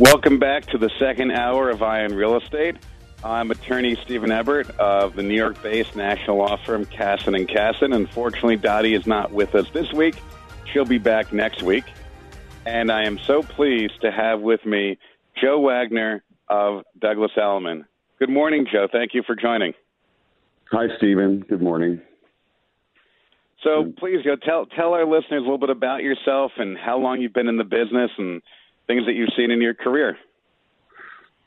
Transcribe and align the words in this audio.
Welcome 0.00 0.38
back 0.38 0.64
to 0.66 0.78
the 0.78 0.90
second 1.00 1.32
hour 1.32 1.70
of 1.70 1.82
Eye 1.82 2.04
on 2.04 2.14
Real 2.14 2.36
Estate. 2.36 2.76
I'm 3.24 3.50
attorney 3.50 3.98
Stephen 4.04 4.30
Ebert 4.30 4.70
of 4.78 5.16
the 5.16 5.24
New 5.24 5.34
York-based 5.34 5.96
national 5.96 6.36
law 6.36 6.56
firm 6.64 6.84
Casson 6.84 7.34
and 7.34 7.48
Casson. 7.48 7.92
Unfortunately, 7.92 8.54
Dottie 8.54 8.94
is 8.94 9.08
not 9.08 9.32
with 9.32 9.56
us 9.56 9.68
this 9.72 9.92
week. 9.92 10.14
She'll 10.72 10.84
be 10.84 10.98
back 10.98 11.32
next 11.32 11.64
week. 11.64 11.82
And 12.64 12.92
I 12.92 13.06
am 13.06 13.18
so 13.18 13.42
pleased 13.42 14.00
to 14.02 14.12
have 14.12 14.40
with 14.40 14.64
me 14.64 14.98
Joe 15.42 15.58
Wagner 15.58 16.22
of 16.48 16.84
Douglas 17.00 17.32
Elliman. 17.36 17.84
Good 18.20 18.30
morning, 18.30 18.68
Joe. 18.70 18.86
Thank 18.90 19.14
you 19.14 19.24
for 19.26 19.34
joining. 19.34 19.72
Hi, 20.70 20.86
Stephen. 20.96 21.40
Good 21.40 21.60
morning. 21.60 22.00
So 23.64 23.92
please, 23.98 24.22
Joe, 24.22 24.36
tell 24.36 24.66
tell 24.66 24.94
our 24.94 25.04
listeners 25.04 25.40
a 25.40 25.42
little 25.42 25.58
bit 25.58 25.70
about 25.70 26.04
yourself 26.04 26.52
and 26.56 26.78
how 26.78 26.98
long 26.98 27.20
you've 27.20 27.32
been 27.32 27.48
in 27.48 27.56
the 27.56 27.64
business 27.64 28.12
and 28.16 28.40
things 28.88 29.06
that 29.06 29.14
you've 29.14 29.32
seen 29.36 29.52
in 29.52 29.62
your 29.62 29.74
career? 29.74 30.16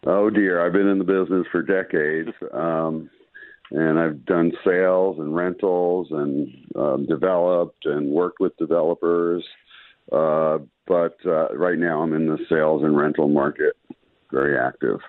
Oh 0.06 0.30
dear, 0.30 0.66
I've 0.66 0.74
been 0.74 0.88
in 0.88 0.98
the 0.98 1.04
business 1.04 1.46
for 1.52 1.62
decades, 1.62 2.30
um, 2.54 3.10
and 3.72 4.00
I've 4.00 4.26
done 4.26 4.52
sales 4.66 5.18
and 5.20 5.36
rentals 5.36 6.08
and 6.12 6.48
um, 6.76 7.06
developed 7.06 7.86
and 7.86 8.10
worked 8.10 8.40
with 8.40 8.56
developers. 8.58 9.44
Uh, 10.12 10.60
but 10.88 11.16
uh, 11.26 11.54
right 11.56 11.78
now, 11.78 12.02
I'm 12.02 12.14
in 12.14 12.28
the 12.28 12.40
sales 12.50 12.84
and 12.84 12.98
rental 12.98 13.30
market, 13.30 13.74
very 14.32 14.58
active. 14.58 15.00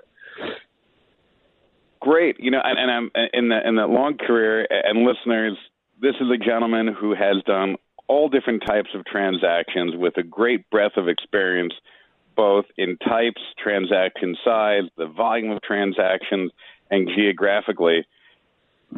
Great, 2.00 2.36
you 2.38 2.50
know, 2.50 2.60
and, 2.62 2.78
and 2.78 2.90
I'm 2.90 3.10
in 3.32 3.48
the 3.48 3.66
in 3.66 3.76
the 3.76 3.86
long 3.86 4.16
career. 4.18 4.66
And 4.70 5.06
listeners, 5.06 5.56
this 6.00 6.14
is 6.20 6.28
a 6.32 6.36
gentleman 6.36 6.88
who 6.88 7.14
has 7.14 7.36
done 7.46 7.76
all 8.08 8.28
different 8.28 8.62
types 8.66 8.90
of 8.94 9.04
transactions 9.06 9.94
with 9.96 10.16
a 10.18 10.22
great 10.22 10.68
breadth 10.68 10.96
of 10.96 11.08
experience 11.08 11.72
both 12.36 12.66
in 12.76 12.96
types, 12.98 13.40
transaction 13.62 14.36
size, 14.44 14.84
the 14.96 15.06
volume 15.06 15.50
of 15.50 15.62
transactions, 15.62 16.50
and 16.90 17.08
geographically. 17.08 18.06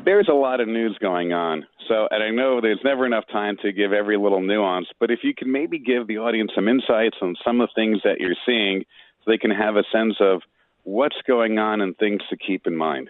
There's 0.05 0.29
a 0.29 0.35
lot 0.35 0.61
of 0.61 0.67
news 0.67 0.97
going 1.01 1.33
on. 1.33 1.67
So, 1.89 2.09
and 2.11 2.23
I 2.23 2.31
know 2.31 2.61
there's 2.61 2.81
never 2.85 3.07
enough 3.07 3.25
time 3.31 3.57
to 3.63 3.73
give 3.73 3.93
every 3.93 4.17
little 4.17 4.41
nuance, 4.41 4.89
but 4.99 5.11
if 5.11 5.21
you 5.23 5.35
can 5.35 5.53
maybe 5.53 5.79
give 5.79 6.09
the 6.09 6.19
audience 6.19 6.51
some 6.55 6.69
insights 6.69 7.17
on 7.23 7.37
some 7.45 7.61
of 7.61 7.69
the 7.69 7.81
things 7.81 8.01
that 8.05 8.19
you're 8.19 8.35
seeing 8.45 8.85
so 9.25 9.31
they 9.31 9.39
can 9.39 9.53
have 9.53 9.77
a 9.77 9.85
sense 9.93 10.17
of 10.21 10.43
what's 10.83 11.17
going 11.27 11.59
on 11.59 11.81
and 11.81 11.97
things 11.97 12.23
to 12.31 12.37
keep 12.37 12.67
in 12.67 12.77
mind. 12.77 13.09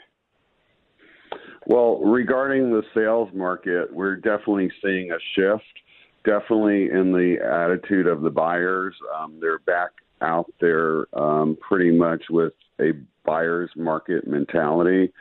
Well, 1.66 1.98
regarding 2.00 2.70
the 2.70 2.82
sales 2.94 3.30
market, 3.32 3.92
we're 3.92 4.16
definitely 4.16 4.70
seeing 4.82 5.10
a 5.10 5.18
shift. 5.34 5.64
Definitely 6.24 6.90
in 6.90 7.12
the 7.12 7.36
attitude 7.42 8.06
of 8.06 8.22
the 8.22 8.30
buyers. 8.30 8.94
Um, 9.16 9.38
they're 9.40 9.58
back 9.58 9.90
out 10.24 10.52
there 10.60 11.06
um, 11.18 11.56
pretty 11.60 11.90
much 11.90 12.24
with 12.30 12.52
a 12.80 12.92
buyer's 13.24 13.70
market 13.76 14.26
mentality. 14.26 15.12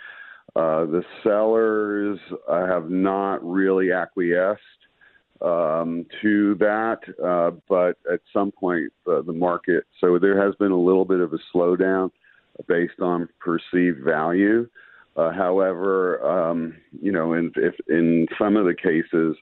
Uh, 0.55 0.85
the 0.85 1.03
sellers 1.23 2.19
uh, 2.47 2.65
have 2.67 2.89
not 2.89 3.43
really 3.43 3.91
acquiesced 3.91 4.61
um, 5.41 6.05
to 6.21 6.55
that, 6.55 6.99
uh, 7.23 7.51
but 7.67 7.97
at 8.11 8.21
some 8.31 8.51
point 8.51 8.91
uh, 9.07 9.21
the 9.21 9.33
market. 9.33 9.83
So 9.99 10.19
there 10.19 10.41
has 10.43 10.55
been 10.55 10.71
a 10.71 10.79
little 10.79 11.05
bit 11.05 11.19
of 11.19 11.33
a 11.33 11.39
slowdown 11.53 12.11
based 12.67 12.99
on 13.01 13.27
perceived 13.39 14.03
value. 14.03 14.67
Uh, 15.15 15.31
however, 15.31 16.23
um, 16.25 16.75
you 17.01 17.11
know, 17.11 17.33
in, 17.33 17.51
if 17.55 17.75
in 17.87 18.27
some 18.39 18.55
of 18.55 18.65
the 18.65 18.73
cases, 18.73 19.35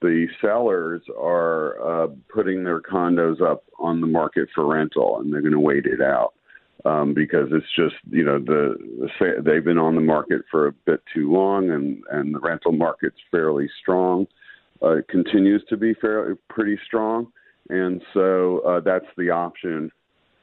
the 0.00 0.26
sellers 0.40 1.02
are 1.18 2.04
uh, 2.04 2.08
putting 2.32 2.64
their 2.64 2.80
condos 2.80 3.40
up 3.40 3.64
on 3.78 4.00
the 4.00 4.06
market 4.06 4.48
for 4.54 4.66
rental, 4.66 5.20
and 5.20 5.32
they're 5.32 5.40
going 5.40 5.52
to 5.52 5.60
wait 5.60 5.86
it 5.86 6.00
out 6.00 6.34
um, 6.84 7.14
because 7.14 7.48
it's 7.50 7.66
just 7.74 7.96
you 8.10 8.24
know 8.24 8.38
the, 8.38 8.76
the 9.00 9.42
they've 9.42 9.64
been 9.64 9.78
on 9.78 9.94
the 9.94 10.00
market 10.00 10.42
for 10.50 10.68
a 10.68 10.72
bit 10.72 11.00
too 11.12 11.32
long, 11.32 11.70
and 11.70 12.02
and 12.10 12.34
the 12.34 12.38
rental 12.38 12.72
market's 12.72 13.16
fairly 13.30 13.68
strong. 13.80 14.26
Uh, 14.82 14.98
it 14.98 15.08
continues 15.08 15.64
to 15.68 15.76
be 15.76 15.94
fairly 15.94 16.34
pretty 16.48 16.78
strong, 16.86 17.32
and 17.70 18.02
so 18.12 18.60
uh, 18.60 18.80
that's 18.80 19.06
the 19.16 19.30
option 19.30 19.90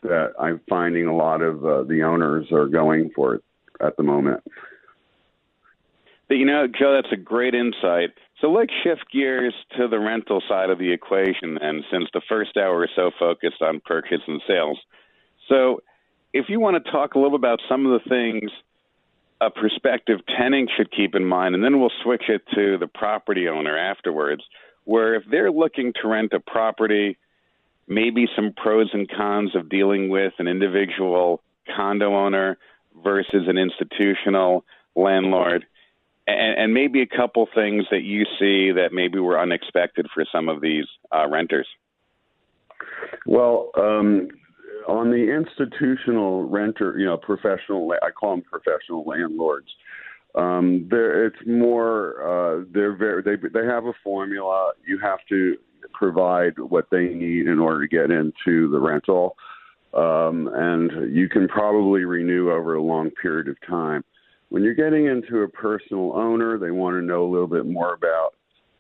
that 0.02 0.34
I'm 0.40 0.60
finding 0.68 1.06
a 1.06 1.16
lot 1.16 1.42
of 1.42 1.66
uh, 1.66 1.84
the 1.84 2.04
owners 2.04 2.48
are 2.52 2.68
going 2.68 3.12
for 3.16 3.40
at 3.80 3.96
the 3.98 4.04
moment. 4.04 4.44
But 6.28 6.36
you 6.36 6.46
know, 6.46 6.68
Joe, 6.68 7.00
that's 7.02 7.14
a 7.14 7.18
great 7.18 7.54
insight. 7.54 8.12
So 8.44 8.52
let's 8.52 8.74
shift 8.84 9.06
gears 9.10 9.54
to 9.78 9.88
the 9.88 10.00
rental 10.00 10.44
side 10.50 10.70
of 10.70 10.78
the 10.78 10.92
equation, 10.92 11.58
and 11.62 11.82
since 11.90 12.10
the 12.14 12.22
first 12.28 12.58
hour 12.58 12.84
is 12.84 12.90
so 12.94 13.10
focused 13.18 13.62
on 13.62 13.80
purchase 13.80 14.20
and 14.28 14.42
sales. 14.46 14.78
So 15.48 15.82
if 16.34 16.50
you 16.50 16.60
want 16.60 16.84
to 16.84 16.92
talk 16.92 17.16
a 17.16 17.20
little 17.20 17.38
about 17.38 17.62
some 17.70 17.86
of 17.86 18.02
the 18.04 18.10
things 18.10 18.52
a 19.40 19.50
prospective 19.50 20.20
tenant 20.38 20.72
should 20.76 20.92
keep 20.92 21.16
in 21.16 21.24
mind, 21.24 21.56
and 21.56 21.64
then 21.64 21.80
we'll 21.80 21.92
switch 22.04 22.24
it 22.28 22.42
to 22.54 22.78
the 22.78 22.88
property 22.88 23.48
owner 23.48 23.78
afterwards, 23.78 24.44
where 24.84 25.16
if 25.16 25.24
they're 25.32 25.52
looking 25.52 25.94
to 26.02 26.10
rent 26.10 26.34
a 26.34 26.42
property, 26.42 27.18
maybe 27.88 28.28
some 28.36 28.52
pros 28.52 28.90
and 28.92 29.10
cons 29.10 29.56
of 29.56 29.70
dealing 29.70 30.10
with 30.10 30.34
an 30.40 30.50
individual 30.50 31.42
condo 31.74 32.14
owner 32.14 32.58
versus 33.06 33.48
an 33.48 33.58
institutional 33.58 34.66
landlord 34.98 35.66
and, 36.28 36.58
and, 36.60 36.74
maybe 36.74 37.02
a 37.02 37.06
couple 37.06 37.48
things 37.54 37.86
that 37.92 38.04
you 38.04 38.26
see 38.40 38.72
that 38.72 38.90
maybe 38.92 39.20
were 39.20 39.40
unexpected 39.40 40.08
for 40.14 40.26
some 40.32 40.50
of 40.50 40.62
these 40.62 40.86
uh, 41.12 41.28
renters. 41.28 41.68
Well, 43.26 43.72
um, 43.76 44.30
on 44.88 45.12
the 45.12 45.34
institutional 45.34 46.48
renter, 46.48 46.98
you 46.98 47.06
know, 47.06 47.18
professional, 47.18 47.94
I 48.02 48.12
call 48.12 48.32
them 48.32 48.44
professional 48.44 49.04
landlords. 49.06 49.68
Um, 50.36 50.90
it's 50.92 51.36
more, 51.46 52.24
uh, 52.24 52.66
they're 52.74 52.96
very, 52.96 53.22
they, 53.22 53.36
they 53.36 53.66
have 53.66 53.86
a 53.86 53.94
formula. 54.04 54.72
You 54.86 55.00
have 55.00 55.20
to 55.30 55.58
provide 55.94 56.58
what 56.58 56.88
they 56.90 57.10
need 57.10 57.48
in 57.48 57.60
order 57.60 57.82
to 57.82 57.88
get 57.88 58.10
into 58.12 58.70
the 58.70 58.80
rental. 58.80 59.36
Um, 59.94 60.50
and 60.54 61.16
you 61.16 61.30
can 61.30 61.48
probably 61.48 62.04
renew 62.04 62.52
over 62.52 62.76
a 62.76 62.82
long 62.82 63.12
period 63.12 63.48
of 63.48 63.58
time 63.68 64.04
when 64.54 64.62
you're 64.62 64.76
getting 64.76 65.08
into 65.08 65.40
a 65.40 65.48
personal 65.48 66.14
owner, 66.16 66.60
they 66.60 66.70
want 66.70 66.96
to 66.96 67.02
know 67.02 67.26
a 67.26 67.32
little 67.32 67.48
bit 67.48 67.66
more 67.66 67.96
about 67.96 68.36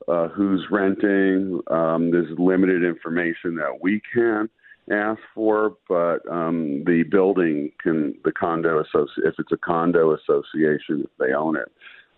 uh, 0.07 0.27
who's 0.27 0.63
renting. 0.69 1.59
Um, 1.71 2.11
there's 2.11 2.29
limited 2.37 2.83
information 2.83 3.55
that 3.55 3.79
we 3.81 3.99
can 4.13 4.51
ask 4.91 5.19
for, 5.33 5.75
but 5.89 6.19
um, 6.31 6.83
the 6.85 7.03
building 7.09 7.71
can, 7.81 8.13
the 8.23 8.31
condo 8.31 8.83
association, 8.83 9.23
if 9.25 9.33
it's 9.39 9.51
a 9.51 9.57
condo 9.57 10.15
association, 10.15 11.05
if 11.05 11.09
they 11.17 11.33
own 11.33 11.57
it, 11.57 11.71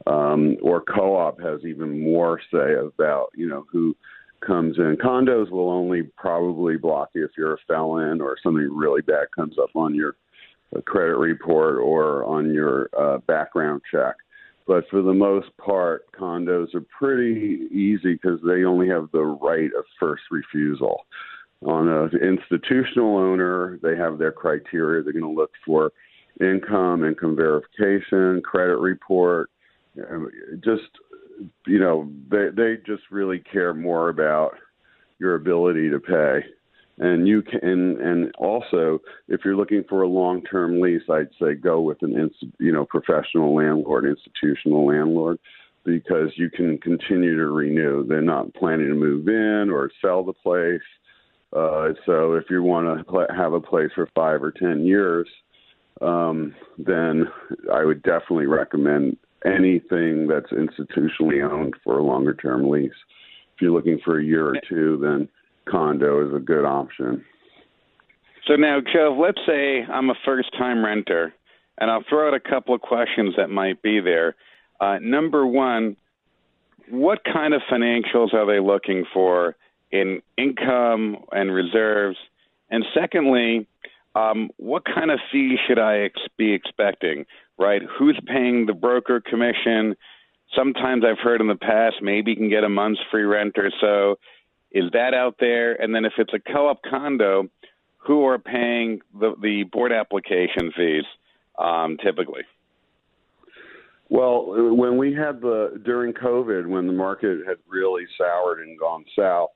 um, 0.06 0.58
or 0.62 0.82
co-op 0.82 1.40
has 1.40 1.62
even 1.64 2.04
more 2.04 2.42
say 2.52 2.74
about, 2.74 3.28
you 3.36 3.48
know, 3.48 3.66
who 3.72 3.96
comes 4.46 4.78
in. 4.80 4.98
Condos 5.02 5.50
will 5.50 5.70
only 5.70 6.04
probably 6.18 6.76
block 6.76 7.12
you 7.16 7.24
if 7.24 7.32
you're 7.38 7.54
a 7.54 7.58
felon 7.70 8.20
or 8.20 8.36
something 8.44 8.70
really 8.70 9.02
bad 9.02 9.28
comes 9.34 9.56
up 9.58 9.70
on 9.76 9.96
your 9.96 10.18
a 10.74 10.82
credit 10.82 11.18
report 11.18 11.78
or 11.78 12.24
on 12.24 12.54
your 12.54 12.90
uh, 12.98 13.18
background 13.20 13.82
check. 13.92 14.16
But 14.68 14.86
for 14.90 15.02
the 15.02 15.14
most 15.14 15.56
part, 15.58 16.12
condos 16.12 16.74
are 16.74 16.86
pretty 16.98 17.68
easy 17.72 18.14
because 18.14 18.40
they 18.46 18.64
only 18.64 18.88
have 18.88 19.10
the 19.12 19.24
right 19.24 19.70
of 19.78 19.86
first 20.00 20.24
refusal. 20.32 21.06
On 21.66 21.88
an 21.88 22.10
institutional 22.22 23.18
owner, 23.18 23.80
they 23.84 23.96
have 23.96 24.18
their 24.18 24.32
criteria. 24.32 25.04
They're 25.04 25.14
going 25.14 25.24
to 25.24 25.30
look 25.30 25.52
for 25.66 25.92
income, 26.42 27.06
income 27.06 27.36
verification, 27.36 28.42
credit 28.42 28.78
report. 28.78 29.50
Just, 30.64 30.90
you 31.68 31.80
know, 31.80 32.12
they, 32.30 32.50
they 32.56 32.78
just 32.86 33.04
really 33.12 33.40
care 33.40 33.74
more 33.74 34.10
about 34.10 34.56
your 35.20 35.36
ability 35.36 35.90
to 35.90 36.00
pay 36.00 36.44
and 36.98 37.28
you 37.28 37.42
can 37.42 37.60
and 37.62 37.98
and 38.00 38.36
also 38.38 39.00
if 39.28 39.42
you're 39.44 39.56
looking 39.56 39.84
for 39.90 40.02
a 40.02 40.08
long 40.08 40.42
term 40.44 40.80
lease 40.80 41.02
i'd 41.10 41.28
say 41.42 41.54
go 41.54 41.82
with 41.82 42.02
an 42.02 42.32
you 42.58 42.72
know 42.72 42.86
professional 42.86 43.54
landlord 43.54 44.06
institutional 44.06 44.88
landlord 44.88 45.38
because 45.86 46.32
you 46.36 46.50
can 46.50 46.78
continue 46.80 47.38
to 47.38 47.48
renew. 47.48 48.06
They're 48.06 48.22
not 48.22 48.54
planning 48.56 48.88
to 48.88 48.96
move 48.96 49.28
in 49.28 49.70
or 49.70 49.92
sell 50.02 50.24
the 50.24 50.34
place. 50.34 50.82
Uh, 51.56 51.94
so 52.06 52.34
if 52.34 52.46
you 52.50 52.64
want 52.64 52.98
to 52.98 53.04
pl- 53.06 53.28
have 53.36 53.54
a 53.54 53.62
place 53.62 53.92
for 53.94 54.10
five 54.14 54.44
or 54.44 54.52
ten 54.52 54.84
years, 54.84 55.28
um, 56.02 56.54
then 56.78 57.26
I 57.72 57.86
would 57.86 58.04
definitely 58.04 58.48
recommend 58.48 59.16
anything 59.46 60.28
that's 60.28 60.52
institutionally 60.52 61.48
owned 61.50 61.76
for 61.84 62.00
a 62.00 62.04
longer 62.04 62.34
term 62.34 62.70
lease. 62.70 62.92
If 63.56 63.62
you're 63.62 63.72
looking 63.72 64.00
for 64.04 64.20
a 64.20 64.24
year 64.24 64.48
or 64.48 64.56
two, 64.68 64.98
then 65.02 65.30
condo 65.66 66.28
is 66.28 66.34
a 66.34 66.40
good 66.40 66.66
option. 66.66 67.24
So 68.48 68.56
now, 68.56 68.80
Joe, 68.80 69.18
let's 69.20 69.40
say 69.48 69.84
I'm 69.84 70.10
a 70.10 70.16
first 70.24 70.52
time 70.58 70.86
renter, 70.86 71.34
and 71.80 71.90
I'll 71.90 72.04
throw 72.08 72.28
out 72.28 72.34
a 72.34 72.40
couple 72.40 72.76
of 72.76 72.82
questions 72.82 73.34
that 73.38 73.50
might 73.50 73.82
be 73.82 74.00
there. 74.00 74.36
Uh, 74.80 75.00
number 75.02 75.48
one, 75.48 75.98
what 76.90 77.24
kind 77.24 77.54
of 77.54 77.62
financials 77.72 78.34
are 78.34 78.46
they 78.46 78.60
looking 78.60 79.06
for 79.14 79.56
in 79.92 80.22
income 80.38 81.18
and 81.32 81.52
reserves? 81.52 82.18
And 82.70 82.86
secondly, 82.94 83.68
um, 84.16 84.50
what 84.58 84.86
kind 84.86 85.12
of 85.12 85.20
fee 85.32 85.58
should 85.68 85.80
I 85.80 86.00
ex- 86.00 86.22
be 86.38 86.54
expecting? 86.54 87.26
Right? 87.58 87.82
Who's 87.98 88.20
paying 88.28 88.66
the 88.66 88.74
broker 88.74 89.22
commission? 89.22 89.96
Sometimes 90.56 91.04
I've 91.04 91.20
heard 91.20 91.42
in 91.42 91.48
the 91.48 91.56
past 91.56 91.96
maybe 92.02 92.32
you 92.32 92.38
can 92.38 92.50
get 92.50 92.64
a 92.64 92.70
month's 92.70 93.02
free 93.10 93.24
rent 93.24 93.58
or 93.58 93.72
so. 93.82 94.18
Is 94.76 94.92
that 94.92 95.14
out 95.14 95.38
there? 95.40 95.74
And 95.82 95.96
then 95.96 96.06
if 96.06 96.14
it's 96.18 96.34
a 96.34 96.40
co-op 96.40 96.82
condo, 96.84 97.50
who 98.06 98.26
are 98.26 98.38
paying 98.38 99.00
the, 99.20 99.34
the 99.42 99.64
board 99.72 99.92
application 99.92 100.72
fees 100.76 101.06
um, 101.58 101.98
typically? 102.04 102.44
Well, 104.10 104.76
when 104.76 104.98
we 104.98 105.14
had 105.14 105.42
the 105.42 105.82
during 105.84 106.14
COVID, 106.14 106.68
when 106.68 106.86
the 106.86 106.94
market 106.94 107.40
had 107.48 107.58
really 107.68 108.04
soured 108.18 108.60
and 108.60 108.80
gone 108.80 109.04
south, 109.18 109.50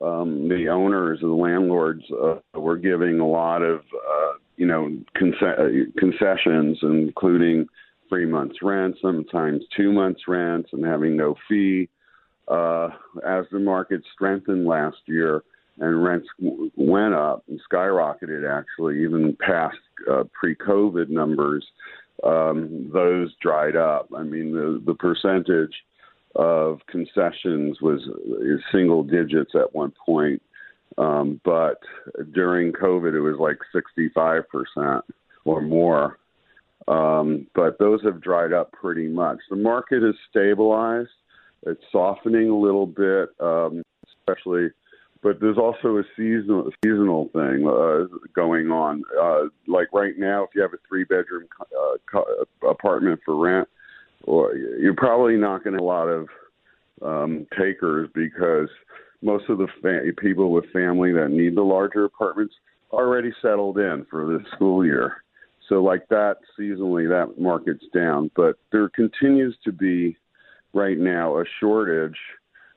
um, 0.00 0.48
the 0.48 0.68
owners, 0.68 1.20
the 1.20 1.28
landlords, 1.28 2.02
uh, 2.10 2.38
were 2.58 2.76
giving 2.76 3.20
a 3.20 3.28
lot 3.28 3.62
of, 3.62 3.80
uh, 3.80 4.32
you 4.56 4.66
know, 4.66 4.90
conce- 5.16 5.96
concessions, 5.96 6.78
including 6.82 7.68
three 8.08 8.26
months 8.26 8.56
rent, 8.62 8.96
sometimes 9.00 9.62
two 9.76 9.92
months 9.92 10.22
rent, 10.26 10.66
and 10.72 10.84
having 10.84 11.16
no 11.16 11.36
fee. 11.48 11.88
Uh, 12.52 12.88
as 13.26 13.46
the 13.50 13.58
market 13.58 14.02
strengthened 14.12 14.66
last 14.66 14.98
year 15.06 15.42
and 15.78 16.04
rents 16.04 16.28
went 16.76 17.14
up 17.14 17.42
and 17.48 17.58
skyrocketed, 17.70 18.48
actually, 18.48 19.02
even 19.02 19.34
past 19.40 19.78
uh, 20.10 20.24
pre-COVID 20.38 21.08
numbers 21.08 21.64
um, 22.22 22.90
those 22.92 23.34
dried 23.40 23.76
up. 23.76 24.08
I 24.16 24.22
mean, 24.22 24.52
the, 24.52 24.82
the 24.84 24.94
percentage 24.94 25.74
of 26.34 26.80
concessions 26.86 27.80
was 27.80 28.00
single 28.70 29.02
digits 29.02 29.52
at 29.54 29.74
one 29.74 29.92
point, 30.04 30.42
um, 30.98 31.40
but 31.44 31.78
during 32.32 32.72
COVID, 32.72 33.14
it 33.14 33.20
was 33.20 33.38
like 33.38 33.58
65% 33.74 35.02
or 35.44 35.60
more. 35.60 36.18
Um, 36.88 37.46
but 37.54 37.78
those 37.78 38.02
have 38.02 38.20
dried 38.20 38.52
up 38.52 38.72
pretty 38.72 39.08
much. 39.08 39.38
The 39.50 39.56
market 39.56 40.02
is 40.02 40.14
stabilized. 40.30 41.10
It's 41.66 41.82
softening 41.90 42.48
a 42.48 42.58
little 42.58 42.86
bit, 42.86 43.30
um, 43.40 43.82
especially 44.18 44.70
but 45.22 45.38
there's 45.40 45.56
also 45.56 45.98
a 45.98 46.02
seasonal 46.16 46.70
seasonal 46.84 47.30
thing 47.32 47.66
uh, 47.66 48.06
going 48.34 48.70
on. 48.70 49.04
Uh, 49.20 49.44
like 49.68 49.86
right 49.92 50.18
now, 50.18 50.42
if 50.42 50.50
you 50.54 50.60
have 50.60 50.74
a 50.74 50.78
three 50.88 51.04
bedroom 51.04 51.46
uh, 52.14 52.68
apartment 52.68 53.20
for 53.24 53.36
rent, 53.36 53.68
or 54.24 54.54
you're 54.56 54.94
probably 54.94 55.36
not 55.36 55.62
going 55.62 55.76
to 55.76 55.82
a 55.82 55.84
lot 55.84 56.08
of 56.08 56.28
um, 57.02 57.46
takers 57.56 58.10
because 58.14 58.68
most 59.22 59.48
of 59.48 59.58
the 59.58 59.68
fa- 59.80 60.00
people 60.20 60.50
with 60.50 60.64
family 60.72 61.12
that 61.12 61.30
need 61.30 61.56
the 61.56 61.62
larger 61.62 62.04
apartments 62.04 62.54
already 62.90 63.32
settled 63.40 63.78
in 63.78 64.04
for 64.10 64.26
the 64.26 64.40
school 64.54 64.84
year. 64.84 65.22
So 65.68 65.82
like 65.82 66.08
that 66.08 66.38
seasonally, 66.58 67.08
that 67.08 67.40
market's 67.40 67.84
down, 67.94 68.30
but 68.34 68.56
there 68.72 68.88
continues 68.88 69.56
to 69.64 69.70
be 69.70 70.16
right 70.72 70.98
now 70.98 71.38
a 71.38 71.44
shortage 71.60 72.16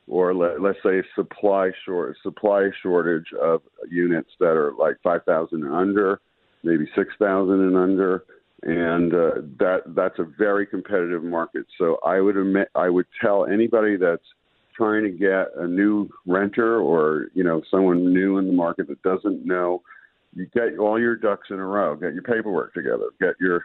or 0.07 0.35
let, 0.35 0.63
us 0.63 0.75
say 0.83 1.01
supply 1.15 1.71
short 1.85 2.15
supply 2.21 2.69
shortage 2.83 3.25
of 3.41 3.61
units 3.89 4.29
that 4.39 4.55
are 4.55 4.73
like 4.77 4.97
5,000 5.03 5.63
and 5.63 5.73
under, 5.73 6.21
maybe 6.63 6.85
6,000 6.95 7.53
and 7.53 7.75
under, 7.75 8.23
and 8.63 9.13
uh, 9.13 9.41
that 9.59 9.81
that's 9.95 10.19
a 10.19 10.27
very 10.37 10.65
competitive 10.65 11.23
market. 11.23 11.65
So 11.77 11.97
I 12.05 12.19
would 12.19 12.37
admit, 12.37 12.69
I 12.75 12.89
would 12.89 13.07
tell 13.21 13.45
anybody 13.45 13.97
that's 13.97 14.23
trying 14.75 15.03
to 15.03 15.09
get 15.09 15.47
a 15.55 15.67
new 15.67 16.09
renter 16.25 16.79
or 16.79 17.27
you 17.33 17.43
know 17.43 17.61
someone 17.71 18.13
new 18.13 18.37
in 18.37 18.47
the 18.47 18.53
market 18.53 18.87
that 18.87 19.01
doesn't 19.01 19.45
know, 19.45 19.81
you 20.33 20.47
get 20.53 20.77
all 20.79 20.99
your 20.99 21.15
ducks 21.15 21.47
in 21.49 21.59
a 21.59 21.65
row, 21.65 21.95
get 21.95 22.13
your 22.13 22.23
paperwork 22.23 22.73
together, 22.73 23.09
get 23.19 23.35
your 23.39 23.63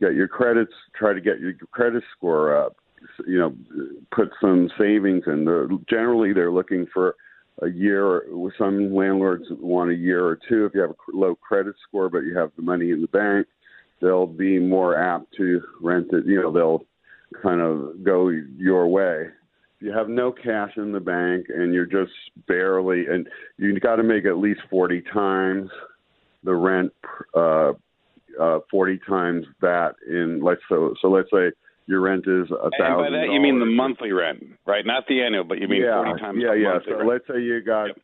get 0.00 0.14
your 0.14 0.28
credits, 0.28 0.72
try 0.96 1.12
to 1.12 1.20
get 1.20 1.40
your 1.40 1.54
credit 1.72 2.02
score 2.16 2.56
up, 2.56 2.76
you 3.26 3.38
know, 3.38 3.54
put 4.14 4.30
some 4.40 4.70
savings 4.78 5.24
in. 5.26 5.44
They're, 5.44 5.68
generally, 5.88 6.32
they're 6.32 6.52
looking 6.52 6.86
for 6.92 7.16
a 7.62 7.68
year. 7.68 8.24
Some 8.56 8.94
landlords 8.94 9.44
want 9.50 9.90
a 9.90 9.94
year 9.94 10.24
or 10.24 10.38
two. 10.48 10.66
If 10.66 10.74
you 10.74 10.80
have 10.80 10.90
a 10.90 10.94
low 11.12 11.34
credit 11.34 11.74
score, 11.86 12.08
but 12.08 12.20
you 12.20 12.36
have 12.36 12.50
the 12.56 12.62
money 12.62 12.90
in 12.90 13.00
the 13.00 13.08
bank, 13.08 13.46
they'll 14.00 14.26
be 14.26 14.58
more 14.58 14.96
apt 14.96 15.34
to 15.36 15.60
rent 15.80 16.08
it. 16.12 16.26
You 16.26 16.42
know, 16.42 16.52
they'll 16.52 16.84
kind 17.42 17.60
of 17.60 18.04
go 18.04 18.28
your 18.28 18.86
way. 18.88 19.26
If 19.76 19.82
you 19.82 19.92
have 19.92 20.08
no 20.08 20.32
cash 20.32 20.72
in 20.76 20.92
the 20.92 21.00
bank 21.00 21.46
and 21.48 21.72
you're 21.72 21.86
just 21.86 22.12
barely, 22.46 23.06
and 23.06 23.28
you 23.58 23.78
got 23.78 23.96
to 23.96 24.02
make 24.02 24.24
at 24.24 24.38
least 24.38 24.60
40 24.70 25.02
times 25.12 25.70
the 26.42 26.54
rent, 26.54 26.92
uh, 27.34 27.72
uh, 28.40 28.60
40 28.70 29.00
times 29.08 29.46
that 29.60 29.94
in, 30.08 30.42
let's 30.42 30.60
so, 30.68 30.94
so 31.00 31.08
let's 31.08 31.28
say 31.32 31.50
your 31.88 32.02
rent 32.02 32.24
is 32.26 32.50
a 32.50 32.70
thousand. 32.78 32.84
And 32.86 32.96
by 32.98 33.10
that 33.10 33.32
you 33.32 33.40
mean 33.40 33.58
the 33.58 33.66
monthly 33.66 34.12
rent, 34.12 34.44
right? 34.66 34.84
Not 34.84 35.06
the 35.08 35.22
annual, 35.22 35.44
but 35.44 35.58
you 35.58 35.66
mean 35.66 35.82
yeah, 35.82 36.04
forty 36.04 36.20
times. 36.20 36.38
Yeah, 36.40 36.54
yeah. 36.54 36.78
So 36.86 36.96
rent. 36.96 37.08
let's 37.08 37.26
say 37.26 37.40
you 37.40 37.62
got 37.62 37.86
yep. 37.86 37.96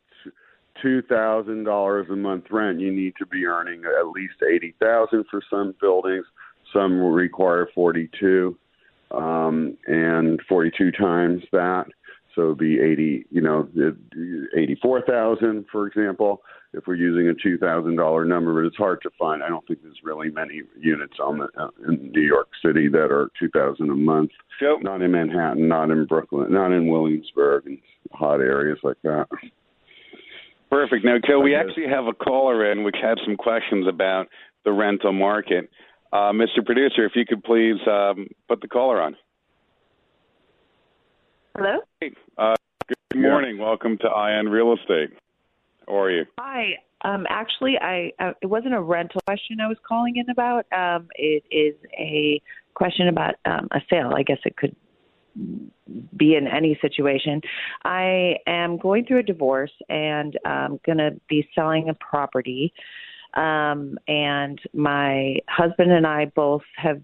two 0.82 1.02
thousand 1.02 1.64
dollars 1.64 2.06
a 2.10 2.16
month 2.16 2.46
rent. 2.50 2.80
You 2.80 2.90
need 2.90 3.12
to 3.18 3.26
be 3.26 3.44
earning 3.44 3.82
at 3.84 4.08
least 4.08 4.36
eighty 4.42 4.74
thousand 4.80 5.26
for 5.30 5.42
some 5.50 5.74
buildings. 5.80 6.24
Some 6.72 6.98
will 6.98 7.12
require 7.12 7.68
forty-two, 7.74 8.56
um, 9.10 9.76
and 9.86 10.40
forty-two 10.48 10.90
times 10.92 11.42
that. 11.52 11.84
So 12.34 12.46
it'd 12.46 12.58
be 12.58 12.80
eighty, 12.80 13.26
you 13.30 13.42
know, 13.42 13.68
eighty-four 14.56 15.02
thousand, 15.02 15.66
for 15.70 15.86
example 15.86 16.40
if 16.74 16.86
we're 16.86 16.94
using 16.94 17.28
a 17.28 17.34
two 17.34 17.56
thousand 17.58 17.96
dollar 17.96 18.24
number, 18.24 18.54
but 18.54 18.66
it's 18.66 18.76
hard 18.76 19.00
to 19.02 19.10
find. 19.18 19.42
I 19.42 19.48
don't 19.48 19.66
think 19.66 19.82
there's 19.82 20.00
really 20.02 20.30
many 20.30 20.62
units 20.78 21.14
on 21.22 21.38
the 21.38 21.48
uh, 21.60 21.70
in 21.88 22.10
New 22.12 22.20
York 22.20 22.48
City 22.64 22.88
that 22.88 23.10
are 23.10 23.30
two 23.38 23.48
thousand 23.50 23.90
a 23.90 23.94
month. 23.94 24.30
Yep. 24.60 24.82
Not 24.82 25.02
in 25.02 25.12
Manhattan, 25.12 25.68
not 25.68 25.90
in 25.90 26.06
Brooklyn, 26.06 26.52
not 26.52 26.72
in 26.72 26.88
Williamsburg 26.88 27.66
and 27.66 27.78
hot 28.12 28.40
areas 28.40 28.78
like 28.82 29.00
that. 29.02 29.26
Perfect. 30.70 31.04
Now, 31.04 31.16
Joe, 31.24 31.40
we 31.40 31.54
actually 31.54 31.86
have 31.88 32.06
a 32.06 32.12
caller 32.12 32.70
in 32.70 32.82
which 32.82 32.96
had 33.00 33.18
some 33.24 33.36
questions 33.36 33.86
about 33.86 34.26
the 34.64 34.72
rental 34.72 35.12
market. 35.12 35.70
Uh, 36.12 36.32
Mr. 36.32 36.64
Producer, 36.64 37.04
if 37.04 37.12
you 37.14 37.24
could 37.24 37.44
please 37.44 37.76
um, 37.88 38.26
put 38.48 38.60
the 38.60 38.68
caller 38.68 39.00
on. 39.00 39.16
Hello. 41.56 41.78
Hey, 42.00 42.12
uh, 42.36 42.54
good 42.88 43.20
morning. 43.20 43.56
Yeah. 43.56 43.64
Welcome 43.64 43.98
to 43.98 44.08
Eye 44.08 44.32
on 44.32 44.46
Real 44.48 44.74
Estate. 44.74 45.16
How 45.86 46.00
are 46.00 46.10
you? 46.10 46.24
Hi. 46.38 46.78
Um, 47.02 47.26
actually, 47.28 47.76
I 47.80 48.12
uh, 48.18 48.32
it 48.40 48.46
wasn't 48.46 48.74
a 48.74 48.80
rental 48.80 49.20
question 49.26 49.60
I 49.60 49.68
was 49.68 49.76
calling 49.86 50.16
in 50.16 50.30
about. 50.30 50.64
Um, 50.72 51.08
it 51.16 51.44
is 51.50 51.74
a 51.98 52.40
question 52.74 53.08
about 53.08 53.34
um, 53.44 53.68
a 53.72 53.80
sale. 53.90 54.12
I 54.16 54.22
guess 54.22 54.38
it 54.44 54.56
could 54.56 54.74
be 56.16 56.36
in 56.36 56.46
any 56.46 56.78
situation. 56.80 57.40
I 57.84 58.36
am 58.46 58.78
going 58.78 59.04
through 59.04 59.18
a 59.18 59.22
divorce 59.22 59.72
and 59.88 60.38
I'm 60.44 60.78
going 60.86 60.98
to 60.98 61.20
be 61.28 61.48
selling 61.54 61.88
a 61.88 61.94
property. 61.94 62.72
Um, 63.34 63.98
and 64.06 64.60
my 64.72 65.36
husband 65.48 65.90
and 65.90 66.06
I 66.06 66.26
both 66.26 66.62
have 66.76 67.02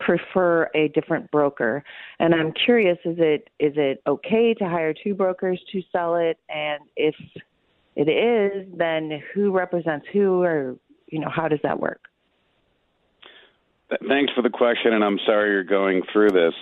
prefer 0.00 0.68
a 0.74 0.88
different 0.88 1.30
broker. 1.30 1.82
And 2.18 2.34
I'm 2.34 2.52
curious, 2.52 2.98
is 3.04 3.16
it 3.18 3.48
is 3.58 3.72
it 3.76 4.02
okay 4.06 4.52
to 4.54 4.64
hire 4.64 4.92
two 4.92 5.14
brokers 5.14 5.60
to 5.72 5.80
sell 5.92 6.16
it? 6.16 6.38
And 6.48 6.80
if 6.96 7.14
it 7.94 8.08
is, 8.08 8.66
then 8.76 9.22
who 9.34 9.52
represents 9.52 10.06
who, 10.12 10.42
or 10.42 10.76
you 11.06 11.18
know, 11.18 11.28
how 11.30 11.48
does 11.48 11.60
that 11.62 11.78
work? 11.78 12.00
Thanks 14.08 14.32
for 14.32 14.42
the 14.42 14.50
question, 14.50 14.94
and 14.94 15.04
I'm 15.04 15.18
sorry 15.26 15.50
you're 15.50 15.64
going 15.64 16.02
through 16.12 16.30
this. 16.30 16.54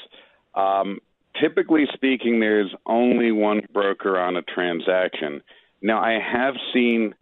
Um, 0.54 0.98
typically 1.40 1.86
speaking, 1.94 2.40
there's 2.40 2.74
only 2.86 3.30
one 3.30 3.62
broker 3.72 4.18
on 4.18 4.36
a 4.36 4.42
transaction. 4.42 5.40
Now, 5.80 6.00
I 6.00 6.18
have 6.18 6.54
seen 6.74 7.14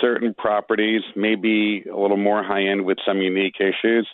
certain 0.00 0.34
properties, 0.34 1.02
maybe 1.14 1.84
a 1.90 1.96
little 1.96 2.16
more 2.16 2.42
high 2.42 2.64
end 2.64 2.84
with 2.84 2.98
some 3.06 3.18
unique 3.18 3.60
issues, 3.60 4.08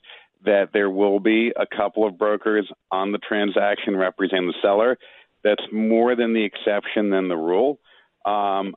that 0.44 0.70
there 0.72 0.90
will 0.90 1.20
be 1.20 1.52
a 1.56 1.66
couple 1.66 2.06
of 2.06 2.18
brokers 2.18 2.70
on 2.90 3.12
the 3.12 3.18
transaction 3.18 3.96
representing 3.96 4.48
the 4.48 4.54
seller. 4.60 4.98
That's 5.42 5.64
more 5.72 6.14
than 6.14 6.34
the 6.34 6.44
exception 6.44 7.10
than 7.10 7.28
the 7.28 7.36
rule. 7.36 7.78
Um, 8.24 8.74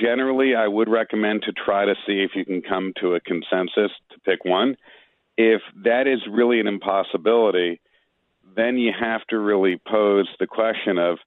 generally, 0.00 0.54
I 0.54 0.66
would 0.66 0.88
recommend 0.88 1.42
to 1.42 1.52
try 1.52 1.84
to 1.84 1.94
see 2.06 2.22
if 2.22 2.32
you 2.34 2.44
can 2.44 2.62
come 2.62 2.92
to 3.00 3.14
a 3.14 3.20
consensus 3.20 3.90
to 4.10 4.20
pick 4.24 4.44
one. 4.44 4.76
If 5.36 5.62
that 5.84 6.06
is 6.06 6.20
really 6.30 6.60
an 6.60 6.66
impossibility, 6.66 7.80
then 8.56 8.76
you 8.76 8.92
have 8.98 9.24
to 9.28 9.38
really 9.38 9.80
pose 9.86 10.28
the 10.40 10.46
question 10.46 10.98
of 10.98 11.18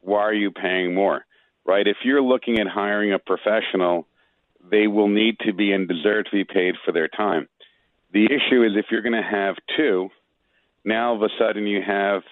why 0.00 0.20
are 0.20 0.34
you 0.34 0.50
paying 0.50 0.94
more, 0.94 1.24
right? 1.64 1.86
If 1.86 1.98
you're 2.04 2.22
looking 2.22 2.58
at 2.58 2.66
hiring 2.66 3.12
a 3.12 3.18
professional, 3.18 4.06
they 4.70 4.86
will 4.86 5.08
need 5.08 5.38
to 5.40 5.52
be 5.52 5.72
and 5.72 5.88
deserve 5.88 6.26
to 6.26 6.30
be 6.30 6.44
paid 6.44 6.76
for 6.84 6.92
their 6.92 7.08
time. 7.08 7.48
The 8.12 8.24
issue 8.26 8.62
is 8.62 8.72
if 8.76 8.86
you're 8.90 9.02
going 9.02 9.12
to 9.12 9.28
have 9.28 9.56
two, 9.76 10.10
now 10.84 11.10
all 11.10 11.16
of 11.16 11.22
a 11.22 11.28
sudden 11.38 11.66
you 11.66 11.82
have 11.86 12.22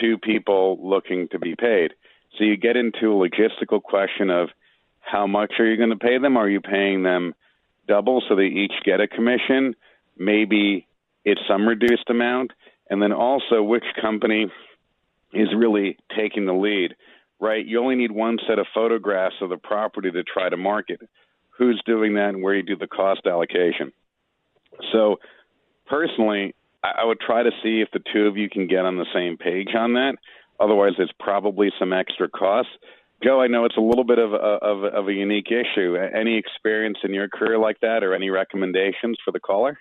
two 0.00 0.18
people 0.18 0.78
looking 0.82 1.28
to 1.28 1.38
be 1.38 1.56
paid. 1.56 1.92
So 2.36 2.44
you 2.44 2.56
get 2.56 2.76
into 2.76 3.12
a 3.12 3.28
logistical 3.28 3.82
question 3.82 4.30
of 4.30 4.50
how 5.00 5.26
much 5.26 5.54
are 5.58 5.66
you 5.66 5.76
going 5.76 5.90
to 5.90 5.96
pay 5.96 6.18
them? 6.18 6.36
Are 6.36 6.48
you 6.48 6.60
paying 6.60 7.02
them 7.02 7.34
double 7.88 8.22
so 8.28 8.36
they 8.36 8.44
each 8.44 8.72
get 8.84 9.00
a 9.00 9.08
commission? 9.08 9.74
Maybe 10.16 10.86
it's 11.24 11.40
some 11.48 11.66
reduced 11.66 12.08
amount. 12.08 12.52
And 12.88 13.00
then 13.02 13.12
also 13.12 13.62
which 13.62 13.84
company 14.00 14.46
is 15.32 15.48
really 15.56 15.96
taking 16.16 16.46
the 16.46 16.52
lead, 16.52 16.94
right? 17.38 17.64
You 17.64 17.80
only 17.80 17.94
need 17.94 18.10
one 18.10 18.38
set 18.48 18.58
of 18.58 18.66
photographs 18.74 19.36
of 19.40 19.48
the 19.48 19.56
property 19.56 20.10
to 20.10 20.22
try 20.24 20.48
to 20.48 20.56
market. 20.56 21.00
Who's 21.56 21.80
doing 21.86 22.14
that 22.14 22.30
and 22.30 22.42
where 22.42 22.54
you 22.54 22.62
do 22.62 22.76
the 22.76 22.86
cost 22.86 23.26
allocation. 23.26 23.92
So 24.92 25.20
personally, 25.86 26.54
I 26.82 27.04
would 27.04 27.20
try 27.20 27.42
to 27.42 27.50
see 27.62 27.80
if 27.80 27.90
the 27.92 28.00
two 28.12 28.26
of 28.26 28.36
you 28.36 28.48
can 28.48 28.66
get 28.66 28.86
on 28.86 28.96
the 28.96 29.06
same 29.14 29.36
page 29.36 29.74
on 29.76 29.92
that. 29.94 30.14
Otherwise, 30.58 30.92
it's 30.98 31.12
probably 31.18 31.70
some 31.78 31.92
extra 31.92 32.28
costs. 32.28 32.72
Joe, 33.22 33.40
I 33.40 33.48
know 33.48 33.66
it's 33.66 33.76
a 33.76 33.82
little 33.82 34.04
bit 34.04 34.18
of 34.18 34.32
a, 34.32 34.36
of, 34.36 34.84
of 34.84 35.08
a 35.08 35.12
unique 35.12 35.48
issue. 35.48 35.96
Any 35.96 36.38
experience 36.38 36.98
in 37.04 37.12
your 37.12 37.28
career 37.28 37.58
like 37.58 37.78
that, 37.80 38.02
or 38.02 38.14
any 38.14 38.30
recommendations 38.30 39.18
for 39.24 39.30
the 39.30 39.40
caller? 39.40 39.78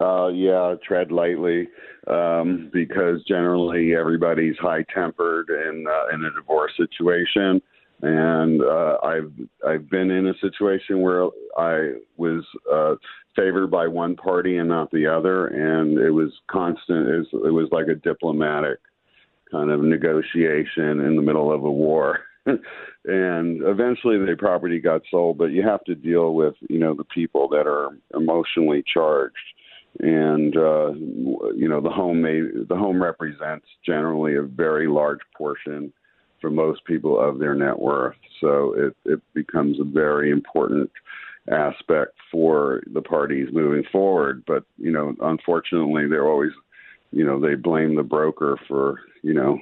Uh, 0.00 0.28
yeah, 0.28 0.74
tread 0.86 1.12
lightly 1.12 1.68
um, 2.06 2.70
because 2.72 3.22
generally 3.28 3.94
everybody's 3.94 4.56
high 4.58 4.82
tempered 4.94 5.50
in 5.50 5.84
uh, 5.86 6.14
in 6.14 6.24
a 6.24 6.30
divorce 6.34 6.72
situation, 6.76 7.60
and 8.00 8.62
uh, 8.62 8.96
I've 9.02 9.32
I've 9.66 9.90
been 9.90 10.10
in 10.10 10.28
a 10.28 10.34
situation 10.40 11.02
where 11.02 11.28
I 11.58 11.96
was 12.16 12.44
uh, 12.72 12.94
favored 13.36 13.70
by 13.70 13.88
one 13.88 14.16
party 14.16 14.56
and 14.56 14.70
not 14.70 14.90
the 14.90 15.06
other, 15.06 15.48
and 15.48 15.98
it 15.98 16.12
was 16.12 16.32
constant. 16.50 17.06
It 17.06 17.18
was, 17.18 17.26
it 17.44 17.52
was 17.52 17.68
like 17.70 17.88
a 17.88 17.94
diplomatic 17.94 18.78
kind 19.50 19.70
of 19.70 19.80
negotiation 19.80 21.00
in 21.00 21.16
the 21.16 21.22
middle 21.22 21.52
of 21.52 21.64
a 21.64 21.70
war. 21.70 22.20
and 22.46 23.62
eventually 23.62 24.18
the 24.18 24.36
property 24.38 24.80
got 24.80 25.02
sold, 25.10 25.38
but 25.38 25.46
you 25.46 25.62
have 25.62 25.84
to 25.84 25.94
deal 25.94 26.34
with, 26.34 26.54
you 26.68 26.78
know, 26.78 26.94
the 26.94 27.04
people 27.04 27.48
that 27.48 27.66
are 27.66 27.90
emotionally 28.14 28.82
charged. 28.92 29.36
And 29.98 30.56
uh, 30.56 30.92
you 30.92 31.68
know 31.68 31.80
the 31.80 31.90
home 31.90 32.22
may, 32.22 32.40
the 32.40 32.76
home 32.76 33.02
represents 33.02 33.66
generally 33.84 34.36
a 34.36 34.42
very 34.42 34.86
large 34.86 35.18
portion 35.36 35.92
for 36.40 36.48
most 36.48 36.84
people 36.84 37.20
of 37.20 37.38
their 37.38 37.54
net 37.54 37.78
worth. 37.78 38.16
So 38.40 38.74
it, 38.76 38.96
it 39.04 39.20
becomes 39.34 39.78
a 39.80 39.84
very 39.84 40.30
important 40.30 40.90
aspect 41.50 42.12
for 42.30 42.82
the 42.92 43.02
parties 43.02 43.48
moving 43.52 43.84
forward. 43.90 44.44
But 44.46 44.64
you 44.78 44.90
know, 44.90 45.14
unfortunately, 45.20 46.06
they're 46.08 46.28
always, 46.28 46.52
you 47.12 47.24
know, 47.24 47.40
they 47.40 47.54
blame 47.54 47.96
the 47.96 48.02
broker 48.02 48.58
for 48.68 49.00
you 49.22 49.34
know 49.34 49.58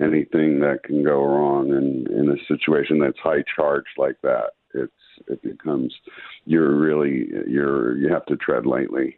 anything 0.00 0.60
that 0.60 0.82
can 0.84 1.02
go 1.02 1.24
wrong 1.24 1.68
in 1.68 2.06
in 2.12 2.28
a 2.30 2.44
situation 2.46 2.98
that's 2.98 3.18
high 3.18 3.44
charged 3.54 3.96
like 3.98 4.16
that. 4.22 4.50
It's 4.74 4.92
it 5.28 5.42
becomes 5.42 5.94
you're 6.44 6.74
really 6.74 7.28
you're 7.46 7.96
you 7.96 8.12
have 8.12 8.26
to 8.26 8.36
tread 8.36 8.66
lightly. 8.66 9.16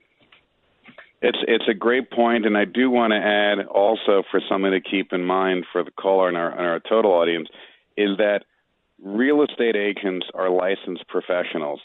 It's 1.21 1.39
it's 1.49 1.69
a 1.69 1.75
great 1.75 2.11
point, 2.11 2.47
and 2.47 2.57
I 2.57 2.65
do 2.65 2.91
want 2.91 3.13
to 3.13 3.17
add 3.17 3.67
also 3.67 4.23
for 4.31 4.41
something 4.49 4.71
to 4.71 4.81
keep 4.81 5.13
in 5.13 5.25
mind 5.25 5.67
for 5.73 5.83
the 5.83 5.91
caller 5.91 6.29
and 6.29 6.37
our 6.37 6.51
and 6.51 6.61
our 6.61 6.81
total 6.81 7.13
audience 7.13 7.49
is 7.97 8.17
that 8.19 8.45
real 9.03 9.43
estate 9.43 9.77
agents 9.77 10.27
are 10.35 10.51
licensed 10.51 11.07
professionals 11.09 11.81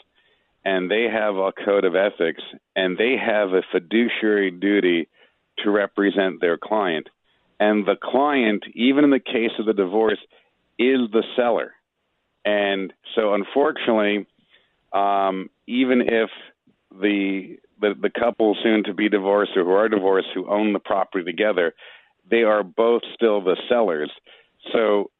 and 0.64 0.90
they 0.90 1.06
have 1.12 1.36
a 1.36 1.52
code 1.52 1.84
of 1.84 1.94
ethics 1.94 2.42
and 2.74 2.96
they 2.96 3.16
have 3.16 3.50
a 3.50 3.62
fiduciary 3.70 4.50
duty 4.50 5.08
to 5.62 5.70
represent 5.70 6.40
their 6.40 6.58
client. 6.58 7.08
And 7.60 7.86
the 7.86 7.96
client, 8.02 8.64
even 8.74 9.04
in 9.04 9.10
the 9.10 9.20
case 9.20 9.52
of 9.58 9.66
the 9.66 9.72
divorce, 9.72 10.18
is 10.78 10.98
the 11.12 11.22
seller. 11.36 11.72
And 12.44 12.92
so, 13.14 13.34
unfortunately, 13.34 14.26
um, 14.92 15.50
even 15.66 16.02
if 16.02 16.30
the, 16.90 17.58
the 17.80 17.94
the 18.00 18.10
couple 18.10 18.56
soon 18.62 18.84
to 18.84 18.94
be 18.94 19.08
divorced 19.08 19.52
or 19.56 19.64
who 19.64 19.70
are 19.70 19.88
divorced 19.88 20.28
who 20.34 20.48
own 20.48 20.72
the 20.72 20.78
property 20.78 21.24
together, 21.24 21.74
they 22.30 22.42
are 22.42 22.62
both 22.62 23.02
still 23.14 23.42
the 23.42 23.56
sellers. 23.68 24.10
So 24.72 25.10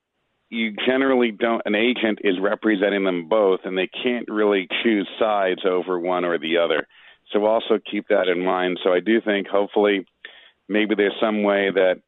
you 0.55 0.75
generally 0.87 1.31
don't 1.31 1.63
an 1.65 1.75
agent 1.75 2.21
is 2.23 2.37
representing 2.41 3.05
them 3.05 3.29
both 3.29 3.61
and 3.65 3.77
they 3.77 3.89
can't 3.89 4.29
really 4.29 4.69
choose 4.83 5.09
sides 5.19 5.63
over 5.69 5.99
one 5.99 6.25
or 6.25 6.39
the 6.39 6.59
other 6.59 6.87
so 7.33 7.45
also 7.45 7.79
keep 7.91 8.09
that 8.09 8.29
in 8.29 8.45
mind 8.45 8.79
so 8.83 8.93
i 8.93 9.01
do 9.01 9.21
think 9.21 9.47
hopefully 9.49 10.07
maybe 10.69 10.95
there's 10.95 11.15
some 11.21 11.43
way 11.43 11.71
that 11.71 12.01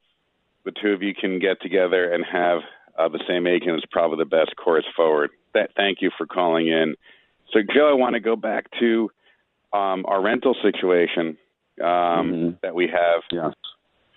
the 0.65 0.73
two 0.83 0.91
of 0.91 1.03
you 1.03 1.15
can 1.15 1.39
get 1.39 1.61
together 1.61 2.13
and 2.13 2.25
have 2.25 2.61
uh, 2.99 3.09
the 3.09 3.23
same 3.29 3.47
agent 3.47 3.77
is 3.77 3.85
probably 3.91 4.19
the 4.19 4.25
best 4.25 4.55
course 4.57 4.87
forward 4.95 5.31
that 5.55 5.71
thank 5.77 5.99
you 6.01 6.11
for 6.17 6.27
calling 6.27 6.69
in 6.69 6.95
so 7.53 7.61
joe 7.75 7.89
i 7.89 7.95
want 7.95 8.15
to 8.15 8.21
go 8.21 8.37
back 8.37 8.67
to 8.79 9.11
um, 9.73 10.05
our 10.07 10.23
rental 10.23 10.55
situation 10.63 11.37
um, 11.81 11.87
mm-hmm. 11.87 12.51
that 12.63 12.75
we 12.75 12.87
have 12.87 13.23
yes 13.31 13.53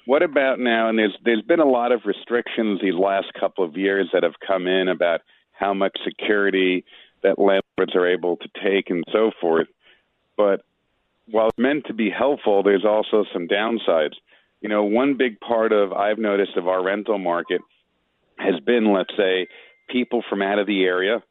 what 0.10 0.24
about 0.24 0.60
now? 0.60 0.90
And 0.90 0.98
there's 0.98 1.16
there's 1.24 1.44
been 1.44 1.60
a 1.60 1.70
lot 1.70 1.92
of 1.92 2.02
restrictions 2.06 2.82
these 2.82 2.96
last 2.96 3.28
couple 3.40 3.64
of 3.64 3.78
years 3.78 4.10
that 4.12 4.24
have 4.24 4.40
come 4.46 4.66
in 4.66 4.88
about 4.88 5.22
how 5.52 5.72
much 5.72 5.96
security 6.04 6.84
that 7.22 7.38
landlords 7.38 7.94
are 7.94 8.08
able 8.08 8.38
to 8.38 8.50
take 8.64 8.90
and 8.90 9.04
so 9.12 9.30
forth. 9.40 9.68
But 10.36 10.62
while 11.32 11.50
meant 11.58 11.86
to 11.88 11.94
be 11.94 12.10
helpful, 12.10 12.64
there's 12.64 12.86
also 12.86 13.26
some 13.34 13.48
downsides. 13.48 14.16
You 14.62 14.70
know, 14.70 14.84
one 14.84 15.18
big 15.18 15.40
part 15.40 15.72
of 15.72 15.94
I've 15.94 16.18
noticed 16.18 16.58
of 16.58 16.68
our 16.68 16.84
rental 16.84 17.18
market 17.18 17.62
has 18.38 18.60
been, 18.66 18.94
let's 18.94 19.14
say, 19.18 19.48
people 19.90 20.24
from 20.30 20.42
out 20.42 20.60
of 20.60 20.68
the 20.68 20.84
area, 20.84 21.24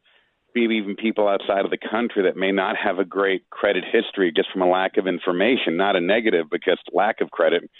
maybe 0.54 0.76
even 0.76 0.96
people 0.96 1.28
outside 1.28 1.64
of 1.64 1.70
the 1.70 1.78
country 1.78 2.24
that 2.24 2.36
may 2.36 2.52
not 2.52 2.76
have 2.76 2.98
a 2.98 3.04
great 3.04 3.48
credit 3.50 3.84
history 3.90 4.32
just 4.34 4.50
from 4.50 4.62
a 4.62 4.68
lack 4.68 4.96
of 4.96 5.06
information, 5.06 5.76
not 5.76 5.96
a 5.96 6.00
negative, 6.00 6.46
but 6.50 6.60
just 6.62 6.82
lack 6.92 7.20
of 7.20 7.30
credit 7.30 7.70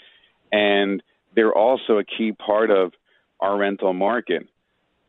and 0.51 1.03
they're 1.35 1.53
also 1.53 1.97
a 1.97 2.03
key 2.03 2.31
part 2.31 2.71
of 2.71 2.91
our 3.39 3.57
rental 3.57 3.93
market. 3.93 4.47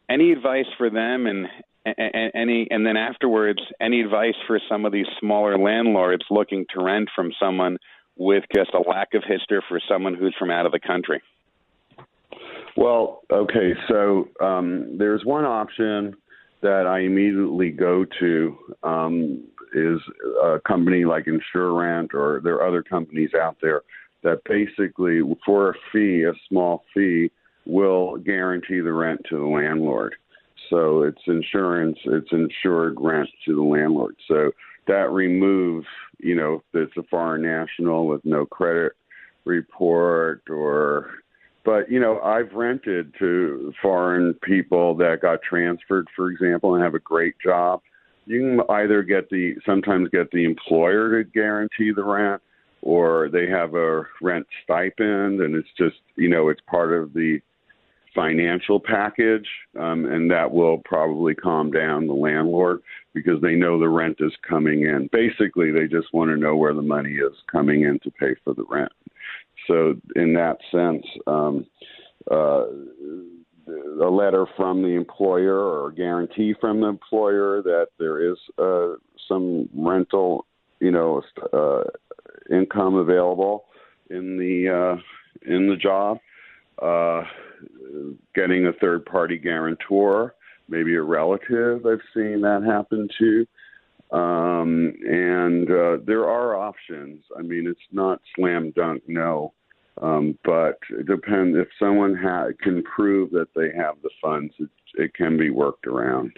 Any 0.09 0.33
advice 0.33 0.67
for 0.77 0.91
them, 0.91 1.27
and, 1.27 1.47
and 1.85 2.33
any, 2.35 2.67
and 2.71 2.85
then 2.85 2.97
afterwards, 2.97 3.61
any 3.81 4.01
advice 4.01 4.35
for 4.47 4.61
some 4.69 4.85
of 4.85 4.93
these 4.93 5.07
smaller 5.19 5.59
landlords 5.59 6.25
looking 6.31 6.67
to 6.75 6.83
rent 6.83 7.09
from 7.15 7.33
someone 7.41 7.79
with 8.17 8.45
just 8.55 8.71
a 8.75 8.89
lack 8.89 9.15
of 9.15 9.23
history 9.27 9.61
for 9.69 9.81
someone 9.89 10.15
who's 10.15 10.35
from 10.39 10.51
out 10.51 10.67
of 10.67 10.73
the 10.73 10.81
country? 10.81 11.23
Well, 12.77 13.23
okay, 13.33 13.73
so 13.89 14.29
um, 14.41 14.97
there's 14.99 15.25
one 15.25 15.45
option 15.45 16.15
that 16.63 16.87
I 16.87 17.01
immediately 17.01 17.71
go 17.71 18.05
to 18.21 18.59
um, 18.83 19.43
is 19.75 19.99
a 20.43 20.61
company 20.67 21.05
like 21.05 21.27
Insurent, 21.27 22.13
or 22.15 22.41
there 22.45 22.55
are 22.57 22.69
other 22.69 22.83
companies 22.83 23.31
out 23.35 23.57
there 23.63 23.83
that 24.23 24.43
basically, 24.45 25.21
for 25.47 25.71
a 25.71 25.75
fee, 25.93 26.25
a 26.25 26.33
small 26.49 26.85
fee, 26.93 27.31
will 27.67 28.19
guarantee 28.19 28.81
the 28.81 28.93
rent 28.93 29.21
to 29.31 29.39
the 29.39 29.47
landlord. 29.47 30.15
So 30.71 31.03
it's 31.03 31.21
insurance, 31.27 31.99
it's 32.05 32.33
insured 32.33 32.97
rent 32.99 33.29
to 33.47 33.55
the 33.55 33.63
landlord. 33.63 34.17
So 34.29 34.53
that 34.87 35.11
removes, 35.11 35.87
you 36.19 36.35
know, 36.35 36.63
if 36.73 36.89
it's 36.89 36.97
a 36.97 37.03
foreign 37.11 37.43
national 37.43 38.07
with 38.07 38.25
no 38.25 38.47
credit 38.47 38.93
report 39.45 40.43
or 40.49 41.11
but 41.65 41.91
you 41.91 41.99
know 41.99 42.21
i've 42.21 42.53
rented 42.53 43.13
to 43.19 43.73
foreign 43.81 44.35
people 44.43 44.95
that 44.95 45.21
got 45.23 45.41
transferred 45.43 46.07
for 46.15 46.31
example 46.31 46.75
and 46.75 46.85
have 46.85 46.95
a 46.95 47.01
great 47.01 47.35
job 47.43 47.81
you 48.27 48.41
can 48.41 48.61
either 48.77 49.03
get 49.03 49.29
the 49.31 49.55
sometimes 49.65 50.09
get 50.11 50.31
the 50.31 50.45
employer 50.45 51.23
to 51.23 51.31
guarantee 51.31 51.91
the 51.95 52.05
rent 52.05 52.41
or 52.83 53.29
they 53.31 53.47
have 53.47 53.75
a 53.75 54.03
rent 54.23 54.47
stipend 54.63 55.41
and 55.41 55.55
it's 55.55 55.69
just 55.77 55.97
you 56.17 56.29
know 56.29 56.49
it's 56.49 56.61
part 56.69 56.93
of 56.93 57.13
the 57.13 57.41
financial 58.15 58.81
package, 58.81 59.47
um, 59.79 60.05
and 60.07 60.31
that 60.31 60.51
will 60.51 60.79
probably 60.79 61.35
calm 61.35 61.71
down 61.71 62.07
the 62.07 62.13
landlord 62.13 62.81
because 63.15 63.41
they 63.41 63.55
know 63.55 63.79
the 63.79 63.89
rent 63.89 64.17
is 64.21 64.33
coming 64.49 64.83
in. 64.83 65.09
Basically, 65.13 65.71
they 65.71 65.87
just 65.87 66.13
want 66.13 66.31
to 66.31 66.37
know 66.37 66.57
where 66.57 66.75
the 66.75 66.83
money 66.83 67.15
is 67.15 67.33
coming 67.51 67.83
in 67.83 67.99
to 68.01 68.11
pay 68.11 68.35
for 68.45 68.55
the 68.55 68.65
rent. 68.69 68.93
So, 69.67 69.95
in 70.17 70.35
that 70.35 70.59
sense, 70.73 71.05
um, 71.27 71.67
uh, 72.31 72.65
a 74.03 74.11
letter 74.11 74.47
from 74.57 74.83
the 74.83 74.89
employer 74.89 75.55
or 75.55 75.89
a 75.89 75.95
guarantee 75.95 76.55
from 76.61 76.81
the 76.81 76.87
employer 76.87 77.63
that 77.63 77.89
there 77.99 78.33
is 78.33 78.39
uh, 78.59 78.95
some 79.29 79.69
rental, 79.75 80.47
you 80.81 80.91
know, 80.91 81.23
uh, 81.53 81.85
income 82.55 82.97
available 82.97 83.67
in 84.11 84.37
the 84.37 84.69
uh, 84.69 85.01
in 85.51 85.69
the 85.69 85.77
job. 85.77 86.19
Uh, 86.81 87.23
getting 88.35 88.67
a 88.67 88.73
third 88.75 89.05
party 89.05 89.37
guarantor, 89.37 90.35
maybe 90.69 90.95
a 90.95 91.03
relative. 91.03 91.85
I've 91.85 92.01
seen 92.15 92.41
that 92.43 92.63
happen 92.65 93.09
too. 93.19 93.47
Um, 94.17 94.95
and 95.07 95.71
uh, 95.71 95.99
there 96.05 96.29
are 96.29 96.57
options. 96.57 97.23
I 97.39 97.43
mean, 97.43 97.67
it's 97.67 97.79
not 97.93 98.21
slam 98.35 98.73
dunk, 98.75 99.03
no. 99.07 99.53
Um, 100.01 100.39
but 100.45 100.79
it 100.91 101.07
depends 101.07 101.57
if 101.59 101.69
someone 101.79 102.17
ha- 102.17 102.49
can 102.63 102.83
prove 102.83 103.31
that 103.31 103.49
they 103.55 103.71
have 103.77 103.97
the 104.03 104.11
funds, 104.23 104.55
it, 104.59 104.71
it 104.95 105.15
can 105.15 105.37
be 105.37 105.51
worked 105.51 105.87
around. 105.87 106.33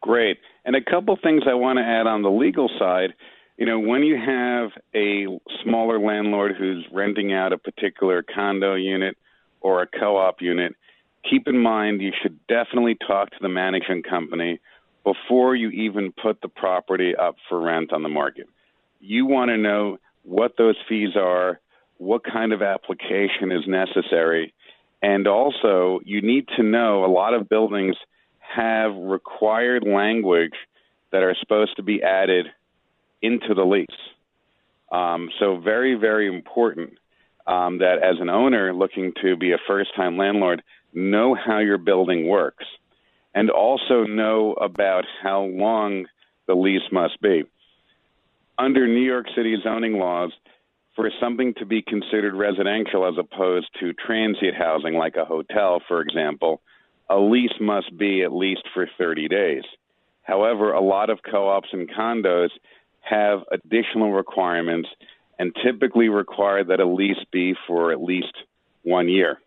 Great. 0.00 0.38
And 0.64 0.76
a 0.76 0.82
couple 0.82 1.16
things 1.22 1.44
I 1.48 1.54
want 1.54 1.78
to 1.78 1.84
add 1.84 2.06
on 2.06 2.22
the 2.22 2.30
legal 2.30 2.68
side. 2.78 3.14
You 3.56 3.66
know, 3.66 3.78
when 3.78 4.02
you 4.02 4.16
have 4.16 4.70
a 4.96 5.26
smaller 5.62 6.00
landlord 6.00 6.56
who's 6.58 6.84
renting 6.92 7.32
out 7.32 7.52
a 7.52 7.58
particular 7.58 8.22
condo 8.22 8.74
unit 8.74 9.16
or 9.60 9.82
a 9.82 9.86
co 9.86 10.16
op 10.16 10.40
unit, 10.40 10.74
keep 11.28 11.46
in 11.46 11.58
mind 11.58 12.02
you 12.02 12.10
should 12.20 12.44
definitely 12.48 12.96
talk 13.06 13.30
to 13.30 13.36
the 13.40 13.48
management 13.48 14.08
company 14.08 14.58
before 15.04 15.54
you 15.54 15.70
even 15.70 16.12
put 16.12 16.40
the 16.40 16.48
property 16.48 17.14
up 17.14 17.36
for 17.48 17.60
rent 17.60 17.92
on 17.92 18.02
the 18.02 18.08
market. 18.08 18.48
You 19.00 19.26
want 19.26 19.50
to 19.50 19.56
know 19.56 19.98
what 20.24 20.56
those 20.58 20.76
fees 20.88 21.14
are, 21.14 21.60
what 21.98 22.24
kind 22.24 22.52
of 22.52 22.60
application 22.60 23.52
is 23.52 23.68
necessary, 23.68 24.52
and 25.00 25.28
also 25.28 26.00
you 26.04 26.22
need 26.22 26.48
to 26.56 26.64
know 26.64 27.04
a 27.04 27.12
lot 27.12 27.34
of 27.34 27.48
buildings 27.48 27.94
have 28.40 28.96
required 28.96 29.84
language 29.86 30.54
that 31.12 31.22
are 31.22 31.36
supposed 31.38 31.76
to 31.76 31.82
be 31.82 32.02
added 32.02 32.46
into 33.24 33.54
the 33.54 33.64
lease. 33.64 33.86
Um, 34.92 35.30
so, 35.40 35.58
very, 35.58 35.94
very 35.94 36.28
important 36.28 36.98
um, 37.46 37.78
that 37.78 37.96
as 38.02 38.20
an 38.20 38.28
owner 38.28 38.72
looking 38.72 39.12
to 39.22 39.36
be 39.36 39.52
a 39.52 39.58
first 39.66 39.94
time 39.96 40.16
landlord, 40.16 40.62
know 40.92 41.34
how 41.34 41.58
your 41.58 41.78
building 41.78 42.28
works 42.28 42.64
and 43.34 43.50
also 43.50 44.04
know 44.04 44.52
about 44.52 45.04
how 45.22 45.42
long 45.42 46.06
the 46.46 46.54
lease 46.54 46.92
must 46.92 47.20
be. 47.20 47.44
Under 48.56 48.86
New 48.86 49.02
York 49.02 49.26
City 49.34 49.56
zoning 49.62 49.98
laws, 49.98 50.30
for 50.94 51.10
something 51.20 51.54
to 51.54 51.66
be 51.66 51.82
considered 51.82 52.34
residential 52.34 53.06
as 53.06 53.14
opposed 53.18 53.68
to 53.80 53.92
transient 53.94 54.54
housing, 54.56 54.94
like 54.94 55.16
a 55.16 55.24
hotel, 55.24 55.82
for 55.88 56.00
example, 56.00 56.60
a 57.10 57.18
lease 57.18 57.58
must 57.60 57.96
be 57.98 58.22
at 58.22 58.32
least 58.32 58.62
for 58.72 58.88
30 58.96 59.26
days. 59.26 59.64
However, 60.22 60.72
a 60.72 60.80
lot 60.80 61.10
of 61.10 61.18
co 61.28 61.48
ops 61.48 61.68
and 61.72 61.90
condos 61.90 62.50
have 63.04 63.40
additional 63.52 64.12
requirements 64.12 64.88
and 65.38 65.54
typically 65.64 66.08
require 66.08 66.64
that 66.64 66.80
a 66.80 66.86
lease 66.86 67.24
be 67.32 67.54
for 67.66 67.92
at 67.92 68.02
least 68.02 68.32
one 68.82 69.08
year. 69.08 69.40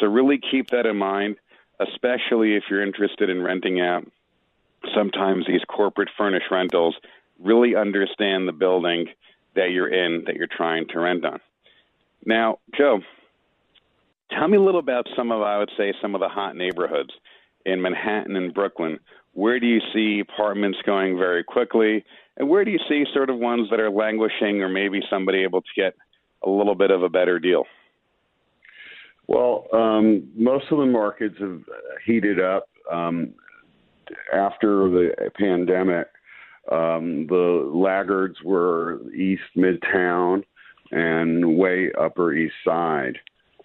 So, 0.00 0.06
really 0.06 0.40
keep 0.50 0.70
that 0.70 0.86
in 0.86 0.96
mind, 0.96 1.36
especially 1.80 2.56
if 2.56 2.64
you're 2.70 2.82
interested 2.82 3.30
in 3.30 3.42
renting 3.42 3.80
out 3.80 4.06
sometimes 4.94 5.46
these 5.46 5.62
corporate 5.68 6.08
furnished 6.16 6.50
rentals. 6.50 6.96
Really 7.38 7.74
understand 7.76 8.46
the 8.46 8.52
building 8.52 9.06
that 9.54 9.70
you're 9.70 9.88
in 9.88 10.24
that 10.26 10.36
you're 10.36 10.46
trying 10.46 10.86
to 10.88 11.00
rent 11.00 11.24
on. 11.24 11.40
Now, 12.24 12.58
Joe, 12.76 13.00
tell 14.30 14.48
me 14.48 14.56
a 14.56 14.62
little 14.62 14.80
about 14.80 15.08
some 15.16 15.32
of, 15.32 15.42
I 15.42 15.58
would 15.58 15.70
say, 15.76 15.92
some 16.00 16.14
of 16.14 16.20
the 16.20 16.28
hot 16.28 16.56
neighborhoods 16.56 17.10
in 17.66 17.82
Manhattan 17.82 18.36
and 18.36 18.54
Brooklyn. 18.54 18.98
Where 19.32 19.58
do 19.58 19.66
you 19.66 19.80
see 19.92 20.20
apartments 20.20 20.78
going 20.84 21.16
very 21.16 21.42
quickly? 21.42 22.04
And 22.36 22.48
where 22.48 22.64
do 22.64 22.70
you 22.70 22.78
see 22.88 23.04
sort 23.12 23.30
of 23.30 23.38
ones 23.38 23.68
that 23.70 23.80
are 23.80 23.90
languishing 23.90 24.62
or 24.62 24.68
maybe 24.68 25.00
somebody 25.10 25.42
able 25.42 25.60
to 25.60 25.68
get 25.76 25.94
a 26.44 26.50
little 26.50 26.74
bit 26.74 26.90
of 26.90 27.02
a 27.02 27.08
better 27.08 27.38
deal? 27.38 27.64
Well, 29.28 29.66
um, 29.72 30.28
most 30.36 30.66
of 30.70 30.78
the 30.78 30.86
markets 30.86 31.36
have 31.38 31.60
heated 32.04 32.40
up 32.40 32.68
um, 32.90 33.34
after 34.32 34.88
the 34.88 35.30
pandemic. 35.38 36.08
Um, 36.70 37.26
the 37.28 37.70
laggards 37.72 38.36
were 38.44 39.00
East 39.12 39.42
Midtown 39.56 40.42
and 40.90 41.56
way 41.56 41.90
Upper 41.98 42.32
East 42.34 42.54
Side. 42.64 43.18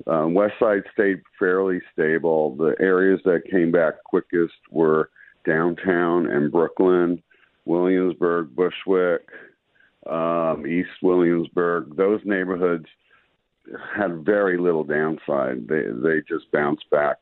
Um, 0.05 0.33
West 0.33 0.53
Side 0.59 0.83
stayed 0.93 1.21
fairly 1.39 1.81
stable. 1.93 2.55
The 2.55 2.75
areas 2.79 3.19
that 3.25 3.49
came 3.49 3.71
back 3.71 4.03
quickest 4.03 4.53
were 4.71 5.09
downtown 5.45 6.27
and 6.27 6.51
Brooklyn. 6.51 7.21
Williamsburg, 7.67 8.55
Bushwick, 8.55 9.27
um, 10.09 10.65
East 10.65 10.89
Williamsburg, 11.01 11.95
those 11.95 12.21
neighborhoods 12.23 12.85
had 13.95 14.25
very 14.25 14.57
little 14.57 14.83
downside. 14.83 15.67
They 15.67 15.83
they 15.91 16.21
just 16.27 16.51
bounce 16.51 16.81
back. 16.89 17.17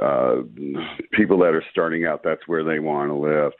Uh, 0.00 0.42
people 1.12 1.38
that 1.38 1.54
are 1.54 1.64
starting 1.70 2.04
out, 2.04 2.22
that's 2.22 2.46
where 2.46 2.64
they 2.64 2.80
want 2.80 3.10
to 3.10 3.14
live. 3.14 3.52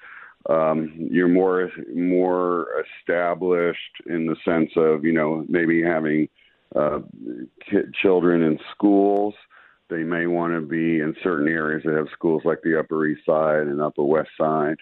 Um, 0.48 1.08
you're 1.10 1.28
more 1.28 1.70
more 1.94 2.84
established 3.00 4.02
in 4.06 4.26
the 4.26 4.36
sense 4.44 4.70
of 4.76 5.04
you 5.04 5.12
know 5.12 5.44
maybe 5.48 5.82
having 5.82 6.28
uh, 6.74 7.00
children 8.02 8.42
in 8.42 8.58
schools. 8.72 9.34
They 9.88 10.04
may 10.04 10.26
want 10.26 10.54
to 10.54 10.60
be 10.60 11.00
in 11.00 11.16
certain 11.22 11.48
areas 11.48 11.82
that 11.84 11.96
have 11.96 12.06
schools 12.12 12.42
like 12.44 12.62
the 12.62 12.78
Upper 12.78 13.06
East 13.06 13.26
Side 13.26 13.66
and 13.66 13.80
Upper 13.80 14.04
West 14.04 14.30
Side. 14.38 14.76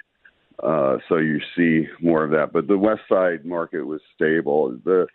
Uh, 0.63 0.97
so 1.09 1.17
you 1.17 1.41
see 1.57 1.87
more 2.01 2.25
of 2.25 2.31
that. 2.31 2.53
But 2.53 2.67
the 2.67 2.79
West 2.79 3.03
Side 3.09 3.45
market 3.45 3.83
was 3.83 4.01
stable. 4.15 4.77
The 4.85 5.07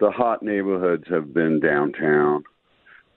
the 0.00 0.10
hot 0.10 0.42
neighborhoods 0.42 1.04
have 1.08 1.32
been 1.32 1.60
downtown 1.60 2.44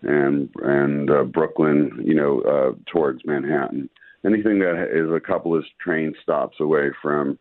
and 0.01 0.49
and 0.61 1.09
uh, 1.09 1.23
Brooklyn, 1.23 2.03
you 2.03 2.15
know, 2.15 2.41
uh, 2.41 2.91
towards 2.91 3.25
Manhattan. 3.25 3.89
Anything 4.25 4.59
that 4.59 4.87
is 4.91 5.11
a 5.11 5.19
couple 5.19 5.55
of 5.55 5.63
train 5.79 6.13
stops 6.23 6.57
away 6.59 6.89
from 7.01 7.37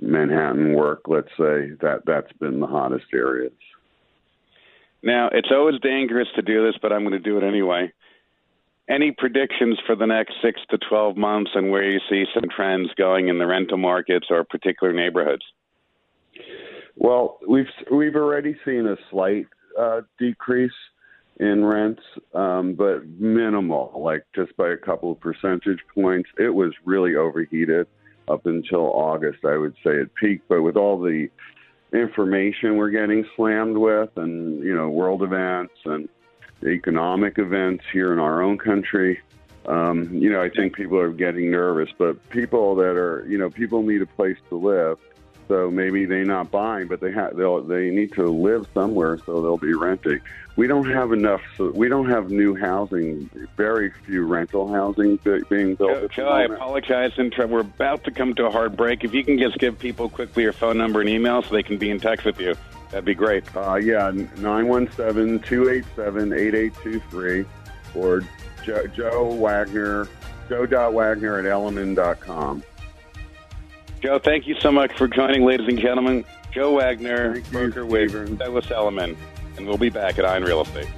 Manhattan 0.00 0.74
work, 0.74 1.02
let's 1.06 1.30
say 1.38 1.70
that 1.80 2.02
that's 2.04 2.32
been 2.40 2.60
the 2.60 2.66
hottest 2.66 3.06
areas. 3.14 3.52
Now 5.02 5.28
it's 5.32 5.50
always 5.52 5.80
dangerous 5.80 6.28
to 6.34 6.42
do 6.42 6.64
this, 6.66 6.74
but 6.82 6.92
I'm 6.92 7.02
going 7.02 7.12
to 7.12 7.18
do 7.18 7.38
it 7.38 7.44
anyway 7.44 7.92
any 8.88 9.12
predictions 9.16 9.78
for 9.86 9.96
the 9.96 10.06
next 10.06 10.34
six 10.42 10.60
to 10.70 10.78
12 10.88 11.16
months 11.16 11.50
and 11.54 11.70
where 11.70 11.90
you 11.90 12.00
see 12.08 12.24
some 12.34 12.48
trends 12.54 12.88
going 12.96 13.28
in 13.28 13.38
the 13.38 13.46
rental 13.46 13.78
markets 13.78 14.26
or 14.30 14.44
particular 14.44 14.92
neighborhoods? 14.92 15.42
Well, 16.96 17.38
we've 17.46 17.66
we've 17.92 18.16
already 18.16 18.56
seen 18.64 18.86
a 18.86 18.96
slight 19.10 19.46
uh, 19.78 20.02
decrease 20.18 20.70
in 21.38 21.64
rents, 21.64 22.02
um, 22.34 22.74
but 22.74 23.06
minimal, 23.06 23.92
like 24.02 24.24
just 24.34 24.56
by 24.56 24.70
a 24.70 24.76
couple 24.76 25.12
of 25.12 25.20
percentage 25.20 25.80
points. 25.94 26.28
It 26.38 26.54
was 26.54 26.72
really 26.84 27.16
overheated 27.16 27.86
up 28.28 28.46
until 28.46 28.92
August, 28.92 29.44
I 29.44 29.56
would 29.56 29.74
say 29.84 29.92
it 29.92 30.14
peaked. 30.14 30.48
But 30.48 30.62
with 30.62 30.76
all 30.76 31.00
the 31.00 31.28
information 31.92 32.76
we're 32.76 32.90
getting 32.90 33.24
slammed 33.36 33.76
with, 33.76 34.10
and 34.16 34.62
you 34.64 34.74
know, 34.74 34.88
world 34.88 35.22
events 35.22 35.74
and 35.84 36.08
economic 36.64 37.38
events 37.38 37.84
here 37.92 38.12
in 38.12 38.18
our 38.18 38.42
own 38.42 38.58
country. 38.58 39.20
Um, 39.66 40.14
you 40.14 40.30
know, 40.30 40.40
I 40.40 40.48
think 40.48 40.76
people 40.76 40.98
are 40.98 41.10
getting 41.10 41.50
nervous, 41.50 41.90
but 41.98 42.28
people 42.30 42.76
that 42.76 42.96
are, 42.96 43.26
you 43.28 43.36
know, 43.36 43.50
people 43.50 43.82
need 43.82 44.02
a 44.02 44.06
place 44.06 44.38
to 44.48 44.56
live. 44.56 44.98
So 45.48 45.70
maybe 45.70 46.06
they're 46.06 46.24
not 46.24 46.50
buying, 46.50 46.88
but 46.88 47.00
they 47.00 47.12
have 47.12 47.36
they'll 47.36 47.62
they 47.62 47.90
need 47.90 48.12
to 48.14 48.24
live 48.24 48.66
somewhere, 48.74 49.18
so 49.24 49.40
they'll 49.40 49.56
be 49.56 49.74
renting. 49.74 50.20
We 50.56 50.66
don't 50.66 50.90
have 50.90 51.12
enough. 51.12 51.42
So 51.56 51.70
we 51.70 51.88
don't 51.88 52.08
have 52.08 52.30
new 52.30 52.56
housing. 52.56 53.30
Very 53.56 53.90
few 53.90 54.24
rental 54.26 54.72
housing 54.72 55.18
being 55.48 55.76
built. 55.76 56.10
Joe, 56.10 56.28
I 56.28 56.44
apologize. 56.44 57.12
We're 57.16 57.60
about 57.60 58.02
to 58.04 58.10
come 58.10 58.34
to 58.34 58.46
a 58.46 58.50
hard 58.50 58.76
break. 58.76 59.04
If 59.04 59.14
you 59.14 59.22
can 59.22 59.38
just 59.38 59.58
give 59.58 59.78
people 59.78 60.08
quickly 60.08 60.42
your 60.42 60.52
phone 60.52 60.78
number 60.78 61.00
and 61.00 61.08
email 61.08 61.42
so 61.42 61.50
they 61.50 61.62
can 61.62 61.76
be 61.76 61.90
in 61.90 62.00
touch 62.00 62.24
with 62.24 62.40
you. 62.40 62.56
That'd 62.90 63.04
be 63.04 63.14
great. 63.14 63.44
Uh, 63.54 63.74
yeah, 63.76 64.10
917 64.10 65.40
287 65.40 66.32
8823 66.32 67.44
or 67.94 68.22
Joe, 68.64 68.86
Joe 68.88 69.34
Wagner, 69.34 70.08
joe.wagner 70.48 71.38
at 71.38 71.44
elliman.com. 71.44 72.62
Joe, 74.00 74.18
thank 74.18 74.46
you 74.46 74.54
so 74.60 74.70
much 74.70 74.92
for 74.96 75.08
joining, 75.08 75.44
ladies 75.44 75.68
and 75.68 75.78
gentlemen. 75.78 76.24
Joe 76.52 76.74
Wagner, 76.74 77.40
broker 77.50 77.84
with 77.84 78.38
Douglas 78.38 78.70
Elliman, 78.70 79.16
and 79.56 79.66
we'll 79.66 79.78
be 79.78 79.90
back 79.90 80.18
at 80.18 80.24
Eye 80.24 80.36
on 80.36 80.44
Real 80.44 80.62
Estate. 80.62 80.88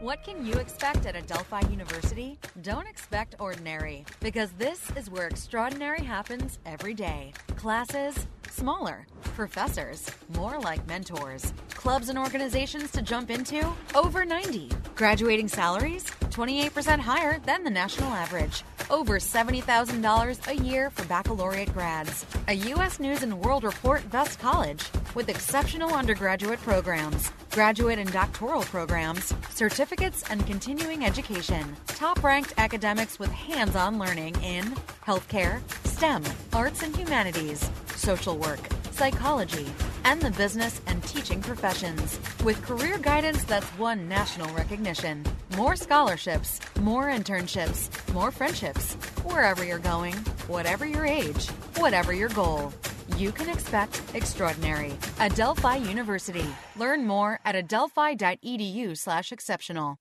What 0.00 0.24
can 0.24 0.46
you 0.46 0.54
expect 0.54 1.04
at 1.04 1.14
Adelphi 1.14 1.60
University? 1.70 2.38
Don't 2.62 2.86
expect 2.86 3.34
ordinary, 3.38 4.06
because 4.20 4.50
this 4.52 4.90
is 4.96 5.10
where 5.10 5.26
extraordinary 5.26 6.02
happens 6.02 6.58
every 6.64 6.94
day. 6.94 7.34
Classes, 7.56 8.26
smaller. 8.48 9.06
Professors, 9.22 10.06
more 10.36 10.60
like 10.60 10.86
mentors. 10.86 11.52
Clubs 11.70 12.08
and 12.10 12.18
organizations 12.18 12.90
to 12.90 13.00
jump 13.00 13.30
into, 13.30 13.66
over 13.94 14.24
90. 14.24 14.68
Graduating 14.94 15.48
salaries, 15.48 16.04
28% 16.30 17.00
higher 17.00 17.38
than 17.46 17.64
the 17.64 17.70
national 17.70 18.10
average. 18.10 18.62
Over 18.90 19.18
$70,000 19.18 20.46
a 20.46 20.54
year 20.64 20.90
for 20.90 21.04
baccalaureate 21.06 21.72
grads. 21.72 22.26
A 22.48 22.52
U.S. 22.52 23.00
News 23.00 23.22
and 23.22 23.40
World 23.40 23.64
Report 23.64 24.08
Best 24.10 24.38
College 24.38 24.84
with 25.14 25.28
exceptional 25.28 25.94
undergraduate 25.94 26.60
programs, 26.60 27.30
graduate 27.50 27.98
and 27.98 28.12
doctoral 28.12 28.62
programs, 28.62 29.34
certificates, 29.50 30.22
and 30.30 30.46
continuing 30.46 31.04
education. 31.04 31.76
Top 31.86 32.22
ranked 32.22 32.54
academics 32.58 33.18
with 33.18 33.30
hands 33.30 33.76
on 33.76 33.98
learning 33.98 34.34
in 34.42 34.64
healthcare, 35.06 35.60
STEM, 35.84 36.24
arts 36.52 36.82
and 36.82 36.96
humanities, 36.96 37.68
social 37.96 38.36
work, 38.38 38.60
psychology, 39.00 39.66
and 40.04 40.20
the 40.20 40.30
business 40.32 40.82
and 40.86 41.02
teaching 41.04 41.40
professions. 41.40 42.20
With 42.44 42.62
career 42.62 42.98
guidance 42.98 43.42
that's 43.44 43.78
won 43.78 44.08
national 44.08 44.54
recognition. 44.54 45.24
More 45.56 45.74
scholarships, 45.74 46.60
more 46.80 47.06
internships, 47.06 47.88
more 48.12 48.30
friendships. 48.30 48.92
Wherever 49.24 49.64
you're 49.64 49.86
going, 49.94 50.12
whatever 50.48 50.84
your 50.84 51.06
age, 51.06 51.48
whatever 51.76 52.12
your 52.12 52.28
goal 52.28 52.74
you 53.16 53.32
can 53.32 53.48
expect 53.48 54.02
extraordinary. 54.14 54.92
Adelphi 55.18 55.78
University. 55.78 56.46
Learn 56.76 57.06
more 57.06 57.40
at 57.44 57.56
adelphi.edu/exceptional. 57.56 59.96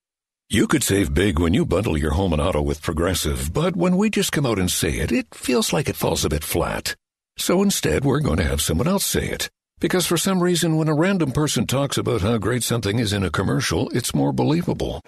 You 0.52 0.68
could 0.68 0.84
save 0.84 1.14
big 1.14 1.38
when 1.40 1.54
you 1.54 1.66
bundle 1.66 1.98
your 1.98 2.12
home 2.12 2.34
and 2.34 2.42
auto 2.42 2.62
with 2.62 2.82
Progressive, 2.82 3.54
but 3.54 3.76
when 3.76 3.98
we 3.98 4.10
just 4.10 4.32
come 4.32 4.46
out 4.46 4.58
and 4.58 4.72
say 4.72 4.92
it, 5.04 5.12
it 5.12 5.36
feels 5.36 5.74
like 5.74 5.90
it 5.90 5.96
falls 5.96 6.26
a 6.26 6.30
bit 6.30 6.44
flat. 6.44 6.96
So 7.40 7.64
instead, 7.64 8.04
we're 8.04 8.20
going 8.20 8.38
to 8.38 8.44
have 8.44 8.62
someone 8.62 8.88
else 8.88 9.06
say 9.06 9.30
it. 9.30 9.50
Because 9.80 10.06
for 10.06 10.18
some 10.18 10.44
reason, 10.44 10.76
when 10.76 10.90
a 10.90 10.94
random 10.94 11.32
person 11.32 11.66
talks 11.66 11.98
about 11.98 12.22
how 12.22 12.38
great 12.38 12.64
something 12.64 13.00
is 13.00 13.14
in 13.14 13.24
a 13.24 13.32
commercial, 13.32 13.90
it's 13.90 14.14
more 14.14 14.34
believable. 14.34 15.02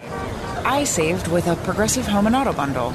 I 0.64 0.84
saved 0.84 1.28
with 1.28 1.46
a 1.46 1.56
Progressive 1.56 2.06
Home 2.06 2.26
and 2.26 2.34
Auto 2.34 2.54
bundle. 2.54 2.94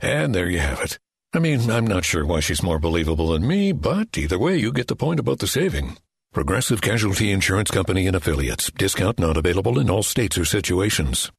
And 0.00 0.34
there 0.34 0.48
you 0.48 0.58
have 0.58 0.80
it. 0.80 0.98
I 1.34 1.38
mean, 1.38 1.70
I'm 1.70 1.86
not 1.86 2.06
sure 2.06 2.24
why 2.24 2.40
she's 2.40 2.62
more 2.62 2.78
believable 2.78 3.28
than 3.28 3.46
me, 3.46 3.72
but 3.72 4.16
either 4.16 4.38
way, 4.38 4.56
you 4.56 4.72
get 4.72 4.88
the 4.88 4.96
point 4.96 5.20
about 5.20 5.40
the 5.40 5.46
saving. 5.46 5.98
Progressive 6.32 6.80
Casualty 6.80 7.30
Insurance 7.30 7.70
Company 7.70 8.06
and 8.06 8.16
Affiliates. 8.16 8.70
Discount 8.70 9.18
not 9.18 9.36
available 9.36 9.78
in 9.78 9.90
all 9.90 10.02
states 10.02 10.38
or 10.38 10.46
situations. 10.46 11.30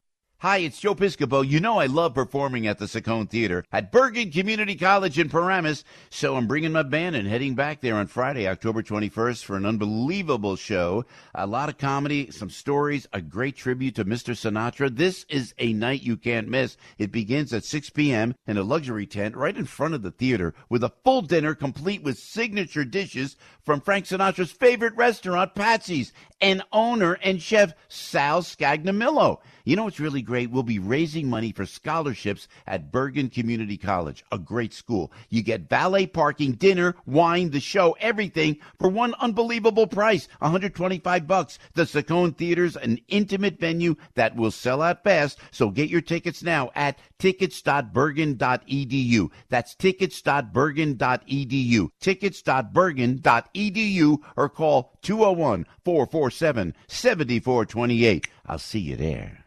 Hi, 0.43 0.57
it's 0.57 0.81
Joe 0.81 0.93
Piscopo. 0.93 1.47
You 1.47 1.61
know 1.61 1.79
I 1.79 1.85
love 1.85 2.15
performing 2.15 2.67
at 2.67 2.77
the 2.77 2.83
Saccone 2.83 3.29
Theater 3.29 3.63
at 3.71 3.93
Bergen 3.93 4.29
Community 4.29 4.75
College 4.75 5.17
in 5.17 5.29
Paramus, 5.29 5.85
so 6.09 6.35
I'm 6.35 6.47
bringing 6.47 6.73
my 6.73 6.83
band 6.83 7.15
and 7.15 7.25
heading 7.25 7.55
back 7.55 7.79
there 7.79 7.95
on 7.95 8.07
Friday, 8.07 8.45
October 8.45 8.83
21st 8.83 9.45
for 9.45 9.55
an 9.55 9.65
unbelievable 9.65 10.57
show. 10.57 11.05
A 11.33 11.47
lot 11.47 11.69
of 11.69 11.77
comedy, 11.77 12.29
some 12.29 12.49
stories, 12.49 13.07
a 13.13 13.21
great 13.21 13.55
tribute 13.55 13.95
to 13.95 14.03
Mr. 14.03 14.35
Sinatra. 14.35 14.93
This 14.93 15.25
is 15.29 15.53
a 15.59 15.71
night 15.71 16.01
you 16.01 16.17
can't 16.17 16.49
miss. 16.49 16.75
It 16.97 17.13
begins 17.13 17.53
at 17.53 17.63
6 17.63 17.91
p.m. 17.91 18.35
in 18.45 18.57
a 18.57 18.63
luxury 18.63 19.05
tent 19.05 19.37
right 19.37 19.55
in 19.55 19.63
front 19.63 19.93
of 19.93 20.01
the 20.01 20.11
theater 20.11 20.53
with 20.67 20.83
a 20.83 20.91
full 21.05 21.21
dinner 21.21 21.55
complete 21.55 22.03
with 22.03 22.19
signature 22.19 22.83
dishes 22.83 23.37
from 23.63 23.79
Frank 23.79 24.07
Sinatra's 24.07 24.51
favorite 24.51 24.97
restaurant, 24.97 25.55
Patsy's, 25.55 26.11
and 26.41 26.61
owner 26.73 27.13
and 27.23 27.41
chef 27.41 27.71
Sal 27.87 28.41
Scognamillo. 28.41 29.39
You 29.65 29.77
know 29.77 29.85
what's 29.85 30.01
really 30.01 30.21
great? 30.21 30.51
We'll 30.51 30.63
be 30.63 30.77
raising 30.77 31.29
money 31.29 31.53
for 31.53 31.65
scholarships 31.65 32.49
at 32.67 32.91
Bergen 32.91 33.29
Community 33.29 33.77
College, 33.77 34.21
a 34.29 34.37
great 34.37 34.73
school. 34.73 35.09
You 35.29 35.41
get 35.41 35.69
valet 35.69 36.05
parking, 36.05 36.51
dinner, 36.53 36.97
wine, 37.05 37.51
the 37.51 37.61
show, 37.61 37.95
everything 38.01 38.57
for 38.77 38.89
one 38.89 39.15
unbelievable 39.21 39.87
price, 39.87 40.27
125 40.39 41.27
bucks. 41.27 41.59
The 41.75 41.83
Saccone 41.83 42.35
Theater's 42.35 42.75
an 42.75 42.99
intimate 43.07 43.57
venue 43.57 43.95
that 44.15 44.35
will 44.35 44.51
sell 44.51 44.81
out 44.81 45.05
fast, 45.05 45.39
so 45.51 45.69
get 45.69 45.89
your 45.89 46.01
tickets 46.01 46.43
now 46.43 46.69
at 46.75 46.99
tickets.bergen.edu. 47.17 49.29
That's 49.47 49.75
tickets.bergen.edu. 49.75 51.89
Tickets.bergen.edu 52.01 54.17
or 54.35 54.49
call 54.49 54.97
201 55.03 55.65
447 55.85 56.75
7428. 56.87 58.27
I'll 58.45 58.59
see 58.59 58.79
you 58.79 58.97
there. 58.97 59.43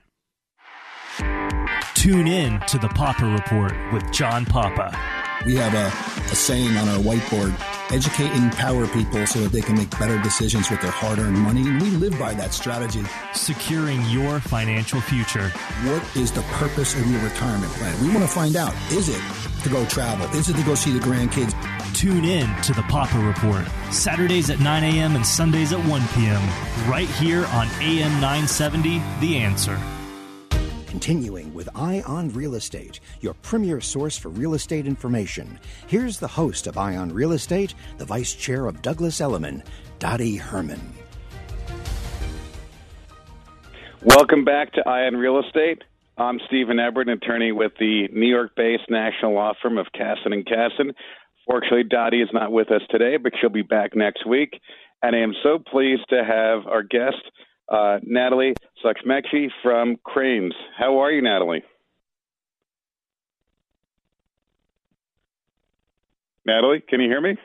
Tune 2.07 2.29
in 2.29 2.61
to 2.69 2.79
the 2.79 2.87
Papa 2.91 3.27
Report 3.27 3.75
with 3.93 4.13
John 4.13 4.47
Papa. 4.47 4.97
We 5.45 5.57
have 5.57 5.75
a, 5.75 5.87
a 6.31 6.37
saying 6.37 6.77
on 6.77 6.89
our 6.89 6.99
whiteboard 6.99 7.53
educate 7.93 8.31
and 8.31 8.45
empower 8.45 8.87
people 8.87 9.27
so 9.27 9.41
that 9.41 9.51
they 9.51 9.61
can 9.61 9.75
make 9.75 9.91
better 9.99 10.17
decisions 10.23 10.71
with 10.71 10.81
their 10.81 10.93
hard 10.93 11.19
earned 11.19 11.37
money. 11.37 11.63
And 11.63 11.83
we 11.83 11.91
live 11.91 12.17
by 12.17 12.33
that 12.35 12.53
strategy. 12.53 13.03
Securing 13.35 14.01
your 14.05 14.39
financial 14.39 15.01
future. 15.01 15.49
What 15.83 16.17
is 16.17 16.31
the 16.31 16.43
purpose 16.43 16.95
of 16.95 17.11
your 17.11 17.21
retirement 17.23 17.73
plan? 17.73 18.01
We 18.01 18.15
want 18.15 18.21
to 18.21 18.29
find 18.29 18.55
out. 18.55 18.73
Is 18.93 19.09
it 19.09 19.21
to 19.65 19.69
go 19.69 19.85
travel? 19.87 20.29
Is 20.39 20.49
it 20.49 20.55
to 20.55 20.63
go 20.63 20.77
see 20.77 20.93
the 20.93 21.01
grandkids? 21.01 21.55
Tune 21.93 22.25
in 22.25 22.47
to 22.63 22.73
the 22.73 22.83
Papa 22.83 23.19
Report, 23.19 23.67
Saturdays 23.93 24.49
at 24.49 24.61
9 24.61 24.85
a.m. 24.85 25.17
and 25.17 25.27
Sundays 25.27 25.73
at 25.73 25.81
1 25.85 26.03
p.m., 26.15 26.41
right 26.89 27.09
here 27.09 27.47
on 27.47 27.67
AM 27.81 28.13
970, 28.21 29.03
The 29.19 29.39
Answer. 29.39 29.77
Continuing 30.87 31.46
with 31.75 32.31
Real 32.31 32.55
Estate, 32.55 33.01
your 33.21 33.35
premier 33.35 33.81
source 33.81 34.17
for 34.17 34.29
real 34.29 34.55
estate 34.55 34.87
information. 34.87 35.59
Here's 35.87 36.19
the 36.19 36.29
host 36.29 36.67
of 36.67 36.79
Eye 36.79 36.97
on 36.97 37.13
Real 37.13 37.33
Estate, 37.33 37.75
the 37.99 38.05
Vice 38.05 38.35
Chair 38.35 38.67
of 38.67 38.83
Douglas 38.83 39.21
Elliman, 39.21 39.63
Dottie 39.99 40.37
Herman. 40.37 40.81
Welcome 44.03 44.45
back 44.45 44.73
to 44.75 44.89
Eye 44.89 45.07
on 45.07 45.17
Real 45.17 45.41
Estate. 45.41 45.83
I'm 46.19 46.39
Stephen 46.47 46.79
Ebert, 46.79 47.09
attorney 47.09 47.53
with 47.53 47.73
the 47.79 48.09
New 48.13 48.29
York-based 48.29 48.89
national 48.89 49.35
law 49.35 49.53
firm 49.61 49.79
of 49.79 49.87
Casson 49.93 50.33
and 50.33 50.47
Casson. 50.47 50.93
Fortunately, 51.47 51.85
Dottie 51.85 52.23
is 52.23 52.29
not 52.33 52.53
with 52.53 52.71
us 52.71 52.83
today, 52.91 53.17
but 53.17 53.33
she'll 53.41 53.51
be 53.51 53.63
back 53.63 53.95
next 53.95 54.27
week. 54.27 54.61
And 55.03 55.15
I 55.15 55.21
am 55.21 55.35
so 55.43 55.59
pleased 55.59 56.09
to 56.11 56.25
have 56.25 56.67
our 56.67 56.83
guest, 56.83 57.21
uh, 57.69 57.99
Natalie 58.03 58.55
Sachmechi 58.87 59.49
from 59.63 59.97
Crain's. 60.05 60.55
How 60.79 60.99
are 60.99 61.11
you, 61.11 61.21
Natalie? 61.21 61.65
Natalie, 66.45 66.83
can 66.89 67.01
you 67.01 67.09
hear 67.09 67.21
me? 67.21 67.37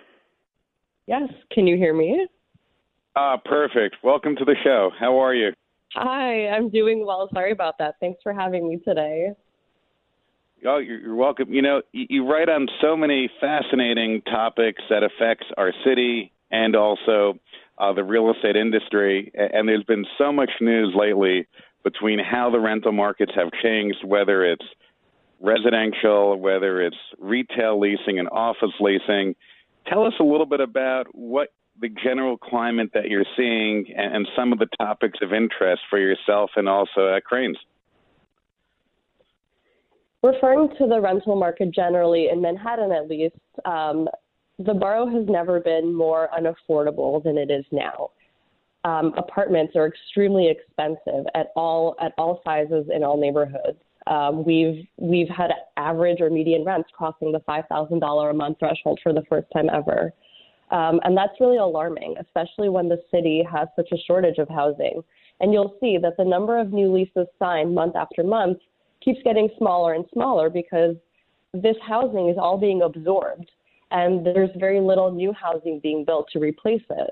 Yes. 1.08 1.30
Can 1.52 1.66
you 1.66 1.76
hear 1.76 1.96
me? 1.96 2.28
Ah, 3.16 3.38
perfect. 3.44 3.96
Welcome 4.04 4.36
to 4.36 4.46
the 4.46 4.56
show. 4.64 4.92
How 5.00 5.18
are 5.18 5.34
you? 5.34 5.52
Hi, 5.96 6.48
I'm 6.50 6.70
doing 6.70 7.06
well. 7.06 7.28
Sorry 7.34 7.52
about 7.52 7.80
that. 7.80 7.96
Thanks 8.00 8.20
for 8.22 8.34
having 8.34 8.70
me 8.70 8.78
today. 8.78 9.32
Oh, 10.66 10.78
you're 10.78 11.16
welcome. 11.16 11.52
You 11.52 11.64
know, 11.64 11.82
you 11.92 12.30
write 12.30 12.50
on 12.50 12.68
so 12.80 12.96
many 12.96 13.30
fascinating 13.42 14.22
topics 14.22 14.84
that 14.92 15.02
affects 15.02 15.48
our 15.58 15.74
city 15.84 16.32
and 16.52 16.76
also 16.76 17.40
uh, 17.82 17.92
the 17.94 18.04
real 18.04 18.32
estate 18.32 18.56
industry. 18.56 19.32
And 19.36 19.68
there's 19.68 19.84
been 19.84 20.06
so 20.18 20.32
much 20.32 20.52
news 20.62 20.94
lately 20.96 21.48
between 21.84 22.20
how 22.20 22.52
the 22.52 22.60
rental 22.60 22.92
markets 22.92 23.32
have 23.36 23.50
changed, 23.64 24.06
whether 24.06 24.46
it's 24.46 24.66
residential, 25.40 26.38
whether 26.38 26.82
it's 26.82 26.98
retail 27.18 27.80
leasing 27.80 28.20
and 28.20 28.30
office 28.30 28.74
leasing. 28.80 29.36
Tell 29.88 30.06
us 30.06 30.14
a 30.20 30.24
little 30.24 30.46
bit 30.46 30.60
about 30.60 31.08
what 31.14 31.50
the 31.80 31.90
general 31.90 32.38
climate 32.38 32.92
that 32.94 33.06
you're 33.10 33.26
seeing 33.36 33.88
and, 33.98 34.16
and 34.18 34.28
some 34.36 34.54
of 34.54 34.60
the 34.60 34.68
topics 34.80 35.18
of 35.24 35.34
interest 35.34 35.82
for 35.90 35.98
yourself 35.98 36.52
and 36.56 36.70
also 36.70 37.16
at 37.16 37.24
Crain's. 37.24 37.58
Referring 40.22 40.70
to 40.78 40.86
the 40.86 41.02
rental 41.02 41.36
market 41.36 41.72
generally, 41.74 42.30
in 42.32 42.42
Manhattan 42.44 42.92
at 42.92 43.08
least, 43.08 43.36
um, 43.66 44.08
the 44.66 44.74
borough 44.74 45.08
has 45.08 45.28
never 45.28 45.60
been 45.60 45.94
more 45.94 46.30
unaffordable 46.38 47.24
than 47.24 47.38
it 47.38 47.52
is 47.52 47.66
now. 47.72 48.12
Um, 48.84 49.14
apartments 49.18 49.76
are 49.76 49.88
extremely 49.88 50.50
expensive 50.50 51.26
at 51.36 51.48
all 51.56 51.96
at 52.02 52.14
all 52.18 52.42
sizes 52.44 52.88
in 52.94 53.04
all 53.04 53.20
neighborhoods. 53.20 53.78
Um, 54.08 54.44
we've 54.44 54.88
we've 54.98 55.30
had 55.30 55.52
average 55.78 56.20
or 56.20 56.30
median 56.30 56.66
rents 56.66 56.90
crossing 56.92 57.32
the 57.32 57.42
five 57.42 57.66
thousand 57.70 58.00
dollar 58.00 58.32
a 58.32 58.34
month 58.34 58.58
threshold 58.60 59.00
for 59.04 59.14
the 59.14 59.22
first 59.30 59.48
time 59.54 59.70
ever, 59.72 60.12
um, 60.72 61.00
and 61.04 61.16
that's 61.16 61.40
really 61.40 61.58
alarming, 61.58 62.16
especially 62.20 62.70
when 62.70 62.90
the 62.90 63.02
city 63.12 63.46
has 63.50 63.68
such 63.76 63.90
a 63.92 63.98
shortage 64.08 64.40
of 64.40 64.50
housing. 64.50 65.04
And 65.40 65.54
you'll 65.54 65.76
see 65.80 65.98
that 66.02 66.18
the 66.18 66.26
number 66.26 66.60
of 66.60 66.74
new 66.74 66.92
leases 66.94 67.28
signed 67.38 67.74
month 67.74 67.96
after 67.96 68.24
month 68.24 68.60
keeps 69.04 69.20
getting 69.24 69.50
smaller 69.58 69.94
and 69.94 70.06
smaller 70.14 70.50
because 70.50 70.96
this 71.54 71.76
housing 71.86 72.30
is 72.30 72.38
all 72.40 72.58
being 72.58 72.82
absorbed 72.82 73.52
and 73.92 74.26
there's 74.26 74.50
very 74.58 74.80
little 74.80 75.12
new 75.12 75.34
housing 75.34 75.80
being 75.80 76.06
built 76.06 76.28
to 76.34 76.40
replace 76.40 76.84
it. 76.90 77.12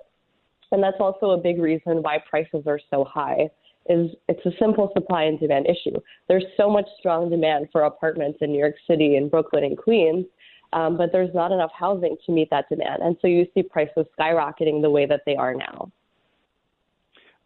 And 0.72 0.84
that's 0.84 0.98
also 1.00 1.32
a 1.32 1.38
big 1.38 1.60
reason 1.60 2.02
why 2.04 2.20
prices 2.30 2.63
are 2.68 2.80
so 2.89 3.04
high. 3.04 3.50
Is 3.89 4.12
it's 4.28 4.46
a 4.46 4.52
simple 4.60 4.92
supply 4.94 5.24
and 5.24 5.39
demand 5.39 5.65
issue. 5.65 5.98
There's 6.28 6.46
so 6.58 6.70
much 6.70 6.86
strong 7.00 7.30
demand 7.30 7.70
for 7.72 7.84
apartments 7.84 8.38
in 8.42 8.52
New 8.52 8.60
York 8.60 8.76
City 8.88 9.15
and 9.15 9.32
Brooklyn 9.32 9.63
and 9.63 9.76
Queens, 9.76 10.26
um, 10.74 10.96
but 10.96 11.12
there's 11.12 11.34
not 11.34 11.52
enough 11.52 11.72
housing 11.74 12.15
to 12.26 12.32
meet 12.32 12.52
that 12.52 12.70
demand. 12.70 13.02
And 13.02 13.18
so 13.20 13.28
you 13.28 13.48
see 13.56 13.63
prices 13.63 14.06
skyrocketing 14.20 14.84
the 14.84 14.92
way 14.92 15.08
that 15.08 15.22
they 15.26 15.36
are 15.36 15.56
now. 15.56 15.92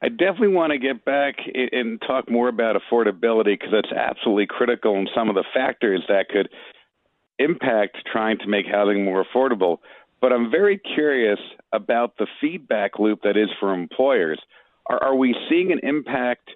I 0.01 0.09
definitely 0.09 0.49
want 0.49 0.71
to 0.73 0.77
get 0.77 1.05
back 1.05 1.35
and 1.71 2.01
talk 2.01 2.29
more 2.29 2.49
about 2.49 2.75
affordability 2.75 3.57
because 3.57 3.69
that's 3.71 3.93
absolutely 3.93 4.47
critical 4.47 4.97
and 4.97 5.09
some 5.15 5.29
of 5.29 5.35
the 5.35 5.45
factors 5.53 6.03
that 6.09 6.27
could 6.27 6.49
impact 7.39 7.97
trying 8.11 8.37
to 8.39 8.47
make 8.47 8.65
housing 8.65 9.03
more 9.03 9.23
affordable. 9.23 9.79
But 10.21 10.31
I'm 10.31 10.49
very 10.49 10.77
curious 10.77 11.39
about 11.71 12.17
the 12.17 12.27
feedback 12.39 12.99
loop 12.99 13.23
that 13.23 13.35
is 13.35 13.49
for 13.59 13.73
employers. 13.73 14.39
Are, 14.85 15.01
are 15.03 15.15
we 15.15 15.35
seeing 15.49 15.71
an 15.71 15.79
impact 15.83 16.51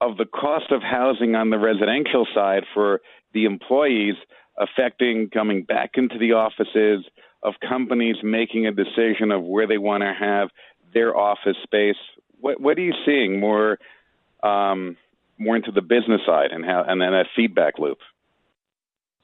of 0.00 0.16
the 0.16 0.26
cost 0.26 0.70
of 0.70 0.82
housing 0.82 1.34
on 1.34 1.50
the 1.50 1.58
residential 1.58 2.26
side 2.34 2.64
for 2.74 3.00
the 3.32 3.44
employees 3.44 4.14
affecting 4.58 5.30
coming 5.30 5.62
back 5.62 5.92
into 5.94 6.18
the 6.18 6.32
offices, 6.32 7.04
of 7.42 7.54
companies 7.66 8.16
making 8.22 8.66
a 8.66 8.72
decision 8.72 9.30
of 9.30 9.42
where 9.42 9.66
they 9.66 9.78
want 9.78 10.02
to 10.02 10.12
have 10.18 10.48
their 10.92 11.16
office 11.16 11.56
space? 11.62 11.96
What, 12.40 12.60
what 12.60 12.78
are 12.78 12.82
you 12.82 12.94
seeing 13.04 13.40
more 13.40 13.78
um, 14.42 14.96
more 15.38 15.56
into 15.56 15.70
the 15.70 15.82
business 15.82 16.20
side 16.26 16.50
and 16.50 16.64
how 16.64 16.84
and 16.86 17.00
then 17.00 17.12
that 17.12 17.26
feedback 17.34 17.78
loop? 17.78 17.98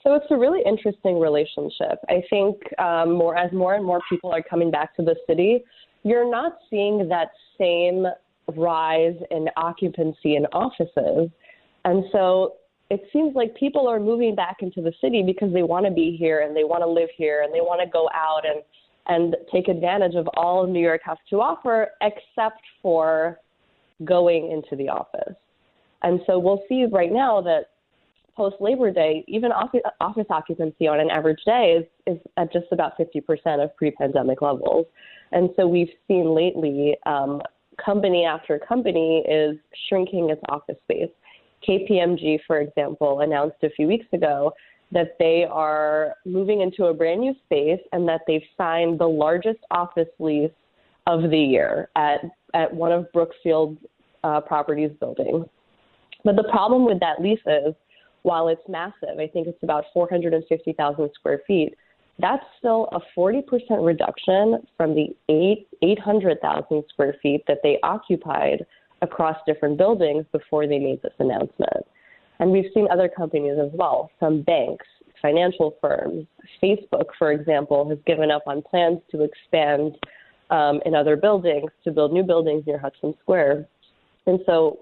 So 0.05 0.15
it's 0.15 0.27
a 0.31 0.37
really 0.37 0.61
interesting 0.67 1.19
relationship. 1.19 1.99
I 2.09 2.23
think 2.29 2.57
um, 2.79 3.13
more 3.13 3.37
as 3.37 3.51
more 3.53 3.75
and 3.75 3.85
more 3.85 4.01
people 4.09 4.31
are 4.31 4.43
coming 4.43 4.71
back 4.71 4.95
to 4.97 5.03
the 5.03 5.17
city, 5.27 5.65
you're 6.03 6.31
not 6.31 6.59
seeing 6.69 7.09
that 7.09 7.29
same 7.59 8.07
rise 8.55 9.17
in 9.31 9.49
occupancy 9.57 10.37
in 10.37 10.45
offices, 10.53 11.31
and 11.87 12.05
so 12.13 12.57
it 12.91 13.03
seems 13.13 13.35
like 13.35 13.55
people 13.57 13.89
are 13.89 13.99
moving 13.99 14.35
back 14.35 14.59
into 14.61 14.83
the 14.83 14.93
city 15.01 15.23
because 15.23 15.53
they 15.55 15.63
want 15.63 15.87
to 15.87 15.91
be 15.91 16.17
here 16.19 16.43
and 16.43 16.55
they 16.55 16.65
want 16.65 16.83
to 16.83 16.87
live 16.87 17.09
here 17.17 17.43
and 17.43 17.55
they 17.55 17.63
want 17.63 17.81
to 17.81 17.91
go 17.91 18.09
out 18.13 18.43
and 18.45 18.63
and 19.07 19.37
take 19.53 19.69
advantage 19.69 20.15
of 20.15 20.27
all 20.35 20.67
New 20.67 20.81
York 20.81 21.03
has 21.05 21.19
to 21.29 21.37
offer, 21.41 21.89
except 22.01 22.63
for 22.81 23.39
going 24.05 24.51
into 24.51 24.77
the 24.77 24.89
office. 24.89 25.35
And 26.03 26.21
so 26.27 26.39
we'll 26.39 26.63
see 26.69 26.87
right 26.91 27.13
now 27.13 27.41
that 27.43 27.74
post 28.37 28.57
Labor 28.61 28.91
Day, 28.91 29.25
even 29.29 29.53
office, 29.53 29.81
office 30.01 30.27
occupancy 30.31 30.87
on 30.87 31.01
an 31.01 31.11
average 31.11 31.41
day 31.47 31.79
is, 31.79 32.15
is 32.15 32.21
at 32.37 32.53
just 32.53 32.67
about 32.73 32.99
50% 32.99 33.63
of 33.63 33.75
pre 33.77 33.91
pandemic 33.93 34.43
levels. 34.43 34.87
And 35.33 35.51
so 35.57 35.67
we've 35.67 35.91
seen 36.09 36.35
lately 36.35 36.97
um, 37.07 37.41
company 37.85 38.25
after 38.25 38.59
company 38.59 39.25
is 39.29 39.57
shrinking 39.89 40.31
its 40.31 40.41
office 40.49 40.77
space. 40.85 41.11
KPMG, 41.67 42.41
for 42.47 42.61
example, 42.61 43.21
announced 43.21 43.57
a 43.63 43.71
few 43.71 43.87
weeks 43.87 44.07
ago 44.13 44.53
that 44.93 45.17
they 45.19 45.47
are 45.51 46.15
moving 46.25 46.61
into 46.61 46.87
a 46.87 46.95
brand 46.95 47.21
new 47.21 47.35
space 47.47 47.81
and 47.93 48.07
that 48.09 48.21
they've 48.27 48.45
signed 48.57 48.99
the 48.99 49.09
largest 49.09 49.59
office 49.71 50.09
lease 50.19 50.51
of 51.07 51.31
the 51.31 51.39
year 51.39 51.89
at, 51.97 52.21
at 52.55 52.73
one 52.73 52.93
of 52.93 53.11
Brookfield 53.13 53.77
uh, 54.23 54.41
Properties 54.41 54.91
buildings. 55.01 55.47
But 56.25 56.37
the 56.37 56.45
problem 56.45 56.85
with 56.87 57.01
that 57.01 57.21
lease 57.21 57.41
is, 57.47 57.75
while 58.25 58.49
it's 58.49 58.63
massive, 58.69 59.19
I 59.21 59.29
think 59.29 59.47
it's 59.47 59.63
about 59.63 59.85
450,000 59.93 61.11
square 61.15 61.43
feet, 61.47 61.75
that's 62.19 62.45
still 62.59 62.89
a 62.93 63.01
40% 63.19 63.43
reduction 63.85 64.59
from 64.77 64.95
the 64.95 65.15
8, 65.29 65.69
800,000 65.83 66.85
square 66.89 67.17
feet 67.23 67.45
that 67.47 67.59
they 67.63 67.79
occupied 67.83 68.65
across 69.03 69.37
different 69.47 69.77
buildings 69.77 70.25
before 70.33 70.67
they 70.67 70.79
made 70.79 71.03
this 71.03 71.13
announcement. 71.19 71.87
And 72.39 72.51
we've 72.51 72.71
seen 72.73 72.89
other 72.91 73.09
companies 73.09 73.59
as 73.61 73.71
well, 73.75 74.11
some 74.19 74.43
banks, 74.43 74.87
financial 75.21 75.77
firms. 75.81 76.27
Facebook, 76.63 77.07
for 77.19 77.33
example, 77.33 77.89
has 77.91 77.99
given 78.07 78.31
up 78.31 78.45
on 78.47 78.63
plans 78.63 79.01
to 79.11 79.23
expand 79.23 79.97
um, 80.51 80.81
in 80.87 80.95
other 80.95 81.17
buildings 81.17 81.71
to 81.85 81.91
build 81.91 82.13
new 82.13 82.23
buildings 82.23 82.65
near 82.67 82.79
Hudson 82.79 83.15
Square. 83.23 83.69
And 84.27 84.41
so, 84.47 84.81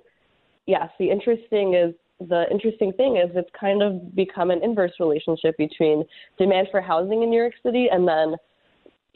yes, 0.66 0.88
the 0.98 1.10
interesting 1.10 1.74
is 1.74 1.94
the 2.20 2.44
interesting 2.50 2.92
thing 2.92 3.16
is 3.16 3.30
it's 3.34 3.50
kind 3.58 3.82
of 3.82 4.14
become 4.14 4.50
an 4.50 4.62
inverse 4.62 4.92
relationship 5.00 5.56
between 5.56 6.04
demand 6.38 6.68
for 6.70 6.80
housing 6.80 7.22
in 7.22 7.30
New 7.30 7.38
York 7.38 7.54
City 7.64 7.88
and 7.90 8.06
then 8.06 8.36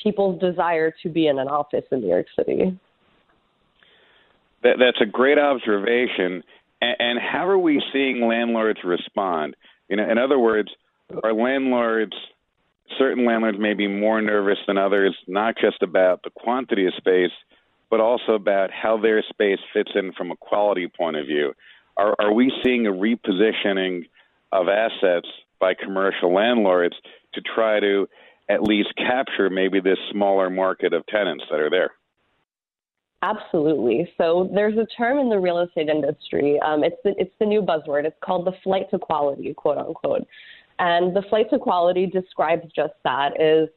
people's 0.03 0.41
desire 0.41 0.93
to 1.03 1.09
be 1.09 1.27
in 1.27 1.39
an 1.39 1.49
office 1.49 1.85
in 1.93 2.01
New 2.01 2.09
York 2.09 2.27
City. 2.37 2.79
That, 4.63 4.77
that's 4.79 5.01
a 5.01 5.07
great 5.07 5.39
observation. 5.39 6.43
And, 6.81 6.97
and 6.99 7.19
how 7.21 7.47
are 7.49 7.59
we 7.59 7.83
seeing 7.93 8.27
landlords 8.27 8.81
respond? 8.85 9.57
You 9.89 9.97
know, 9.97 10.11
in 10.11 10.19
other 10.19 10.39
words, 10.39 10.71
are 11.23 11.33
landlords 11.33 12.15
certain 12.99 13.27
landlords 13.27 13.59
may 13.59 13.75
be 13.75 13.87
more 13.87 14.21
nervous 14.23 14.59
than 14.67 14.79
others, 14.79 15.17
not 15.27 15.57
just 15.61 15.83
about 15.83 16.23
the 16.23 16.31
quantity 16.31 16.87
of 16.87 16.95
space, 16.97 17.33
but 17.91 18.01
also 18.01 18.33
about 18.33 18.71
how 18.71 18.97
their 19.01 19.23
space 19.29 19.59
fits 19.73 19.91
in 19.95 20.13
from 20.13 20.31
a 20.31 20.37
quality 20.37 20.89
point 20.89 21.17
of 21.17 21.27
view. 21.27 21.53
Are, 21.97 22.15
are 22.19 22.33
we 22.33 22.53
seeing 22.65 22.87
a 22.87 22.93
repositioning 22.93 24.09
of 24.53 24.69
assets 24.69 25.29
by 25.61 25.75
commercial 25.75 26.33
landlords 26.33 26.95
to 27.35 27.41
try 27.41 27.81
to 27.81 28.09
at 28.49 28.63
least 28.63 28.91
capture 28.97 29.51
maybe 29.51 29.81
this 29.81 29.99
smaller 30.11 30.51
market 30.51 30.93
of 30.93 31.05
tenants 31.07 31.45
that 31.51 31.61
are 31.61 31.71
there? 31.71 31.91
Absolutely. 33.23 34.13
So 34.19 34.51
there's 34.55 34.77
a 34.77 34.87
term 34.97 35.19
in 35.19 35.31
the 35.31 35.39
real 35.39 35.59
estate 35.61 35.89
industry. 35.89 36.61
Um, 36.61 36.85
it's 36.85 36.97
the, 37.03 37.15
it's 37.19 37.35
the 37.41 37.47
new 37.47 37.63
buzzword. 37.63 38.05
It's 38.05 38.17
called 38.23 38.47
the 38.47 38.53
flight 38.63 38.91
to 38.91 38.99
quality, 38.99 39.53
quote 39.55 39.79
unquote. 39.79 40.27
And 40.79 41.17
the 41.17 41.23
flight 41.23 41.49
to 41.51 41.59
quality 41.59 42.07
describes 42.07 42.71
just 42.77 42.93
that: 43.05 43.41
is 43.41 43.69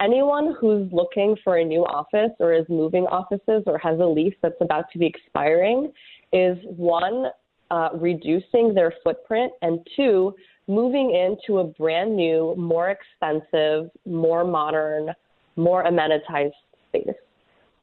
anyone 0.00 0.56
who's 0.58 0.90
looking 0.92 1.36
for 1.44 1.58
a 1.58 1.64
new 1.64 1.84
office 1.84 2.32
or 2.40 2.54
is 2.54 2.64
moving 2.68 3.04
offices 3.04 3.62
or 3.66 3.78
has 3.78 4.00
a 4.00 4.06
lease 4.06 4.34
that's 4.42 4.60
about 4.60 4.86
to 4.92 4.98
be 4.98 5.06
expiring 5.06 5.92
is 6.32 6.56
one 6.64 7.26
uh, 7.70 7.90
reducing 7.94 8.74
their 8.74 8.92
footprint 9.02 9.52
and 9.62 9.86
two 9.96 10.34
moving 10.68 11.14
into 11.14 11.60
a 11.60 11.64
brand 11.64 12.16
new, 12.16 12.54
more 12.56 12.90
expensive, 12.90 13.90
more 14.04 14.44
modern, 14.44 15.10
more 15.56 15.84
amenitized 15.84 16.52
space. 16.88 17.14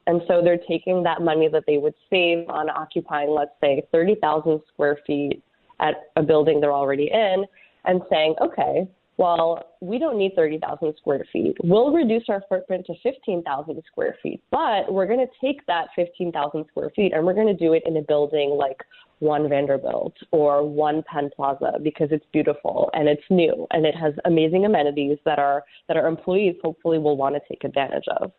And 0.06 0.20
so 0.28 0.42
they're 0.42 0.60
taking 0.68 1.02
that 1.04 1.22
money 1.22 1.48
that 1.48 1.64
they 1.66 1.78
would 1.78 1.94
save 2.10 2.48
on 2.50 2.68
occupying, 2.68 3.30
let's 3.30 3.54
say, 3.60 3.82
30,000 3.90 4.60
square 4.72 4.98
feet 5.06 5.42
at 5.80 6.10
a 6.16 6.22
building 6.22 6.60
they're 6.60 6.72
already 6.72 7.10
in 7.10 7.44
and 7.86 8.02
saying, 8.10 8.34
okay, 8.40 8.86
well, 9.16 9.76
we 9.80 9.98
don't 9.98 10.18
need 10.18 10.32
30,000 10.34 10.94
square 10.96 11.24
feet. 11.32 11.56
We'll 11.62 11.92
reduce 11.92 12.24
our 12.28 12.42
footprint 12.48 12.86
to 12.86 12.94
15,000 13.02 13.82
square 13.86 14.16
feet, 14.22 14.42
but 14.50 14.92
we're 14.92 15.06
going 15.06 15.24
to 15.24 15.46
take 15.46 15.64
that 15.66 15.88
15,000 15.94 16.64
square 16.68 16.90
feet 16.96 17.12
and 17.12 17.24
we're 17.24 17.34
going 17.34 17.46
to 17.46 17.54
do 17.54 17.74
it 17.74 17.84
in 17.86 17.96
a 17.96 18.02
building 18.02 18.50
like 18.50 18.82
One 19.20 19.48
Vanderbilt 19.48 20.14
or 20.32 20.68
One 20.68 21.04
Penn 21.04 21.30
Plaza 21.34 21.78
because 21.82 22.08
it's 22.10 22.24
beautiful 22.32 22.90
and 22.92 23.08
it's 23.08 23.22
new 23.30 23.68
and 23.70 23.86
it 23.86 23.94
has 23.94 24.14
amazing 24.24 24.64
amenities 24.64 25.18
that 25.24 25.38
our 25.38 25.62
that 25.86 25.96
our 25.96 26.08
employees 26.08 26.56
hopefully 26.62 26.98
will 26.98 27.16
want 27.16 27.36
to 27.36 27.40
take 27.48 27.62
advantage 27.62 28.06
of. 28.20 28.32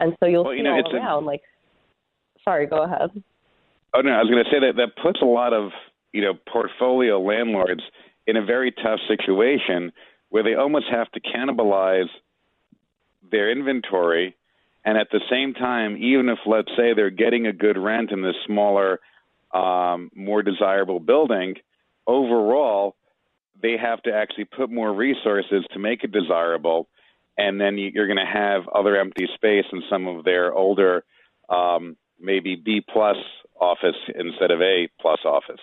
And 0.00 0.16
so 0.18 0.26
you'll 0.26 0.44
well, 0.44 0.54
see 0.54 0.58
you 0.58 0.64
know, 0.64 0.72
all 0.72 0.96
around, 0.96 1.24
a, 1.24 1.26
like, 1.26 1.42
sorry, 2.42 2.66
go 2.66 2.84
ahead. 2.84 3.10
Oh 3.94 4.00
no, 4.00 4.12
I 4.12 4.22
was 4.22 4.30
going 4.30 4.42
to 4.42 4.50
say 4.50 4.60
that 4.60 4.76
that 4.76 5.00
puts 5.02 5.20
a 5.20 5.26
lot 5.26 5.52
of 5.52 5.72
you 6.12 6.22
know 6.22 6.32
portfolio 6.50 7.20
landlords 7.20 7.82
in 8.26 8.36
a 8.36 8.44
very 8.44 8.72
tough 8.72 9.00
situation 9.08 9.92
where 10.28 10.42
they 10.42 10.54
almost 10.54 10.86
have 10.90 11.10
to 11.12 11.20
cannibalize 11.20 12.08
their 13.30 13.50
inventory, 13.50 14.36
and 14.84 14.98
at 14.98 15.08
the 15.10 15.20
same 15.30 15.54
time, 15.54 15.96
even 15.96 16.28
if 16.28 16.38
let's 16.46 16.70
say 16.76 16.94
they're 16.94 17.10
getting 17.10 17.46
a 17.46 17.52
good 17.52 17.78
rent 17.78 18.10
in 18.10 18.22
this 18.22 18.34
smaller, 18.46 19.00
um, 19.52 20.10
more 20.14 20.42
desirable 20.42 21.00
building, 21.00 21.54
overall 22.06 22.96
they 23.60 23.76
have 23.76 24.02
to 24.02 24.12
actually 24.12 24.44
put 24.44 24.70
more 24.70 24.92
resources 24.92 25.64
to 25.72 25.78
make 25.78 26.02
it 26.02 26.10
desirable 26.10 26.88
and 27.38 27.60
then 27.60 27.78
you're 27.78 28.06
going 28.06 28.18
to 28.18 28.30
have 28.30 28.68
other 28.68 28.96
empty 28.96 29.26
space 29.34 29.64
in 29.72 29.82
some 29.88 30.06
of 30.06 30.24
their 30.24 30.52
older, 30.52 31.04
um, 31.48 31.96
maybe 32.20 32.56
B 32.56 32.84
plus 32.86 33.16
office 33.58 33.96
instead 34.14 34.50
of 34.50 34.60
A 34.60 34.88
plus 35.00 35.20
office. 35.24 35.60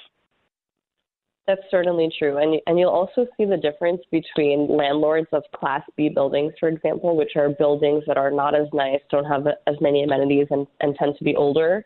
That's 1.49 1.62
certainly 1.71 2.12
true, 2.19 2.38
and 2.38 2.62
and 2.67 2.77
you'll 2.77 2.91
also 2.91 3.25
see 3.35 3.43
the 3.43 3.57
difference 3.57 4.01
between 4.12 4.67
landlords 4.69 5.25
of 5.31 5.41
Class 5.55 5.81
B 5.97 6.07
buildings, 6.07 6.53
for 6.59 6.69
example, 6.69 7.17
which 7.17 7.31
are 7.35 7.49
buildings 7.49 8.03
that 8.05 8.17
are 8.17 8.29
not 8.29 8.53
as 8.53 8.67
nice, 8.71 8.99
don't 9.09 9.25
have 9.25 9.47
as 9.65 9.75
many 9.81 10.03
amenities, 10.03 10.45
and, 10.51 10.67
and 10.81 10.95
tend 10.95 11.15
to 11.17 11.23
be 11.23 11.35
older. 11.35 11.83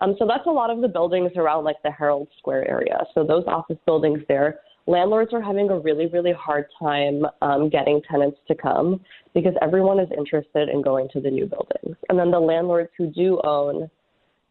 Um, 0.00 0.16
so 0.18 0.26
that's 0.26 0.46
a 0.46 0.50
lot 0.50 0.68
of 0.68 0.82
the 0.82 0.88
buildings 0.88 1.32
around 1.34 1.64
like 1.64 1.76
the 1.82 1.90
Herald 1.90 2.28
Square 2.36 2.68
area. 2.68 2.98
So 3.14 3.24
those 3.24 3.44
office 3.46 3.78
buildings 3.86 4.20
there 4.28 4.60
landlords 4.86 5.32
are 5.32 5.40
having 5.40 5.70
a 5.70 5.78
really, 5.78 6.08
really 6.08 6.34
hard 6.34 6.66
time 6.78 7.24
um, 7.40 7.70
getting 7.70 8.02
tenants 8.10 8.38
to 8.48 8.54
come 8.54 9.00
because 9.32 9.54
everyone 9.62 9.98
is 9.98 10.08
interested 10.14 10.68
in 10.68 10.82
going 10.82 11.08
to 11.14 11.22
the 11.22 11.30
new 11.30 11.46
buildings. 11.46 11.96
And 12.10 12.18
then 12.18 12.30
the 12.30 12.38
landlords 12.38 12.90
who 12.98 13.06
do 13.06 13.40
own 13.44 13.90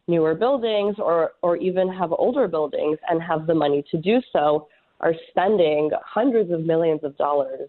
newer 0.08 0.34
buildings 0.34 0.96
or, 0.98 1.32
or 1.42 1.56
even 1.56 1.92
have 1.92 2.12
older 2.12 2.46
buildings 2.48 2.98
and 3.08 3.22
have 3.22 3.46
the 3.46 3.54
money 3.54 3.84
to 3.90 3.98
do 3.98 4.20
so 4.32 4.68
are 5.00 5.14
spending 5.30 5.90
hundreds 6.04 6.50
of 6.50 6.60
millions 6.64 7.00
of 7.02 7.16
dollars 7.18 7.68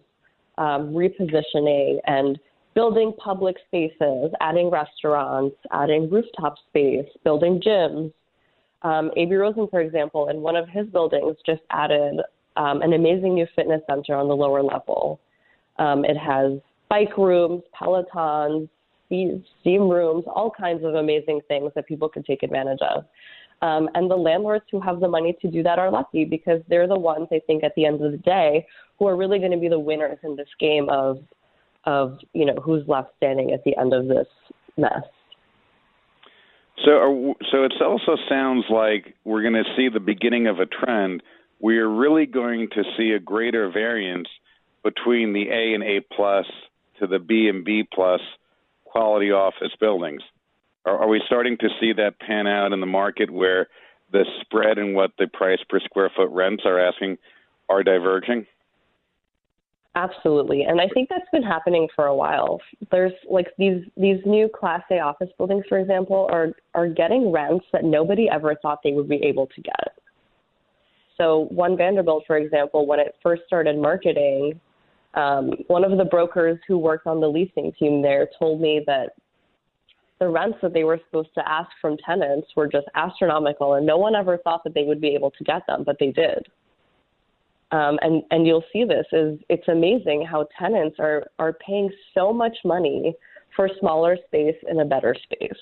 um, 0.56 0.92
repositioning 0.92 1.98
and 2.06 2.38
building 2.74 3.12
public 3.18 3.56
spaces, 3.66 4.30
adding 4.40 4.70
restaurants, 4.70 5.56
adding 5.72 6.08
rooftop 6.10 6.54
space, 6.68 7.06
building 7.24 7.60
gyms. 7.60 8.12
Um, 8.82 9.10
Aby 9.16 9.34
Rosen, 9.34 9.66
for 9.68 9.80
example, 9.80 10.28
in 10.28 10.40
one 10.40 10.54
of 10.54 10.68
his 10.68 10.86
buildings, 10.86 11.36
just 11.44 11.62
added 11.70 12.20
um, 12.56 12.82
an 12.82 12.92
amazing 12.92 13.34
new 13.34 13.46
fitness 13.56 13.82
center 13.88 14.14
on 14.14 14.28
the 14.28 14.36
lower 14.36 14.62
level. 14.62 15.20
Um, 15.78 16.04
it 16.04 16.16
has 16.16 16.52
bike 16.88 17.16
rooms, 17.18 17.62
Pelotons, 17.78 18.68
steam 19.08 19.88
rooms, 19.88 20.24
all 20.26 20.50
kinds 20.50 20.84
of 20.84 20.94
amazing 20.94 21.40
things 21.48 21.72
that 21.74 21.86
people 21.86 22.08
can 22.08 22.22
take 22.22 22.42
advantage 22.42 22.80
of. 22.82 23.04
Um, 23.60 23.88
and 23.94 24.10
the 24.10 24.16
landlords 24.16 24.64
who 24.70 24.80
have 24.80 25.00
the 25.00 25.08
money 25.08 25.36
to 25.42 25.50
do 25.50 25.62
that 25.64 25.78
are 25.78 25.90
lucky 25.90 26.24
because 26.24 26.60
they're 26.68 26.86
the 26.86 26.98
ones, 26.98 27.28
I 27.32 27.40
think, 27.46 27.64
at 27.64 27.74
the 27.74 27.86
end 27.86 28.00
of 28.02 28.12
the 28.12 28.18
day, 28.18 28.66
who 28.98 29.08
are 29.08 29.16
really 29.16 29.38
going 29.38 29.50
to 29.50 29.58
be 29.58 29.68
the 29.68 29.78
winners 29.78 30.18
in 30.22 30.36
this 30.36 30.48
game 30.60 30.88
of, 30.88 31.18
of 31.84 32.18
you 32.34 32.44
know, 32.44 32.54
who's 32.62 32.86
left 32.86 33.10
standing 33.16 33.52
at 33.52 33.64
the 33.64 33.76
end 33.76 33.92
of 33.92 34.06
this 34.06 34.26
mess. 34.76 35.02
So, 36.84 37.34
so 37.50 37.64
it 37.64 37.72
also 37.82 38.16
sounds 38.28 38.64
like 38.70 39.16
we're 39.24 39.42
going 39.42 39.54
to 39.54 39.64
see 39.76 39.88
the 39.88 40.00
beginning 40.00 40.46
of 40.46 40.60
a 40.60 40.66
trend. 40.66 41.22
We 41.60 41.78
are 41.78 41.88
really 41.88 42.26
going 42.26 42.68
to 42.74 42.84
see 42.96 43.10
a 43.10 43.18
greater 43.18 43.68
variance 43.70 44.28
between 44.84 45.32
the 45.32 45.48
A 45.48 45.74
and 45.74 45.82
A 45.82 46.00
plus 46.14 46.46
to 47.00 47.08
the 47.08 47.18
B 47.18 47.48
and 47.48 47.64
B 47.64 47.82
plus 47.92 48.20
quality 48.90 49.30
office 49.30 49.72
buildings. 49.80 50.22
Are, 50.84 50.98
are 50.98 51.08
we 51.08 51.22
starting 51.26 51.56
to 51.58 51.68
see 51.80 51.92
that 51.94 52.18
pan 52.20 52.46
out 52.46 52.72
in 52.72 52.80
the 52.80 52.86
market 52.86 53.30
where 53.30 53.68
the 54.12 54.24
spread 54.40 54.78
in 54.78 54.94
what 54.94 55.10
the 55.18 55.26
price 55.26 55.58
per 55.68 55.80
square 55.80 56.10
foot 56.16 56.30
rents 56.30 56.62
are 56.64 56.80
asking 56.80 57.18
are 57.68 57.82
diverging? 57.82 58.46
Absolutely. 59.94 60.62
And 60.62 60.80
I 60.80 60.86
think 60.94 61.08
that's 61.08 61.28
been 61.32 61.42
happening 61.42 61.88
for 61.94 62.06
a 62.06 62.14
while. 62.14 62.60
There's 62.90 63.12
like 63.28 63.48
these 63.58 63.82
these 63.96 64.20
new 64.24 64.48
class 64.48 64.82
A 64.90 65.00
office 65.00 65.30
buildings 65.36 65.64
for 65.68 65.78
example 65.78 66.28
are 66.30 66.52
are 66.74 66.88
getting 66.88 67.32
rents 67.32 67.66
that 67.72 67.84
nobody 67.84 68.28
ever 68.30 68.54
thought 68.62 68.78
they 68.84 68.92
would 68.92 69.08
be 69.08 69.20
able 69.24 69.46
to 69.48 69.60
get. 69.60 69.98
So 71.16 71.48
one 71.50 71.76
Vanderbilt 71.76 72.24
for 72.26 72.36
example 72.36 72.86
when 72.86 73.00
it 73.00 73.16
first 73.22 73.42
started 73.46 73.76
marketing 73.76 74.60
um, 75.18 75.50
one 75.66 75.84
of 75.84 75.98
the 75.98 76.04
brokers 76.04 76.58
who 76.68 76.78
worked 76.78 77.06
on 77.06 77.20
the 77.20 77.28
leasing 77.28 77.72
team 77.78 78.00
there 78.02 78.28
told 78.38 78.60
me 78.60 78.82
that 78.86 79.10
the 80.20 80.28
rents 80.28 80.58
that 80.62 80.72
they 80.72 80.84
were 80.84 81.00
supposed 81.06 81.34
to 81.34 81.48
ask 81.48 81.70
from 81.80 81.96
tenants 81.98 82.48
were 82.56 82.68
just 82.68 82.86
astronomical, 82.94 83.74
and 83.74 83.86
no 83.86 83.96
one 83.96 84.14
ever 84.14 84.38
thought 84.38 84.62
that 84.64 84.74
they 84.74 84.84
would 84.84 85.00
be 85.00 85.08
able 85.08 85.32
to 85.32 85.44
get 85.44 85.66
them, 85.66 85.82
but 85.84 85.96
they 85.98 86.10
did. 86.10 86.46
Um, 87.70 87.98
and 88.00 88.22
and 88.30 88.46
you'll 88.46 88.64
see 88.72 88.84
this 88.84 89.06
is 89.12 89.38
it's 89.48 89.68
amazing 89.68 90.24
how 90.24 90.46
tenants 90.58 90.96
are 90.98 91.26
are 91.38 91.52
paying 91.52 91.90
so 92.14 92.32
much 92.32 92.56
money 92.64 93.14
for 93.54 93.68
smaller 93.78 94.16
space 94.26 94.56
in 94.70 94.80
a 94.80 94.84
better 94.84 95.14
space. 95.22 95.60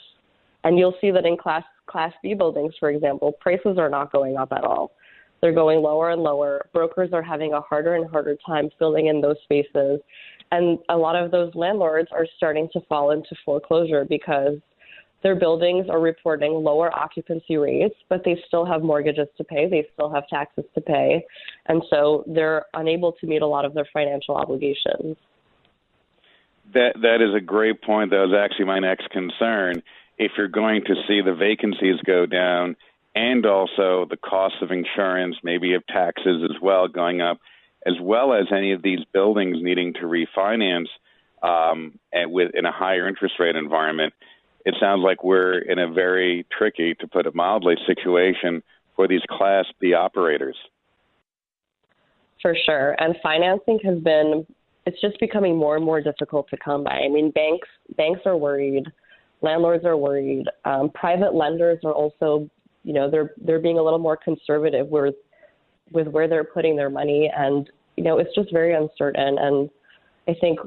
And 0.65 0.79
you'll 0.79 0.97
see 1.01 1.11
that 1.11 1.27
in 1.27 1.37
class 1.37 1.65
class 1.87 2.13
B 2.23 2.35
buildings, 2.35 2.75
for 2.79 2.91
example, 2.91 3.33
prices 3.41 3.77
are 3.79 3.89
not 3.89 4.13
going 4.13 4.37
up 4.37 4.53
at 4.53 4.65
all. 4.65 4.93
They're 5.41 5.53
going 5.53 5.81
lower 5.81 6.11
and 6.11 6.23
lower. 6.23 6.67
Brokers 6.73 7.11
are 7.13 7.23
having 7.23 7.53
a 7.53 7.61
harder 7.61 7.95
and 7.95 8.09
harder 8.11 8.37
time 8.47 8.71
filling 8.79 9.07
in 9.07 9.21
those 9.21 9.37
spaces. 9.45 10.01
And 10.53 10.79
a 10.89 10.97
lot 10.97 11.17
of 11.17 11.31
those 11.31 11.55
landlords 11.55 12.09
are 12.13 12.27
starting 12.37 12.69
to 12.73 12.81
fall 12.89 13.11
into 13.11 13.35
foreclosure 13.45 14.05
because 14.09 14.59
their 15.23 15.35
buildings 15.35 15.87
are 15.91 15.99
reporting 15.99 16.53
lower 16.53 16.97
occupancy 16.97 17.57
rates, 17.57 17.97
but 18.09 18.23
they 18.25 18.41
still 18.47 18.65
have 18.65 18.83
mortgages 18.83 19.27
to 19.37 19.45
pay, 19.45 19.69
they 19.69 19.85
still 19.95 20.13
have 20.13 20.29
taxes 20.29 20.65
to 20.75 20.81
pay, 20.81 21.25
and 21.67 21.83
so 21.91 22.23
they're 22.29 22.67
unable 22.75 23.13
to 23.13 23.27
meet 23.27 23.43
a 23.43 23.47
lot 23.47 23.65
of 23.65 23.75
their 23.75 23.89
financial 23.93 24.37
obligations. 24.37 25.17
That 26.75 26.95
that 27.03 27.23
is 27.23 27.35
a 27.35 27.41
great 27.41 27.83
point. 27.83 28.11
That 28.11 28.27
was 28.29 28.37
actually 28.39 28.67
my 28.67 28.79
next 28.79 29.11
concern. 29.11 29.83
If 30.19 30.33
you're 30.37 30.49
going 30.49 30.83
to 30.85 30.95
see 31.09 31.21
the 31.25 31.35
vacancies 31.35 31.97
go 32.05 32.27
down 32.27 32.77
and 33.17 33.47
also 33.47 34.07
the 34.09 34.19
cost 34.19 34.57
of 34.61 34.71
insurance, 34.71 35.37
maybe 35.43 35.73
of 35.73 35.85
taxes 35.87 36.43
as 36.45 36.61
well 36.61 36.87
going 36.87 37.23
up, 37.23 37.39
as 37.87 37.95
well 38.01 38.35
as 38.35 38.47
any 38.53 38.73
of 38.73 38.83
these 38.83 39.01
buildings 39.13 39.57
needing 39.61 39.95
to 39.95 40.01
refinance 40.01 40.89
um, 41.43 41.99
with 42.27 42.51
in 42.55 42.67
a 42.67 42.73
higher 42.73 43.09
interest 43.09 43.35
rate 43.41 43.57
environment, 43.57 44.13
it 44.67 44.75
sounds 44.79 45.03
like 45.03 45.25
we're 45.25 45.59
in 45.59 45.79
a 45.79 45.91
very 45.91 46.45
tricky, 46.57 46.95
to 47.01 47.09
put 47.09 47.27
it 47.27 47.35
mildly, 47.35 47.77
situation 47.87 48.63
for 48.95 49.09
these 49.09 49.23
Class 49.31 49.65
B 49.81 49.95
operators. 49.95 50.57
For 52.43 52.55
sure, 52.67 52.97
and 52.99 53.17
financing 53.23 53.79
has 53.85 53.99
been 54.01 54.47
it's 54.85 55.01
just 55.01 55.19
becoming 55.19 55.57
more 55.57 55.77
and 55.77 55.85
more 55.85 56.01
difficult 56.01 56.49
to 56.51 56.57
come 56.57 56.85
by. 56.85 56.93
I 56.93 57.09
mean, 57.09 57.31
banks 57.31 57.69
banks 57.97 58.21
are 58.27 58.37
worried, 58.37 58.85
landlords 59.41 59.85
are 59.87 59.97
worried, 59.97 60.45
um, 60.65 60.91
private 60.91 61.35
lenders 61.35 61.79
are 61.83 61.93
also 61.93 62.49
you 62.87 62.93
know 62.93 63.11
they're 63.11 63.33
they're 63.45 63.59
being 63.59 63.79
a 63.79 63.83
little 63.83 63.99
more 63.99 64.17
conservative 64.17 64.87
with 64.87 65.17
with 65.91 66.07
where 66.07 66.29
they're 66.29 66.45
putting 66.45 66.77
their 66.77 66.89
money. 66.89 67.31
And 67.37 67.69
you 67.97 68.05
know 68.05 68.19
it's 68.19 68.35
just 68.35 68.51
very 68.53 68.75
uncertain. 68.75 69.39
And 69.39 69.69
i 70.29 70.35
think 70.41 70.59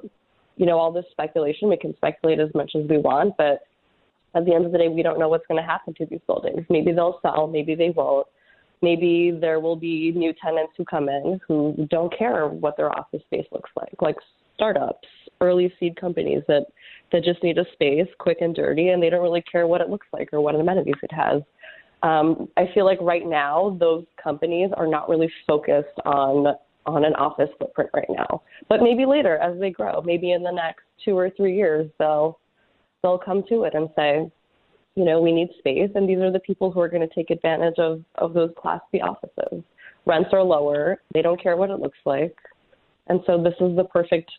you 0.58 0.66
know 0.66 0.78
all 0.78 0.92
this 0.92 1.06
speculation 1.12 1.70
we 1.70 1.78
can 1.78 1.96
speculate 1.96 2.40
as 2.40 2.50
much 2.54 2.72
as 2.76 2.88
we 2.90 2.98
want 2.98 3.34
but 3.38 3.60
at 4.36 4.46
the 4.46 4.54
end 4.54 4.66
of 4.66 4.72
the 4.72 4.78
day 4.78 4.90
we 4.90 5.02
don't 5.02 5.20
know 5.20 5.30
what's 5.30 5.48
going 5.48 5.62
to 5.62 5.68
happen 5.68 5.94
to 5.96 6.06
these 6.06 6.20
buildings. 6.28 6.66
Maybe 6.70 6.92
they'll 6.92 7.20
sell 7.22 7.48
maybe 7.48 7.74
they 7.74 7.90
won't. 7.90 8.28
Maybe 8.82 9.38
there 9.40 9.60
will 9.60 9.76
be 9.76 10.12
new 10.14 10.34
tenants 10.42 10.74
who 10.78 10.86
come 10.86 11.10
in 11.10 11.40
who 11.48 11.88
don't 11.90 12.16
care 12.18 12.48
what 12.48 12.76
their 12.76 12.92
office 12.92 13.22
space 13.24 13.48
looks 13.52 13.72
like 13.78 13.96
like 14.02 14.16
startups 14.56 15.08
early 15.42 15.74
seed 15.80 15.96
companies 15.96 16.44
that 16.50 16.66
that 17.12 17.24
just 17.24 17.42
need 17.44 17.58
a 17.58 17.66
space 17.74 18.08
quick 18.20 18.40
and 18.42 18.56
dirty 18.56 18.90
and 18.90 19.02
they 19.02 19.10
don't 19.10 19.24
really 19.24 19.44
care 19.50 19.68
what 19.68 19.82
it 19.82 19.90
looks 19.90 20.08
like 20.12 20.30
or 20.34 20.42
what 20.42 20.56
amenities 20.56 21.02
it 21.02 21.12
has 21.12 21.42
um, 22.04 22.48
I 22.58 22.66
feel 22.74 22.86
like 22.86 23.00
right 23.02 23.26
now 23.26 23.78
those 23.80 24.06
companies 24.22 24.70
are 24.78 24.88
not 24.88 25.10
really 25.10 25.32
focused 25.48 26.00
on 26.06 26.56
on 26.86 27.06
an 27.06 27.14
office 27.16 27.50
footprint 27.60 27.90
right 27.94 28.08
now. 28.10 28.42
But 28.68 28.82
maybe 28.82 29.06
later 29.06 29.38
as 29.38 29.60
they 29.60 29.70
grow, 29.70 30.02
maybe 30.02 30.32
in 30.32 30.42
the 30.42 30.52
next 30.52 30.84
two 31.04 31.18
or 31.18 31.30
three 31.30 31.56
years 31.56 31.90
they'll 32.00 32.40
they'll 33.04 33.18
come 33.18 33.44
to 33.50 33.64
it 33.64 33.76
and 33.76 33.90
say, 33.96 34.30
you 34.96 35.06
know, 35.06 35.22
we 35.22 35.32
need 35.32 35.50
space 35.60 35.90
and 35.96 36.10
these 36.10 36.20
are 36.20 36.32
the 36.32 36.40
people 36.40 36.72
who 36.72 36.80
are 36.80 36.90
going 36.90 37.08
to 37.08 37.14
take 37.14 37.30
advantage 37.30 37.78
of, 37.78 38.04
of 38.16 38.34
those 38.34 38.52
class 38.58 38.82
B 38.92 39.02
offices. 39.02 39.64
Rents 40.06 40.30
are 40.34 40.44
lower, 40.44 41.02
they 41.14 41.22
don't 41.22 41.42
care 41.42 41.58
what 41.58 41.70
it 41.70 41.80
looks 41.80 42.00
like. 42.06 42.36
And 43.08 43.20
so 43.26 43.42
this 43.42 43.56
is 43.60 43.76
the 43.76 43.86
perfect 43.86 44.32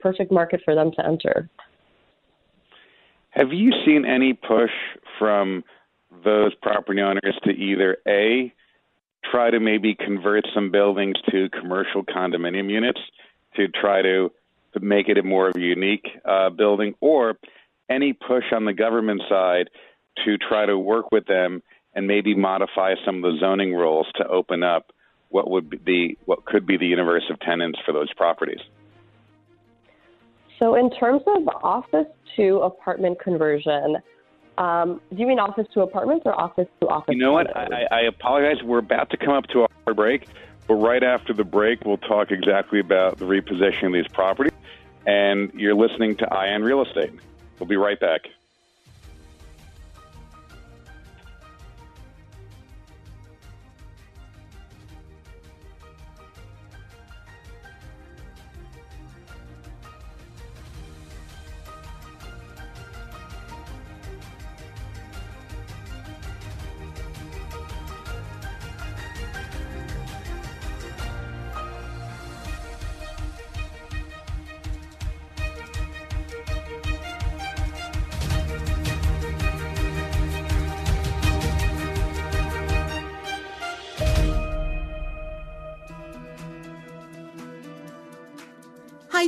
perfect 0.00 0.30
market 0.30 0.60
for 0.64 0.74
them 0.74 0.90
to 0.96 1.06
enter. 1.06 1.48
Have 3.30 3.52
you 3.52 3.72
seen 3.84 4.04
any 4.04 4.32
push 4.32 4.70
from 5.18 5.62
those 6.24 6.54
property 6.56 7.00
owners 7.00 7.38
to 7.44 7.50
either 7.50 7.98
A, 8.06 8.52
try 9.30 9.50
to 9.50 9.60
maybe 9.60 9.94
convert 9.94 10.46
some 10.54 10.70
buildings 10.70 11.16
to 11.30 11.48
commercial 11.50 12.04
condominium 12.04 12.70
units 12.70 13.00
to 13.56 13.68
try 13.68 14.02
to, 14.02 14.30
make 14.78 15.08
it 15.08 15.16
a 15.16 15.22
more 15.22 15.52
unique 15.56 16.06
uh, 16.26 16.50
building, 16.50 16.94
or 17.00 17.38
any 17.88 18.12
push 18.12 18.44
on 18.52 18.66
the 18.66 18.74
government 18.74 19.22
side 19.26 19.70
to 20.22 20.36
try 20.36 20.66
to 20.66 20.78
work 20.78 21.10
with 21.10 21.24
them 21.24 21.62
and 21.94 22.06
maybe 22.06 22.34
modify 22.34 22.94
some 23.02 23.16
of 23.16 23.22
the 23.22 23.38
zoning 23.40 23.72
rules 23.72 24.06
to 24.16 24.28
open 24.28 24.62
up 24.62 24.92
what 25.30 25.50
would 25.50 25.82
be 25.82 26.18
what 26.26 26.44
could 26.44 26.66
be 26.66 26.76
the 26.76 26.86
universe 26.86 27.24
of 27.30 27.40
tenants 27.40 27.78
for 27.86 27.92
those 27.92 28.12
properties. 28.12 28.60
So, 30.58 30.74
in 30.74 30.90
terms 30.90 31.22
of 31.26 31.48
office 31.62 32.06
to 32.36 32.60
apartment 32.60 33.18
conversion, 33.20 33.96
um, 34.58 35.00
do 35.10 35.16
you 35.16 35.26
mean 35.26 35.38
office 35.38 35.66
to 35.74 35.82
apartments 35.82 36.22
or 36.26 36.38
office 36.38 36.68
to 36.80 36.88
office? 36.88 37.14
You 37.14 37.20
know 37.20 37.32
what? 37.32 37.54
I, 37.56 37.86
I 37.90 38.00
apologize. 38.02 38.62
We're 38.62 38.78
about 38.78 39.10
to 39.10 39.16
come 39.16 39.34
up 39.34 39.46
to 39.48 39.66
our 39.86 39.94
break, 39.94 40.26
but 40.66 40.74
right 40.74 41.02
after 41.02 41.32
the 41.32 41.44
break, 41.44 41.84
we'll 41.84 41.98
talk 41.98 42.30
exactly 42.30 42.80
about 42.80 43.18
the 43.18 43.24
repositioning 43.24 43.88
of 43.88 43.92
these 43.92 44.08
properties. 44.08 44.52
And 45.06 45.52
you're 45.54 45.74
listening 45.74 46.16
to 46.16 46.32
Eye 46.32 46.52
on 46.52 46.62
Real 46.62 46.82
Estate. 46.82 47.12
We'll 47.58 47.68
be 47.68 47.76
right 47.76 47.98
back. 47.98 48.22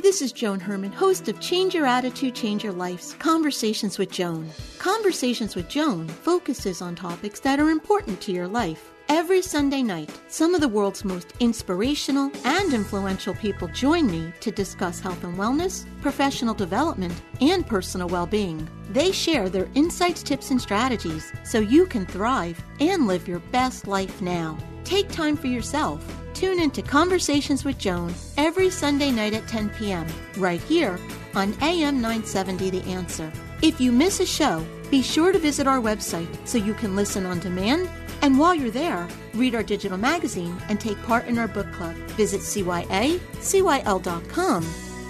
This 0.09 0.23
is 0.23 0.33
Joan 0.33 0.59
Herman, 0.59 0.91
host 0.91 1.29
of 1.29 1.39
Change 1.39 1.75
Your 1.75 1.85
Attitude, 1.85 2.35
Change 2.35 2.65
Your 2.65 2.73
Life's 2.73 3.13
Conversations 3.19 3.99
with 3.99 4.11
Joan. 4.11 4.49
Conversations 4.79 5.55
with 5.55 5.69
Joan 5.69 6.09
focuses 6.09 6.81
on 6.81 6.95
topics 6.95 7.41
that 7.41 7.61
are 7.61 7.69
important 7.69 8.19
to 8.23 8.33
your 8.33 8.49
life. 8.49 8.91
Every 9.11 9.43
Sunday 9.43 9.83
night, 9.83 10.11
some 10.29 10.55
of 10.55 10.63
the 10.63 10.69
world's 10.69 11.05
most 11.05 11.35
inspirational 11.41 12.31
and 12.47 12.73
influential 12.73 13.35
people 13.35 13.69
join 13.69 14.07
me 14.07 14.33
to 14.41 14.51
discuss 14.51 14.99
health 14.99 15.23
and 15.25 15.37
wellness, 15.37 15.85
professional 16.01 16.55
development, 16.55 17.13
and 17.43 17.67
personal 17.67 18.09
well 18.09 18.27
being. 18.27 18.67
They 18.89 19.13
share 19.13 19.51
their 19.51 19.69
insights, 19.75 20.23
tips, 20.23 20.51
and 20.51 20.59
strategies 20.59 21.31
so 21.45 21.59
you 21.59 21.85
can 21.85 22.07
thrive 22.07 22.59
and 22.81 23.07
live 23.07 23.29
your 23.29 23.41
best 23.53 23.87
life 23.87 24.23
now. 24.23 24.57
Take 24.85 25.11
time 25.11 25.37
for 25.37 25.49
yourself. 25.49 26.03
Tune 26.39 26.61
into 26.61 26.83
Conversations 26.83 27.65
with 27.65 27.79
Joan 27.79 28.15
every 28.37 28.71
Sunday 28.71 29.11
night 29.11 29.35
at 29.35 29.49
10 29.49 29.71
p.m. 29.71 30.07
right 30.37 30.61
here 30.61 30.97
on 31.35 31.53
AM 31.63 31.97
970 32.01 32.71
The 32.71 32.83
Answer. 32.85 33.33
If 33.61 33.81
you 33.81 33.91
miss 33.91 34.21
a 34.21 34.25
show, 34.25 34.65
be 34.89 35.03
sure 35.03 35.33
to 35.33 35.39
visit 35.41 35.67
our 35.67 35.81
website 35.81 36.29
so 36.47 36.57
you 36.57 36.75
can 36.75 36.95
listen 36.95 37.27
on 37.27 37.41
demand. 37.41 37.91
And 38.23 38.39
while 38.39 38.55
you're 38.55 38.71
there, 38.71 39.09
read 39.35 39.57
our 39.57 39.65
digital 39.65 39.99
magazine 39.99 40.57
and 40.69 40.79
take 40.79 41.03
part 41.03 41.27
in 41.27 41.39
our 41.39 41.49
book 41.49 41.73
club. 41.73 41.97
Visit 42.15 42.43
CYACYL.com. 42.43 43.19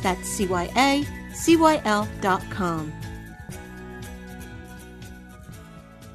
That's 0.02 0.40
CYACYL.com. 0.40 1.08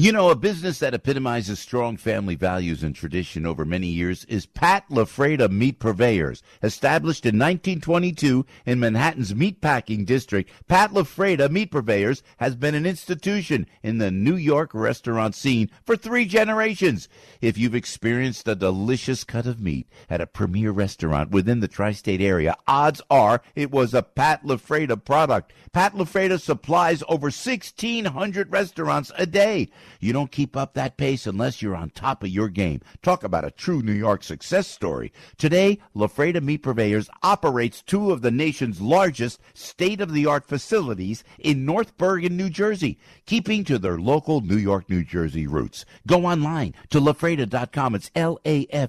You 0.00 0.12
know, 0.12 0.30
a 0.30 0.34
business 0.34 0.78
that 0.78 0.94
epitomizes 0.94 1.58
strong 1.58 1.98
family 1.98 2.34
values 2.34 2.82
and 2.82 2.94
tradition 2.94 3.44
over 3.44 3.66
many 3.66 3.88
years 3.88 4.24
is 4.24 4.46
Pat 4.46 4.88
LaFrieda 4.88 5.50
Meat 5.50 5.78
Purveyors. 5.78 6.42
Established 6.62 7.26
in 7.26 7.38
1922 7.38 8.46
in 8.64 8.80
Manhattan's 8.80 9.34
meatpacking 9.34 10.06
district, 10.06 10.50
Pat 10.68 10.92
LaFrieda 10.92 11.50
Meat 11.50 11.70
Purveyors 11.70 12.22
has 12.38 12.56
been 12.56 12.74
an 12.74 12.86
institution 12.86 13.66
in 13.82 13.98
the 13.98 14.10
New 14.10 14.36
York 14.36 14.70
restaurant 14.72 15.34
scene 15.34 15.70
for 15.84 15.96
three 15.96 16.24
generations. 16.24 17.06
If 17.42 17.58
you've 17.58 17.74
experienced 17.74 18.48
a 18.48 18.54
delicious 18.54 19.22
cut 19.22 19.44
of 19.44 19.60
meat 19.60 19.86
at 20.08 20.22
a 20.22 20.26
premier 20.26 20.70
restaurant 20.70 21.30
within 21.30 21.60
the 21.60 21.68
tri-state 21.68 22.22
area, 22.22 22.56
odds 22.66 23.02
are 23.10 23.42
it 23.54 23.70
was 23.70 23.92
a 23.92 24.02
Pat 24.02 24.46
LaFrieda 24.46 25.04
product. 25.04 25.52
Pat 25.74 25.92
LaFrieda 25.92 26.40
supplies 26.40 27.02
over 27.06 27.26
1,600 27.26 28.50
restaurants 28.50 29.12
a 29.18 29.26
day. 29.26 29.68
You 29.98 30.12
don't 30.12 30.30
keep 30.30 30.56
up 30.56 30.74
that 30.74 30.96
pace 30.96 31.26
unless 31.26 31.60
you're 31.60 31.74
on 31.74 31.90
top 31.90 32.22
of 32.22 32.30
your 32.30 32.48
game. 32.48 32.80
Talk 33.02 33.24
about 33.24 33.44
a 33.44 33.50
true 33.50 33.82
New 33.82 33.92
York 33.92 34.22
success 34.22 34.68
story. 34.68 35.12
Today, 35.36 35.78
LaFrieda 35.96 36.42
Meat 36.42 36.62
Purveyors 36.62 37.10
operates 37.22 37.82
two 37.82 38.12
of 38.12 38.22
the 38.22 38.30
nation's 38.30 38.80
largest 38.80 39.40
state-of-the-art 39.54 40.46
facilities 40.46 41.24
in 41.38 41.64
North 41.64 41.96
Bergen, 41.96 42.36
New 42.36 42.50
Jersey, 42.50 42.98
keeping 43.26 43.64
to 43.64 43.78
their 43.78 43.98
local 43.98 44.40
New 44.40 44.56
York, 44.56 44.88
New 44.88 45.04
Jersey 45.04 45.46
roots. 45.46 45.84
Go 46.06 46.26
online 46.26 46.74
to 46.90 47.00
lafrieda.com. 47.00 47.94
It's 47.94 48.10
L-A-F-R-I-E-D-A 48.14 48.88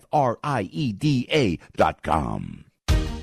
dot 1.76 2.04
com. 2.04 2.66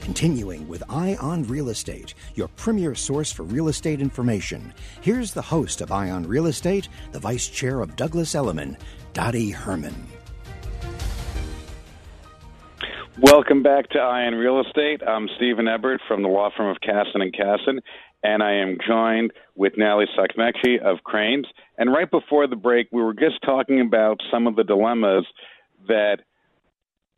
Continuing 0.08 0.66
with 0.66 0.82
Eye 0.88 1.18
on 1.20 1.42
Real 1.42 1.68
Estate, 1.68 2.14
your 2.34 2.48
premier 2.56 2.94
source 2.94 3.30
for 3.30 3.42
real 3.42 3.68
estate 3.68 4.00
information. 4.00 4.72
Here's 5.02 5.34
the 5.34 5.42
host 5.42 5.82
of 5.82 5.92
Eye 5.92 6.08
on 6.08 6.26
Real 6.26 6.46
Estate, 6.46 6.88
the 7.12 7.18
Vice 7.18 7.46
Chair 7.46 7.82
of 7.82 7.94
Douglas 7.94 8.34
Elliman, 8.34 8.78
Dottie 9.12 9.50
Herman. 9.50 9.94
Welcome 13.20 13.62
back 13.62 13.90
to 13.90 13.98
Eye 13.98 14.24
on 14.24 14.34
Real 14.36 14.62
Estate. 14.62 15.02
I'm 15.06 15.28
Stephen 15.36 15.68
Ebert 15.68 16.00
from 16.08 16.22
the 16.22 16.28
law 16.28 16.48
firm 16.56 16.70
of 16.70 16.80
Cassin 16.80 17.20
and 17.20 17.34
Cassin, 17.34 17.82
and 18.22 18.42
I 18.42 18.54
am 18.54 18.78
joined 18.88 19.32
with 19.56 19.74
Natalie 19.76 20.06
Sachmechi 20.16 20.80
of 20.80 21.04
Crain's. 21.04 21.44
And 21.76 21.92
right 21.92 22.10
before 22.10 22.46
the 22.46 22.56
break, 22.56 22.88
we 22.92 23.02
were 23.02 23.12
just 23.12 23.42
talking 23.44 23.82
about 23.82 24.20
some 24.32 24.46
of 24.46 24.56
the 24.56 24.64
dilemmas 24.64 25.26
that 25.86 26.20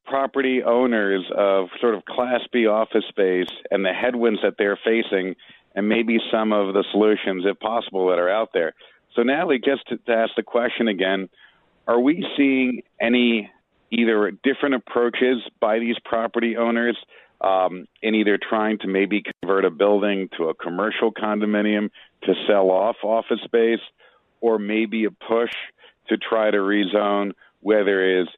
property 0.07 0.63
owners 0.63 1.25
of 1.37 1.69
sort 1.81 1.95
of 1.95 2.05
Class 2.05 2.41
B 2.53 2.67
office 2.67 3.05
space 3.09 3.49
and 3.71 3.85
the 3.85 3.93
headwinds 3.93 4.41
that 4.43 4.55
they're 4.59 4.79
facing, 4.85 5.37
and 5.75 5.89
maybe 5.89 6.19
some 6.33 6.53
of 6.53 6.75
the 6.75 6.85
solutions, 6.91 7.45
if 7.47 7.59
possible, 7.61 8.09
that 8.09 8.19
are 8.19 8.31
out 8.31 8.51
there. 8.53 8.75
So, 9.15 9.23
Natalie, 9.23 9.61
just 9.65 9.87
to, 9.89 9.97
to 9.97 10.13
ask 10.13 10.33
the 10.37 10.43
question 10.43 10.89
again 10.89 11.29
are 11.87 11.99
we 11.99 12.25
seeing 12.37 12.83
any 13.01 13.51
either 13.91 14.31
different 14.45 14.77
approaches 14.77 15.39
by 15.61 15.81
these 15.81 15.97
property 16.05 16.57
owners 16.57 16.97
um, 17.41 17.87
in 18.03 18.15
either 18.15 18.39
trying 18.39 18.79
to 18.79 18.87
maybe 18.87 19.25
convert 19.41 19.65
a 19.65 19.71
building 19.71 20.29
to 20.37 20.45
a 20.45 20.55
commercial 20.55 21.13
condominium 21.13 21.91
to 22.23 22.35
sell 22.47 22.71
off 22.71 22.97
office 23.03 23.41
space, 23.45 23.81
or 24.41 24.59
maybe 24.59 25.05
a 25.05 25.11
push 25.11 25.53
to 26.09 26.17
try 26.17 26.51
to 26.51 26.59
rezone, 26.59 27.33
whether 27.61 28.05
it 28.05 28.23
is 28.23 28.29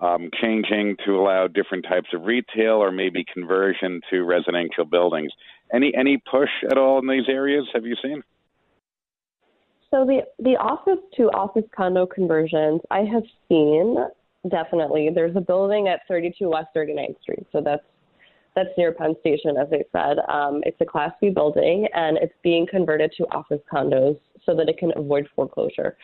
um, 0.00 0.30
changing 0.40 0.96
to 1.04 1.18
allow 1.18 1.46
different 1.46 1.84
types 1.88 2.08
of 2.12 2.22
retail 2.22 2.74
or 2.74 2.90
maybe 2.90 3.24
conversion 3.32 4.00
to 4.10 4.24
residential 4.24 4.84
buildings. 4.84 5.32
Any 5.72 5.92
any 5.94 6.18
push 6.30 6.50
at 6.70 6.78
all 6.78 6.98
in 6.98 7.08
these 7.08 7.28
areas? 7.28 7.66
Have 7.74 7.86
you 7.86 7.96
seen? 8.02 8.22
So 9.90 10.04
the 10.04 10.22
the 10.38 10.56
office 10.56 11.02
to 11.16 11.24
office 11.30 11.64
condo 11.74 12.06
conversions 12.06 12.80
I 12.90 13.00
have 13.00 13.22
seen 13.48 13.96
definitely. 14.48 15.10
There's 15.14 15.36
a 15.36 15.40
building 15.40 15.88
at 15.88 16.00
32 16.08 16.48
West 16.48 16.68
39th 16.76 17.20
Street, 17.22 17.46
so 17.52 17.60
that's 17.60 17.82
that's 18.54 18.70
near 18.78 18.92
Penn 18.92 19.14
Station, 19.20 19.56
as 19.58 19.68
I 19.70 19.82
said. 19.92 20.18
Um, 20.32 20.62
it's 20.64 20.80
a 20.80 20.86
Class 20.86 21.12
B 21.20 21.28
building, 21.28 21.86
and 21.94 22.16
it's 22.16 22.32
being 22.42 22.66
converted 22.66 23.12
to 23.18 23.24
office 23.24 23.60
condos 23.70 24.18
so 24.46 24.56
that 24.56 24.68
it 24.68 24.78
can 24.78 24.92
avoid 24.96 25.28
foreclosure. 25.36 25.96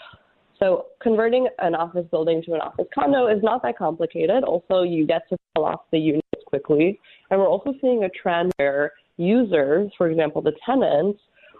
So 0.62 0.86
converting 1.02 1.48
an 1.58 1.74
office 1.74 2.06
building 2.12 2.40
to 2.46 2.54
an 2.54 2.60
office 2.60 2.86
condo 2.94 3.26
is 3.26 3.42
not 3.42 3.62
that 3.64 3.76
complicated. 3.76 4.44
Also, 4.44 4.82
you 4.82 5.06
get 5.08 5.28
to 5.30 5.36
sell 5.56 5.64
off 5.64 5.80
the 5.90 5.98
units 5.98 6.22
quickly. 6.46 7.00
And 7.30 7.40
we're 7.40 7.48
also 7.48 7.74
seeing 7.80 8.04
a 8.04 8.08
trend 8.10 8.52
where 8.58 8.92
users, 9.16 9.90
for 9.98 10.08
example, 10.08 10.40
the 10.40 10.52
tenants, 10.64 11.18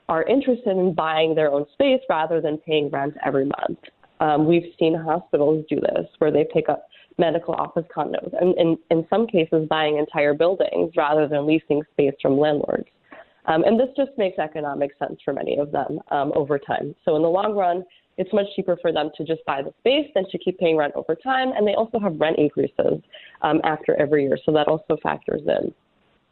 are 0.09 0.23
interested 0.25 0.77
in 0.77 0.95
buying 0.95 1.35
their 1.35 1.51
own 1.51 1.67
space 1.73 2.01
rather 2.09 2.41
than 2.41 2.59
paying 2.59 2.91
rent 2.91 3.15
every 3.27 3.45
month. 3.45 3.79
Um, 4.21 4.47
we've 4.47 4.73
seen 4.79 4.95
hospitals 4.95 5.65
do 5.69 5.81
this 5.81 6.07
where 6.19 6.31
they 6.31 6.47
pick 6.53 6.69
up 6.69 6.87
medical 7.19 7.55
office 7.55 7.85
condos 7.95 8.33
and 8.41 8.57
in, 8.57 8.79
in 8.91 9.05
some 9.11 9.27
cases 9.27 9.67
buying 9.69 9.99
entire 9.99 10.33
buildings 10.33 10.93
rather 10.97 11.27
than 11.27 11.45
leasing 11.47 11.83
space 11.93 12.15
from 12.23 12.39
landlords. 12.39 12.87
Um, 13.47 13.65
and 13.65 13.79
this 13.79 13.89
just 13.97 14.13
makes 14.17 14.39
economic 14.39 14.93
sense 14.99 15.19
for 15.25 15.33
many 15.33 15.59
of 15.59 15.73
them 15.73 15.99
um, 16.13 16.33
over 16.37 16.59
time. 16.59 16.95
So 17.05 17.17
in 17.17 17.23
the 17.23 17.29
long 17.29 17.55
run, 17.57 17.85
it's 18.23 18.33
much 18.33 18.47
cheaper 18.55 18.79
for 18.81 18.93
them 18.93 19.11
to 19.17 19.25
just 19.25 19.45
buy 19.45 19.61
the 19.63 19.73
space 19.81 20.09
than 20.15 20.25
to 20.31 20.39
keep 20.39 20.57
paying 20.61 20.77
rent 20.77 20.93
over 20.95 21.17
time. 21.17 21.51
And 21.57 21.67
they 21.67 21.75
also 21.75 21.99
have 21.99 22.21
rent 22.21 22.39
increases 22.39 23.03
um, 23.43 23.61
after 23.65 23.97
every 24.01 24.23
year, 24.23 24.39
so 24.47 24.53
that 24.53 24.69
also 24.69 24.97
factors 25.03 25.43
in. 25.45 25.75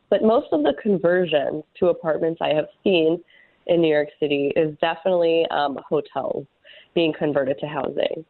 But 0.08 0.22
most 0.22 0.46
of 0.52 0.62
the 0.62 0.74
conversions 0.80 1.64
to 1.80 1.88
apartments 1.88 2.38
I 2.40 2.54
have 2.54 2.66
seen 2.84 3.20
in 3.66 3.82
New 3.82 3.88
York 3.92 4.08
City 4.20 4.52
is 4.54 4.76
definitely 4.80 5.46
um, 5.50 5.78
hotels 5.88 6.46
being 6.94 7.12
converted 7.12 7.58
to 7.58 7.66
housing. 7.66 8.24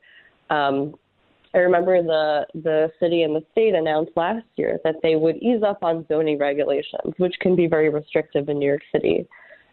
Um, 0.48 0.94
I 1.52 1.58
remember 1.58 2.02
the 2.02 2.46
the 2.54 2.90
city 2.98 3.24
and 3.24 3.34
the 3.34 3.44
state 3.52 3.74
announced 3.74 4.12
last 4.16 4.46
year 4.56 4.78
that 4.84 4.96
they 5.02 5.16
would 5.16 5.36
ease 5.36 5.62
up 5.66 5.82
on 5.82 6.06
zoning 6.08 6.38
regulations, 6.38 7.12
which 7.18 7.34
can 7.40 7.56
be 7.56 7.66
very 7.66 7.90
restrictive 7.90 8.48
in 8.48 8.58
New 8.58 8.66
York 8.66 8.82
City, 8.92 9.26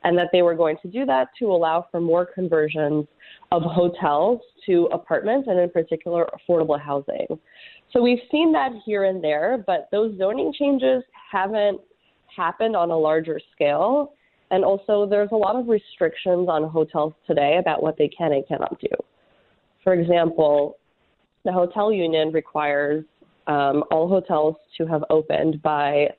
and 0.07 0.17
that 0.17 0.29
they 0.31 0.41
were 0.41 0.55
going 0.55 0.77
to 0.81 0.87
do 0.87 1.05
that 1.05 1.27
to 1.37 1.47
allow 1.47 1.85
for 1.91 1.99
more 1.99 2.25
conversions 2.25 3.05
of 3.51 3.61
hotels 3.61 4.39
to 4.65 4.85
apartments 4.93 5.49
and 5.49 5.59
in 5.59 5.69
particular 5.69 6.29
affordable 6.33 6.79
housing. 6.79 7.27
So 7.91 8.01
we've 8.01 8.21
seen 8.31 8.53
that 8.53 8.71
here 8.85 9.03
and 9.03 9.21
there, 9.21 9.61
but 9.67 9.89
those 9.91 10.17
zoning 10.17 10.53
changes 10.57 11.03
haven't 11.29 11.81
happened 12.33 12.73
on 12.73 12.89
a 12.89 12.97
larger 12.97 13.41
scale. 13.53 14.13
And 14.49 14.63
also, 14.63 15.05
there's 15.05 15.29
a 15.33 15.35
lot 15.35 15.57
of 15.57 15.67
restrictions 15.67 16.47
on 16.47 16.69
hotels 16.69 17.13
today 17.27 17.57
about 17.59 17.83
what 17.83 17.97
they 17.97 18.07
can 18.07 18.31
and 18.31 18.47
cannot 18.47 18.79
do. 18.79 18.87
For 19.83 19.93
example, 19.93 20.77
the 21.43 21.51
hotel 21.51 21.91
union 21.91 22.31
requires 22.31 23.03
um, 23.47 23.83
all 23.91 24.07
hotels 24.07 24.55
to 24.77 24.85
have 24.85 25.03
opened 25.09 25.61
by 25.61 26.11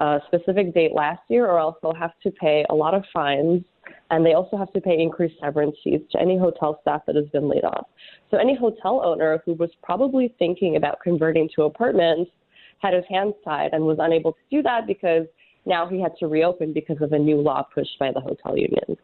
a 0.00 0.18
specific 0.26 0.74
date 0.74 0.92
last 0.92 1.20
year, 1.28 1.46
or 1.46 1.58
else 1.58 1.76
they'll 1.82 1.94
have 1.94 2.18
to 2.22 2.30
pay 2.30 2.64
a 2.70 2.74
lot 2.74 2.94
of 2.94 3.04
fines, 3.12 3.62
and 4.10 4.24
they 4.24 4.32
also 4.32 4.56
have 4.56 4.72
to 4.72 4.80
pay 4.80 4.98
increased 4.98 5.36
severance 5.40 5.76
fees 5.84 6.00
to 6.10 6.20
any 6.20 6.38
hotel 6.38 6.78
staff 6.82 7.02
that 7.06 7.16
has 7.16 7.26
been 7.26 7.48
laid 7.48 7.64
off. 7.64 7.86
So 8.30 8.38
any 8.38 8.56
hotel 8.56 9.02
owner 9.04 9.42
who 9.44 9.54
was 9.54 9.70
probably 9.82 10.34
thinking 10.38 10.76
about 10.76 10.98
converting 11.02 11.48
to 11.56 11.64
apartments 11.64 12.30
had 12.78 12.94
his 12.94 13.04
hands 13.10 13.34
tied 13.44 13.70
and 13.72 13.84
was 13.84 13.98
unable 14.00 14.32
to 14.32 14.38
do 14.50 14.62
that 14.62 14.86
because 14.86 15.26
now 15.66 15.86
he 15.86 16.00
had 16.00 16.12
to 16.20 16.26
reopen 16.26 16.72
because 16.72 16.96
of 17.02 17.12
a 17.12 17.18
new 17.18 17.36
law 17.36 17.62
pushed 17.62 17.98
by 17.98 18.10
the 18.10 18.20
hotel 18.20 18.56
union. 18.56 18.96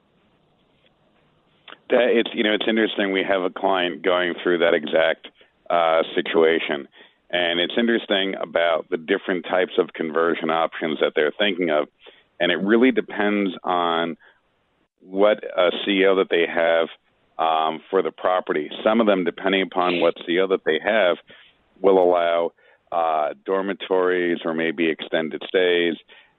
That 1.90 2.08
it's 2.10 2.30
you 2.32 2.42
know 2.42 2.52
it's 2.52 2.66
interesting. 2.66 3.12
We 3.12 3.22
have 3.22 3.42
a 3.42 3.50
client 3.50 4.02
going 4.02 4.34
through 4.42 4.58
that 4.58 4.74
exact 4.74 5.28
uh, 5.70 6.02
situation. 6.14 6.88
And 7.30 7.58
it's 7.58 7.74
interesting 7.76 8.34
about 8.40 8.88
the 8.90 8.96
different 8.96 9.46
types 9.46 9.72
of 9.78 9.92
conversion 9.92 10.50
options 10.50 10.98
that 11.00 11.12
they're 11.16 11.32
thinking 11.36 11.70
of. 11.70 11.88
And 12.38 12.52
it 12.52 12.56
really 12.56 12.92
depends 12.92 13.52
on 13.64 14.16
what 15.00 15.42
a 15.44 15.70
CO 15.84 16.16
that 16.16 16.28
they 16.30 16.46
have 16.46 16.88
um, 17.38 17.80
for 17.90 18.02
the 18.02 18.12
property. 18.12 18.70
Some 18.84 19.00
of 19.00 19.06
them, 19.06 19.24
depending 19.24 19.62
upon 19.62 20.00
what 20.00 20.14
CO 20.26 20.46
that 20.48 20.64
they 20.64 20.78
have, 20.82 21.16
will 21.80 21.98
allow 21.98 22.52
uh, 22.92 23.34
dormitories 23.44 24.38
or 24.44 24.54
maybe 24.54 24.88
extended 24.88 25.42
stays. 25.48 25.94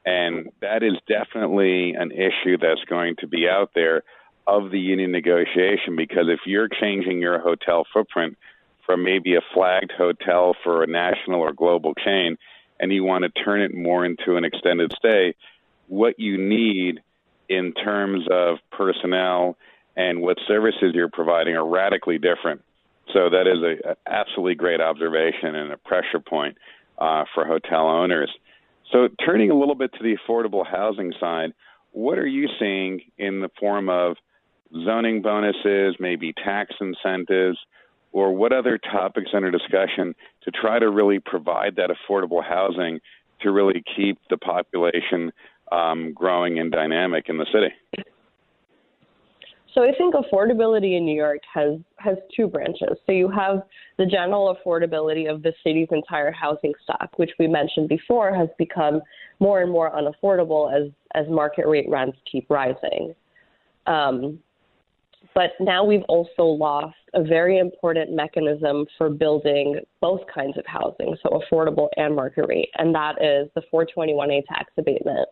And 0.06 0.50
that 0.62 0.84
is 0.84 0.94
definitely 1.08 1.94
an 1.94 2.12
issue 2.12 2.58
that's 2.58 2.84
going 2.90 3.16
to 3.20 3.28
be 3.28 3.48
out 3.48 3.72
there 3.76 4.04
of 4.48 4.72
the 4.72 4.80
union 4.80 5.12
negotiation 5.12 5.98
because 5.98 6.28
if 6.30 6.40
you're 6.46 6.70
changing 6.70 7.20
your 7.20 7.40
hotel 7.40 7.86
footprint 7.94 8.38
from 8.88 9.04
maybe 9.04 9.36
a 9.36 9.42
flagged 9.54 9.92
hotel 9.96 10.56
for 10.64 10.82
a 10.82 10.88
national 10.88 11.42
or 11.42 11.54
global 11.54 11.94
chain 11.94 12.38
and 12.80 12.92
you 12.92 13.04
want 13.04 13.24
to 13.24 13.44
turn 13.44 13.62
it 13.62 13.76
more 13.76 14.06
into 14.06 14.36
an 14.36 14.46
extended 14.46 14.92
stay, 14.98 15.36
what 15.88 16.20
you 16.20 16.38
need 16.38 17.02
in 17.50 17.74
terms 17.74 18.26
of 18.32 18.58
personnel 18.72 19.58
and 19.96 20.22
what 20.22 20.38
services 20.48 20.92
you're 20.94 21.10
providing 21.10 21.56
are 21.56 21.68
radically 21.68 22.18
different. 22.18 22.62
So 23.14 23.30
that 23.30 23.48
is 23.48 23.64
a, 23.64 23.96
absolutely 24.10 24.56
great 24.56 24.82
observation 24.82 25.56
and 25.56 25.72
a 25.72 25.78
pressure 25.78 26.20
point 26.20 26.58
uh, 26.98 27.24
for 27.34 27.46
hotel 27.46 27.88
owners. 27.88 28.32
So 28.92 29.10
turning 29.26 29.50
a 29.50 29.58
little 29.58 29.76
bit 29.76 29.92
to 29.94 30.04
the 30.04 30.18
affordable 30.18 30.66
housing 30.66 31.14
side, 31.20 31.54
what 31.92 32.18
are 32.18 32.28
you 32.28 32.48
seeing 32.60 33.02
in 33.18 33.40
the 33.40 33.50
form 33.60 33.90
of 33.90 34.18
zoning 34.86 35.22
bonuses, 35.22 35.96
maybe 36.00 36.34
tax 36.34 36.76
incentives, 36.80 37.58
or 38.12 38.34
what 38.34 38.54
other 38.54 38.78
topics 38.78 39.32
under 39.34 39.52
discussion 39.52 40.16
to 40.44 40.52
try 40.52 40.80
to 40.80 40.90
really 40.90 41.20
provide 41.20 41.76
that 41.76 41.90
affordable 41.90 42.44
housing 42.44 43.00
to 43.42 43.52
really 43.52 43.84
keep 43.96 44.18
the 44.30 44.38
population 44.38 45.32
um, 45.72 46.14
growing 46.14 46.60
and 46.60 46.72
dynamic 46.72 47.26
in 47.30 47.38
the 47.38 47.46
city? 47.52 47.74
So 49.78 49.84
I 49.84 49.92
think 49.96 50.16
affordability 50.16 50.98
in 50.98 51.06
New 51.06 51.16
York 51.16 51.42
has 51.54 51.78
has 51.98 52.18
two 52.36 52.48
branches. 52.48 52.98
So 53.06 53.12
you 53.12 53.30
have 53.30 53.62
the 53.98 54.08
general 54.08 54.58
affordability 54.58 55.30
of 55.32 55.44
the 55.44 55.54
city's 55.64 55.88
entire 55.92 56.32
housing 56.32 56.74
stock, 56.84 57.10
which 57.18 57.30
we 57.38 57.46
mentioned 57.46 57.88
before 57.88 58.34
has 58.34 58.50
become 58.58 59.02
more 59.40 59.62
and 59.62 59.72
more 59.72 59.92
unaffordable 59.92 60.74
as 60.74 60.92
as 61.14 61.30
market 61.30 61.68
rate 61.68 61.88
rents 61.88 62.18
keep 62.32 62.50
rising. 62.50 63.14
Um, 63.86 64.40
but 65.36 65.52
now 65.60 65.84
we've 65.84 66.06
also 66.10 66.44
lost 66.44 66.96
a 67.18 67.24
very 67.24 67.58
important 67.58 68.14
mechanism 68.14 68.86
for 68.96 69.10
building 69.10 69.80
both 70.02 70.22
kinds 70.34 70.56
of 70.56 70.66
housing, 70.68 71.18
so 71.24 71.42
affordable 71.42 71.88
and 71.98 72.16
market 72.16 72.46
rate, 72.48 72.70
and 72.78 72.94
that 72.94 73.16
is 73.20 73.50
the 73.56 73.62
421A 73.74 74.46
tax 74.46 74.72
abatement. 74.78 75.28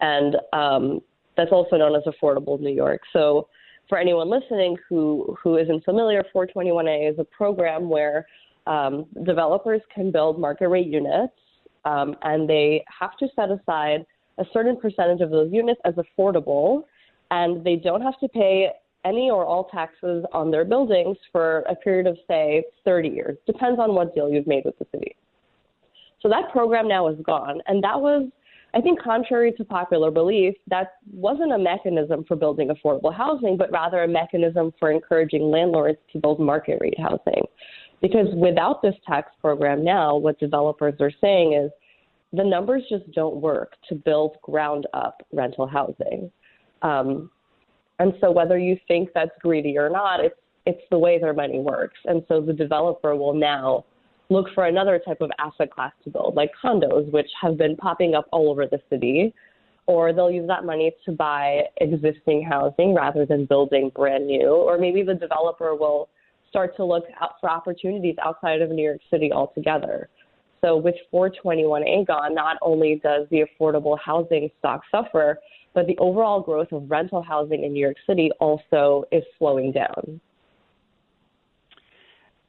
And 0.00 0.36
um, 0.54 1.00
that's 1.36 1.52
also 1.52 1.76
known 1.76 1.94
as 1.94 2.02
Affordable 2.04 2.58
New 2.58 2.72
York. 2.72 3.02
So 3.12 3.48
for 3.86 3.98
anyone 3.98 4.30
listening 4.30 4.78
who, 4.88 5.36
who 5.42 5.58
isn't 5.58 5.84
familiar, 5.84 6.24
421A 6.34 7.12
is 7.12 7.18
a 7.18 7.24
program 7.24 7.90
where 7.90 8.26
um, 8.66 9.04
developers 9.26 9.82
can 9.94 10.10
build 10.10 10.40
market 10.40 10.68
rate 10.68 10.86
units 10.86 11.34
um, 11.84 12.16
and 12.22 12.48
they 12.48 12.82
have 12.98 13.14
to 13.18 13.28
set 13.36 13.50
aside 13.50 14.06
a 14.38 14.44
certain 14.54 14.76
percentage 14.76 15.20
of 15.20 15.30
those 15.30 15.52
units 15.52 15.80
as 15.84 15.94
affordable 15.94 16.84
and 17.30 17.64
they 17.64 17.76
don't 17.76 18.00
have 18.00 18.18
to 18.20 18.28
pay 18.28 18.70
any 19.04 19.30
or 19.30 19.44
all 19.46 19.64
taxes 19.64 20.24
on 20.32 20.50
their 20.50 20.64
buildings 20.64 21.16
for 21.32 21.60
a 21.68 21.74
period 21.74 22.06
of, 22.06 22.18
say, 22.28 22.64
30 22.84 23.08
years. 23.08 23.38
Depends 23.46 23.80
on 23.80 23.94
what 23.94 24.14
deal 24.14 24.28
you've 24.28 24.46
made 24.46 24.64
with 24.64 24.78
the 24.78 24.86
city. 24.92 25.16
So 26.20 26.28
that 26.28 26.50
program 26.52 26.86
now 26.86 27.08
is 27.08 27.18
gone. 27.24 27.60
And 27.66 27.82
that 27.82 27.98
was, 27.98 28.28
I 28.74 28.80
think, 28.80 29.00
contrary 29.02 29.52
to 29.52 29.64
popular 29.64 30.10
belief, 30.10 30.54
that 30.68 30.94
wasn't 31.12 31.52
a 31.52 31.58
mechanism 31.58 32.24
for 32.28 32.36
building 32.36 32.68
affordable 32.68 33.14
housing, 33.14 33.56
but 33.56 33.72
rather 33.72 34.02
a 34.02 34.08
mechanism 34.08 34.72
for 34.78 34.90
encouraging 34.90 35.50
landlords 35.50 35.98
to 36.12 36.18
build 36.18 36.38
market 36.38 36.78
rate 36.80 36.98
housing. 36.98 37.42
Because 38.02 38.28
without 38.34 38.82
this 38.82 38.94
tax 39.06 39.30
program 39.40 39.84
now, 39.84 40.16
what 40.16 40.38
developers 40.38 40.94
are 41.00 41.12
saying 41.20 41.54
is 41.54 41.70
the 42.32 42.44
numbers 42.44 42.82
just 42.88 43.10
don't 43.12 43.36
work 43.36 43.74
to 43.88 43.94
build 43.94 44.36
ground 44.42 44.86
up 44.94 45.22
rental 45.32 45.66
housing. 45.66 46.30
Um, 46.82 47.30
and 48.00 48.14
so 48.20 48.30
whether 48.30 48.58
you 48.58 48.76
think 48.88 49.10
that's 49.14 49.30
greedy 49.40 49.76
or 49.78 49.90
not, 49.90 50.24
it's 50.24 50.34
it's 50.66 50.82
the 50.90 50.98
way 50.98 51.18
their 51.18 51.32
money 51.32 51.58
works. 51.58 51.98
And 52.04 52.22
so 52.28 52.40
the 52.40 52.52
developer 52.52 53.14
will 53.14 53.34
now 53.34 53.84
look 54.28 54.46
for 54.54 54.66
another 54.66 55.00
type 55.04 55.20
of 55.20 55.30
asset 55.38 55.70
class 55.70 55.92
to 56.04 56.10
build, 56.10 56.34
like 56.34 56.50
condos, 56.62 57.10
which 57.12 57.28
have 57.40 57.56
been 57.56 57.76
popping 57.76 58.14
up 58.14 58.26
all 58.32 58.50
over 58.50 58.66
the 58.66 58.80
city. 58.90 59.34
Or 59.86 60.12
they'll 60.12 60.30
use 60.30 60.46
that 60.46 60.64
money 60.64 60.92
to 61.04 61.12
buy 61.12 61.62
existing 61.78 62.44
housing 62.48 62.94
rather 62.94 63.26
than 63.26 63.46
building 63.46 63.90
brand 63.94 64.26
new. 64.26 64.48
Or 64.48 64.78
maybe 64.78 65.02
the 65.02 65.14
developer 65.14 65.74
will 65.74 66.08
start 66.48 66.76
to 66.76 66.84
look 66.84 67.04
out 67.20 67.34
for 67.40 67.50
opportunities 67.50 68.16
outside 68.22 68.60
of 68.60 68.70
New 68.70 68.84
York 68.84 69.00
City 69.10 69.32
altogether. 69.32 70.08
So 70.62 70.76
with 70.76 70.94
421A 71.12 72.06
gone, 72.06 72.34
not 72.34 72.56
only 72.62 73.00
does 73.02 73.26
the 73.30 73.44
affordable 73.44 73.98
housing 73.98 74.50
stock 74.58 74.82
suffer, 74.90 75.38
but 75.74 75.86
the 75.86 75.96
overall 75.98 76.40
growth 76.40 76.72
of 76.72 76.90
rental 76.90 77.22
housing 77.22 77.64
in 77.64 77.72
New 77.72 77.80
York 77.80 77.96
City 78.06 78.30
also 78.40 79.04
is 79.12 79.22
slowing 79.38 79.72
down. 79.72 80.20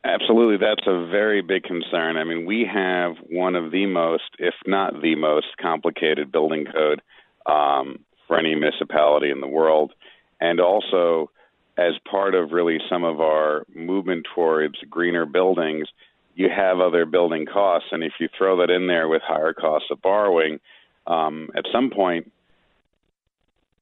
Absolutely, 0.04 0.58
that's 0.58 0.88
a 0.88 1.08
very 1.08 1.42
big 1.42 1.64
concern. 1.64 2.18
I 2.18 2.24
mean, 2.24 2.46
we 2.46 2.68
have 2.72 3.18
one 3.30 3.56
of 3.56 3.72
the 3.72 3.86
most, 3.86 4.24
if 4.40 4.56
not 4.66 5.00
the 5.02 5.16
most, 5.16 5.48
complicated 5.62 6.32
building 6.32 6.66
code 6.66 7.02
um, 7.46 8.00
for 8.28 8.40
any 8.40 8.56
municipality 8.56 9.30
in 9.30 9.42
the 9.42 9.48
world. 9.48 9.94
And 10.40 10.60
also, 10.60 11.30
as 11.78 11.94
part 12.10 12.34
of 12.34 12.52
really 12.52 12.80
some 12.90 13.04
of 13.04 13.22
our 13.22 13.64
movement 13.76 14.26
towards 14.34 14.76
greener 14.90 15.28
buildings, 15.28 15.88
you 16.34 16.50
have 16.50 16.80
other 16.80 17.06
building 17.06 17.46
costs. 17.46 17.90
And 17.92 18.04
if 18.04 18.14
you 18.20 18.28
throw 18.36 18.58
that 18.58 18.72
in 18.72 18.88
there 18.88 19.08
with 19.08 19.22
higher 19.22 19.54
costs 19.54 19.90
of 19.92 20.02
borrowing, 20.02 20.60
um, 21.06 21.50
at 21.56 21.66
some 21.72 21.92
point, 21.92 22.32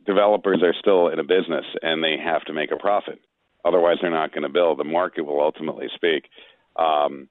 developers 0.09 0.63
are 0.63 0.73
still 0.79 1.09
in 1.09 1.19
a 1.19 1.23
business 1.23 1.65
and 1.83 2.03
they 2.03 2.17
have 2.17 2.43
to 2.45 2.53
make 2.53 2.71
a 2.71 2.77
profit. 2.77 3.19
Otherwise, 3.63 3.97
they're 4.01 4.09
not 4.09 4.31
going 4.31 4.43
to 4.43 4.49
build. 4.49 4.79
The 4.79 4.83
market 4.83 5.21
will 5.21 5.39
ultimately 5.39 5.87
speak. 5.93 6.23
Um, 6.75 7.29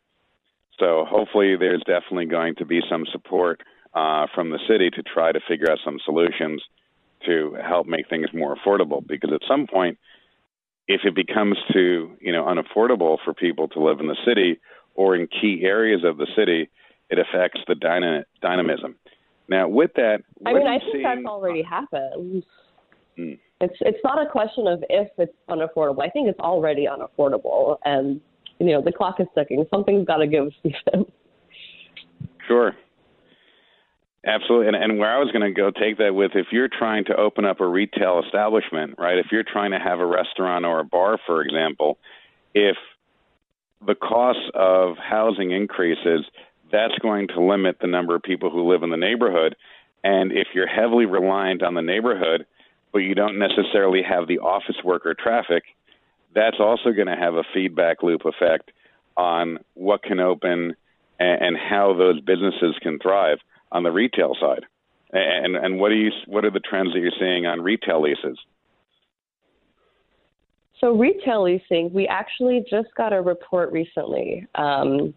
so 0.79 1.05
hopefully, 1.09 1.57
there's 1.57 1.83
definitely 1.87 2.27
going 2.27 2.55
to 2.57 2.65
be 2.65 2.81
some 2.89 3.05
support 3.11 3.63
uh, 3.95 4.27
from 4.33 4.51
the 4.51 4.61
city 4.69 4.91
to 4.91 5.03
try 5.03 5.33
to 5.33 5.41
figure 5.49 5.69
out 5.71 5.79
some 5.85 5.99
solutions 6.05 6.63
to 7.27 7.57
help 7.67 7.89
make 7.89 8.09
things 8.09 8.29
more 8.33 8.55
affordable. 8.55 9.05
Because 9.05 9.33
at 9.33 9.41
some 9.49 9.67
point, 9.67 9.99
if 10.87 11.01
it 11.05 11.17
becomes 11.17 11.57
too 11.73 12.13
you 12.21 12.31
know 12.31 12.45
unaffordable 12.45 13.17
for 13.25 13.35
people 13.35 13.67
to 13.69 13.81
live 13.81 13.99
in 13.99 14.07
the 14.07 14.23
city 14.25 14.61
or 14.95 15.17
in 15.17 15.27
key 15.27 15.63
areas 15.65 16.03
of 16.05 16.17
the 16.17 16.29
city, 16.37 16.71
it 17.11 17.19
affects 17.19 17.61
the 17.67 17.75
dyna- 17.75 18.27
dynamism. 18.41 18.95
Now, 19.49 19.67
with 19.67 19.93
that, 19.97 20.19
I 20.47 20.53
mean, 20.53 20.67
I 20.67 20.79
think 20.79 20.93
seeing... 20.93 21.05
that's 21.05 21.27
already 21.27 21.63
happened. 21.63 22.45
Hmm. 23.19 23.33
It's 23.61 23.75
it's 23.81 23.99
not 24.05 24.25
a 24.25 24.31
question 24.31 24.69
of 24.69 24.85
if 24.89 25.09
it's 25.19 25.33
unaffordable. 25.51 26.03
I 26.03 26.09
think 26.09 26.29
it's 26.29 26.39
already 26.39 26.87
unaffordable, 26.87 27.79
and 27.85 28.21
you 28.61 28.67
know 28.67 28.81
the 28.81 28.93
clock 28.93 29.17
is 29.19 29.27
ticking. 29.37 29.67
Something's 29.71 30.07
got 30.07 30.19
to 30.19 30.29
give, 30.29 30.47
Stephen. 30.61 31.05
Sure. 32.47 32.73
Absolutely. 34.25 34.69
And, 34.69 34.77
and 34.77 34.99
where 34.99 35.15
I 35.15 35.19
was 35.19 35.31
going 35.33 35.43
to 35.43 35.53
go 35.53 35.71
take 35.71 35.99
that 35.99 36.15
with 36.15 36.33
if 36.35 36.47
you're 36.53 36.69
trying 36.69 37.05
to 37.07 37.17
open 37.17 37.45
up 37.45 37.61
a 37.61 37.67
retail 37.67 38.21
establishment, 38.25 38.95
right? 38.99 39.17
If 39.17 39.27
you're 39.33 39.45
trying 39.45 39.71
to 39.71 39.79
have 39.79 40.01
a 40.01 40.07
restaurant 40.07 40.65
or 40.65 40.81
a 40.81 40.85
bar, 40.85 41.19
for 41.25 41.41
example, 41.43 41.99
if 42.53 42.77
the 43.87 43.95
cost 43.95 44.41
of 44.55 44.97
housing 44.99 45.53
increases, 45.53 46.25
that's 46.71 46.99
going 46.99 47.29
to 47.29 47.41
limit 47.41 47.79
the 47.81 47.87
number 47.87 48.15
of 48.15 48.23
people 48.23 48.51
who 48.51 48.71
live 48.71 48.83
in 48.83 48.91
the 48.91 48.97
neighborhood. 48.97 49.57
And 50.05 50.33
if 50.33 50.49
you're 50.53 50.67
heavily 50.67 51.07
reliant 51.07 51.63
on 51.63 51.75
the 51.75 51.83
neighborhood, 51.83 52.45
but 52.93 52.99
you 52.99 53.15
don't 53.15 53.39
necessarily 53.39 54.03
have 54.03 54.29
the 54.29 54.39
office 54.39 54.77
worker 54.85 55.15
traffic, 55.15 55.65
that's 56.35 56.59
also 56.61 56.93
going 56.93 57.07
to 57.07 57.17
have 57.17 57.35
a 57.35 57.45
feedback 57.55 58.03
loop 58.03 58.23
effect 58.25 58.71
on 59.17 59.59
what 59.75 60.03
can 60.03 60.21
open 60.21 60.75
and, 61.19 61.43
and 61.43 61.57
how 61.57 61.95
those 61.95 62.21
businesses 62.21 62.77
can 62.83 62.99
thrive 62.99 63.39
on 63.73 63.83
the 63.83 63.91
retail 63.91 64.35
side. 64.41 64.65
And 65.11 65.57
and 65.57 65.81
what 65.81 65.91
are 65.91 65.97
you 65.97 66.11
what 66.27 66.45
are 66.45 66.51
the 66.51 66.61
trends 66.61 66.93
that 66.93 67.01
you're 67.01 67.11
seeing 67.19 67.47
on 67.47 67.63
retail 67.63 68.03
leases? 68.03 68.39
So 70.81 70.93
retail 70.93 71.45
leasing, 71.45 71.91
we 71.93 72.07
actually 72.07 72.65
just 72.71 72.89
got 72.95 73.13
a 73.13 73.21
report 73.21 73.73
recently 73.73 74.47
um, 74.55 75.15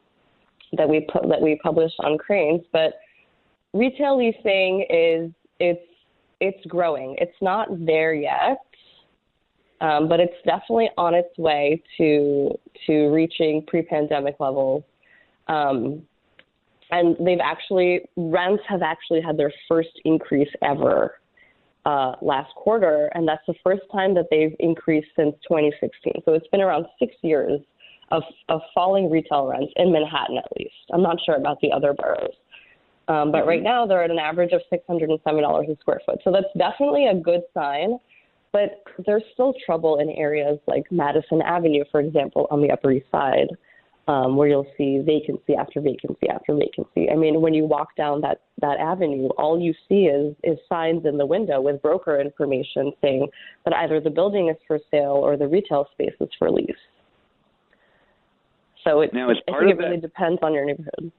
that 0.77 0.87
we 0.87 1.05
that 1.27 1.41
we 1.41 1.59
published 1.61 1.95
on 1.99 2.17
Crain's, 2.17 2.61
but 2.71 2.93
retail 3.73 4.17
leasing 4.17 4.85
is 4.89 5.31
it's 5.59 5.90
it's 6.41 6.65
growing. 6.65 7.15
It's 7.19 7.37
not 7.41 7.67
there 7.85 8.13
yet, 8.13 8.57
um, 9.79 10.09
but 10.09 10.19
it's 10.19 10.35
definitely 10.45 10.89
on 10.97 11.13
its 11.13 11.37
way 11.37 11.81
to 11.97 12.57
to 12.87 13.07
reaching 13.09 13.63
pre-pandemic 13.67 14.35
levels. 14.39 14.83
Um, 15.47 16.03
and 16.89 17.15
they've 17.25 17.39
actually 17.41 18.01
rents 18.17 18.63
have 18.67 18.81
actually 18.81 19.21
had 19.21 19.37
their 19.37 19.53
first 19.67 20.01
increase 20.03 20.49
ever 20.61 21.19
uh, 21.85 22.13
last 22.21 22.53
quarter, 22.55 23.09
and 23.15 23.27
that's 23.27 23.45
the 23.47 23.55
first 23.63 23.83
time 23.91 24.13
that 24.15 24.25
they've 24.29 24.55
increased 24.59 25.07
since 25.15 25.35
2016. 25.47 26.21
So 26.25 26.33
it's 26.33 26.47
been 26.47 26.61
around 26.61 26.85
six 26.99 27.15
years 27.21 27.61
of, 28.11 28.23
of 28.49 28.61
falling 28.73 29.09
retail 29.09 29.47
rents 29.47 29.71
in 29.77 29.91
Manhattan, 29.91 30.37
at 30.37 30.49
least. 30.59 30.75
I'm 30.93 31.01
not 31.01 31.17
sure 31.25 31.35
about 31.35 31.59
the 31.61 31.71
other 31.71 31.93
boroughs. 31.93 32.35
Um, 33.07 33.31
but 33.31 33.39
mm-hmm. 33.39 33.49
right 33.49 33.63
now, 33.63 33.85
they're 33.85 34.03
at 34.03 34.11
an 34.11 34.19
average 34.19 34.51
of 34.53 34.61
$607 34.71 35.19
a 35.19 35.79
square 35.79 36.01
foot. 36.05 36.19
So 36.23 36.31
that's 36.31 36.45
definitely 36.57 37.07
a 37.07 37.15
good 37.15 37.41
sign. 37.53 37.97
But 38.53 38.83
there's 39.05 39.23
still 39.33 39.53
trouble 39.65 39.99
in 39.99 40.09
areas 40.09 40.59
like 40.67 40.83
Madison 40.91 41.41
Avenue, 41.41 41.85
for 41.89 42.01
example, 42.01 42.47
on 42.51 42.61
the 42.61 42.69
Upper 42.69 42.91
East 42.91 43.07
Side 43.11 43.47
um, 44.07 44.35
where 44.35 44.47
you'll 44.47 44.67
see 44.77 45.01
vacancy 45.05 45.55
after 45.55 45.79
vacancy 45.79 46.27
after 46.29 46.55
vacancy. 46.55 47.09
I 47.09 47.15
mean, 47.15 47.41
when 47.41 47.53
you 47.53 47.65
walk 47.65 47.95
down 47.95 48.21
that 48.21 48.41
that 48.59 48.79
avenue, 48.79 49.27
all 49.37 49.59
you 49.59 49.73
see 49.87 50.05
is 50.05 50.35
is 50.43 50.57
signs 50.67 51.05
in 51.05 51.17
the 51.17 51.25
window 51.25 51.61
with 51.61 51.81
broker 51.81 52.19
information 52.19 52.91
saying 53.01 53.27
that 53.65 53.73
either 53.75 53.99
the 53.99 54.09
building 54.09 54.49
is 54.49 54.57
for 54.67 54.79
sale 54.89 55.19
or 55.21 55.37
the 55.37 55.47
retail 55.47 55.87
space 55.93 56.13
is 56.19 56.29
for 56.37 56.51
lease. 56.51 56.71
So 58.83 59.01
it, 59.01 59.13
now, 59.13 59.29
I 59.29 59.33
think 59.33 59.43
it 59.47 59.77
really 59.77 59.97
that, 59.97 60.01
depends 60.01 60.39
on 60.41 60.53
your 60.53 60.65
neighborhood. 60.65 61.11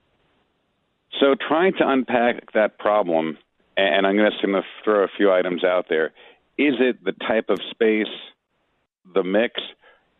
So 1.20 1.34
trying 1.48 1.74
to 1.74 1.88
unpack 1.88 2.52
that 2.54 2.78
problem, 2.78 3.38
and 3.76 4.06
I'm 4.06 4.16
going 4.16 4.30
to 4.30 4.62
throw 4.84 5.04
a 5.04 5.08
few 5.16 5.32
items 5.32 5.64
out 5.64 5.86
there. 5.88 6.06
Is 6.58 6.74
it 6.80 7.04
the 7.04 7.12
type 7.12 7.46
of 7.48 7.58
space, 7.70 8.12
the 9.14 9.22
mix? 9.22 9.60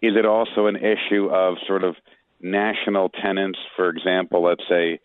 Is 0.00 0.14
it 0.16 0.26
also 0.26 0.66
an 0.66 0.76
issue 0.76 1.28
of 1.30 1.56
sort 1.66 1.84
of 1.84 1.96
national 2.40 3.08
tenants, 3.08 3.58
for 3.76 3.88
example, 3.88 4.42
let's 4.42 4.64
say 4.68 4.98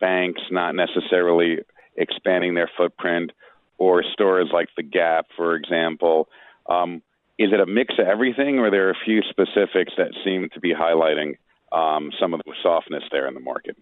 banks 0.00 0.42
not 0.50 0.74
necessarily 0.74 1.58
expanding 1.96 2.54
their 2.54 2.70
footprint, 2.76 3.32
or 3.78 4.02
stores 4.12 4.50
like 4.52 4.68
the 4.76 4.82
Gap, 4.82 5.26
for 5.36 5.56
example. 5.56 6.28
Um, 6.68 7.02
is 7.38 7.52
it 7.52 7.60
a 7.60 7.66
mix 7.66 7.94
of 7.98 8.06
everything, 8.06 8.58
or 8.58 8.66
are 8.66 8.70
there 8.70 8.90
a 8.90 8.94
few 9.04 9.22
specifics 9.28 9.92
that 9.96 10.12
seem 10.24 10.48
to 10.54 10.60
be 10.60 10.72
highlighting 10.72 11.36
um, 11.72 12.10
some 12.20 12.34
of 12.34 12.40
the 12.44 12.52
softness 12.62 13.02
there 13.10 13.26
in 13.26 13.34
the 13.34 13.40
market? 13.40 13.76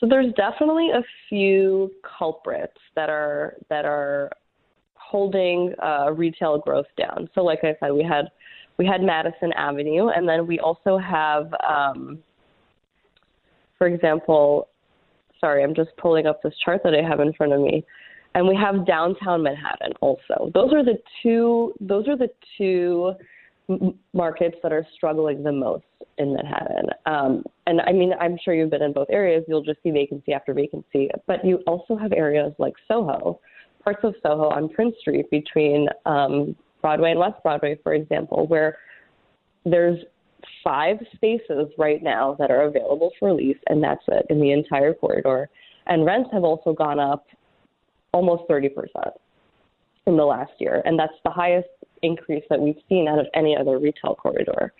So 0.00 0.06
there's 0.08 0.32
definitely 0.34 0.90
a 0.90 1.02
few 1.28 1.92
culprits 2.18 2.78
that 2.96 3.10
are 3.10 3.56
that 3.68 3.84
are 3.84 4.30
holding 4.94 5.74
uh, 5.82 6.10
retail 6.12 6.58
growth 6.58 6.86
down. 6.96 7.28
So, 7.34 7.42
like 7.42 7.60
I 7.62 7.76
said, 7.80 7.92
we 7.92 8.02
had 8.02 8.26
we 8.78 8.86
had 8.86 9.02
Madison 9.02 9.52
Avenue, 9.52 10.08
and 10.08 10.26
then 10.26 10.46
we 10.46 10.58
also 10.58 10.96
have, 10.96 11.52
um, 11.68 12.18
for 13.76 13.86
example, 13.86 14.68
sorry, 15.38 15.62
I'm 15.62 15.74
just 15.74 15.90
pulling 15.98 16.26
up 16.26 16.42
this 16.42 16.54
chart 16.64 16.80
that 16.84 16.94
I 16.94 17.06
have 17.06 17.20
in 17.20 17.34
front 17.34 17.52
of 17.52 17.60
me, 17.60 17.84
and 18.34 18.48
we 18.48 18.56
have 18.56 18.86
downtown 18.86 19.42
Manhattan 19.42 19.92
also. 20.00 20.50
Those 20.54 20.72
are 20.72 20.82
the 20.82 20.96
two. 21.22 21.74
Those 21.78 22.08
are 22.08 22.16
the 22.16 22.30
two 22.56 23.12
markets 24.14 24.56
that 24.62 24.72
are 24.72 24.86
struggling 24.94 25.42
the 25.42 25.52
most 25.52 25.84
in 26.20 26.34
Manhattan. 26.34 26.86
Um, 27.06 27.42
and 27.66 27.80
I 27.80 27.92
mean, 27.92 28.12
I'm 28.20 28.38
sure 28.44 28.54
you've 28.54 28.70
been 28.70 28.82
in 28.82 28.92
both 28.92 29.08
areas. 29.10 29.42
You'll 29.48 29.64
just 29.64 29.82
see 29.82 29.90
vacancy 29.90 30.32
after 30.32 30.52
vacancy, 30.52 31.08
but 31.26 31.44
you 31.44 31.56
also 31.66 31.96
have 31.96 32.12
areas 32.12 32.52
like 32.58 32.74
Soho, 32.86 33.40
parts 33.82 34.00
of 34.04 34.14
Soho 34.22 34.48
on 34.50 34.68
Prince 34.68 34.94
Street 35.00 35.28
between 35.30 35.88
um, 36.04 36.54
Broadway 36.82 37.12
and 37.12 37.20
West 37.20 37.42
Broadway, 37.42 37.78
for 37.82 37.94
example, 37.94 38.46
where 38.46 38.76
there's 39.64 39.98
five 40.62 40.98
spaces 41.14 41.68
right 41.78 42.02
now 42.02 42.36
that 42.38 42.50
are 42.50 42.62
available 42.62 43.10
for 43.18 43.32
lease, 43.32 43.58
and 43.68 43.82
that's 43.82 44.02
it 44.08 44.26
in 44.28 44.40
the 44.40 44.52
entire 44.52 44.92
corridor. 44.92 45.48
And 45.86 46.04
rents 46.04 46.30
have 46.32 46.44
also 46.44 46.72
gone 46.72 47.00
up 47.00 47.26
almost 48.12 48.42
30% 48.48 48.70
in 50.06 50.16
the 50.16 50.24
last 50.24 50.52
year, 50.58 50.82
and 50.84 50.98
that's 50.98 51.14
the 51.24 51.30
highest 51.30 51.68
increase 52.02 52.44
that 52.50 52.60
we've 52.60 52.80
seen 52.88 53.08
out 53.08 53.18
of 53.18 53.26
any 53.34 53.56
other 53.56 53.78
retail 53.78 54.14
corridor. 54.14 54.72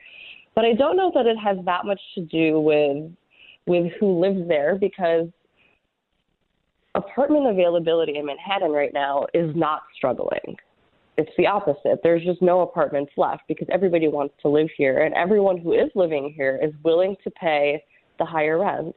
But 0.55 0.65
I 0.65 0.73
don't 0.75 0.97
know 0.97 1.11
that 1.15 1.27
it 1.27 1.37
has 1.37 1.57
that 1.65 1.85
much 1.85 2.01
to 2.15 2.23
do 2.23 2.61
with 2.61 3.11
with 3.67 3.93
who 4.01 4.21
lives 4.21 4.49
there 4.49 4.75
because 4.75 5.29
apartment 6.95 7.47
availability 7.47 8.17
in 8.17 8.27
Manhattan 8.27 8.73
right 8.73 8.93
now 8.93 9.27
is 9.33 9.55
not 9.55 9.83
struggling 9.97 10.57
it's 11.21 11.31
the 11.37 11.47
opposite. 11.47 12.01
There's 12.03 12.25
just 12.25 12.41
no 12.41 12.63
apartments 12.63 13.13
left 13.17 13.43
because 13.47 13.69
everybody 13.71 14.09
wants 14.09 14.35
to 14.43 14.49
live 14.49 14.69
here, 14.77 15.05
and 15.05 15.15
everyone 15.15 15.59
who 15.59 15.73
is 15.73 15.91
living 15.95 16.33
here 16.35 16.59
is 16.63 16.73
willing 16.83 17.15
to 17.25 17.31
pay 17.31 17.83
the 18.19 18.25
higher 18.25 18.59
rents. 18.59 18.97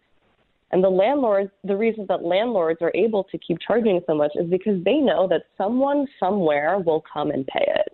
And 0.72 0.84
the 0.84 0.89
landlords, 0.89 1.51
the 1.64 1.76
reason 1.76 2.06
that 2.10 2.24
landlords 2.24 2.80
are 2.82 2.91
able 2.95 3.26
to 3.26 3.38
keep 3.38 3.58
charging 3.66 4.01
so 4.08 4.16
much 4.16 4.32
is 4.36 4.49
because 4.49 4.84
they 4.84 4.95
know 4.95 5.28
that 5.28 5.43
someone 5.58 6.08
somewhere 6.20 6.80
will 6.80 7.04
come 7.14 7.30
and 7.30 7.45
pay 7.45 7.66
it. 7.68 7.93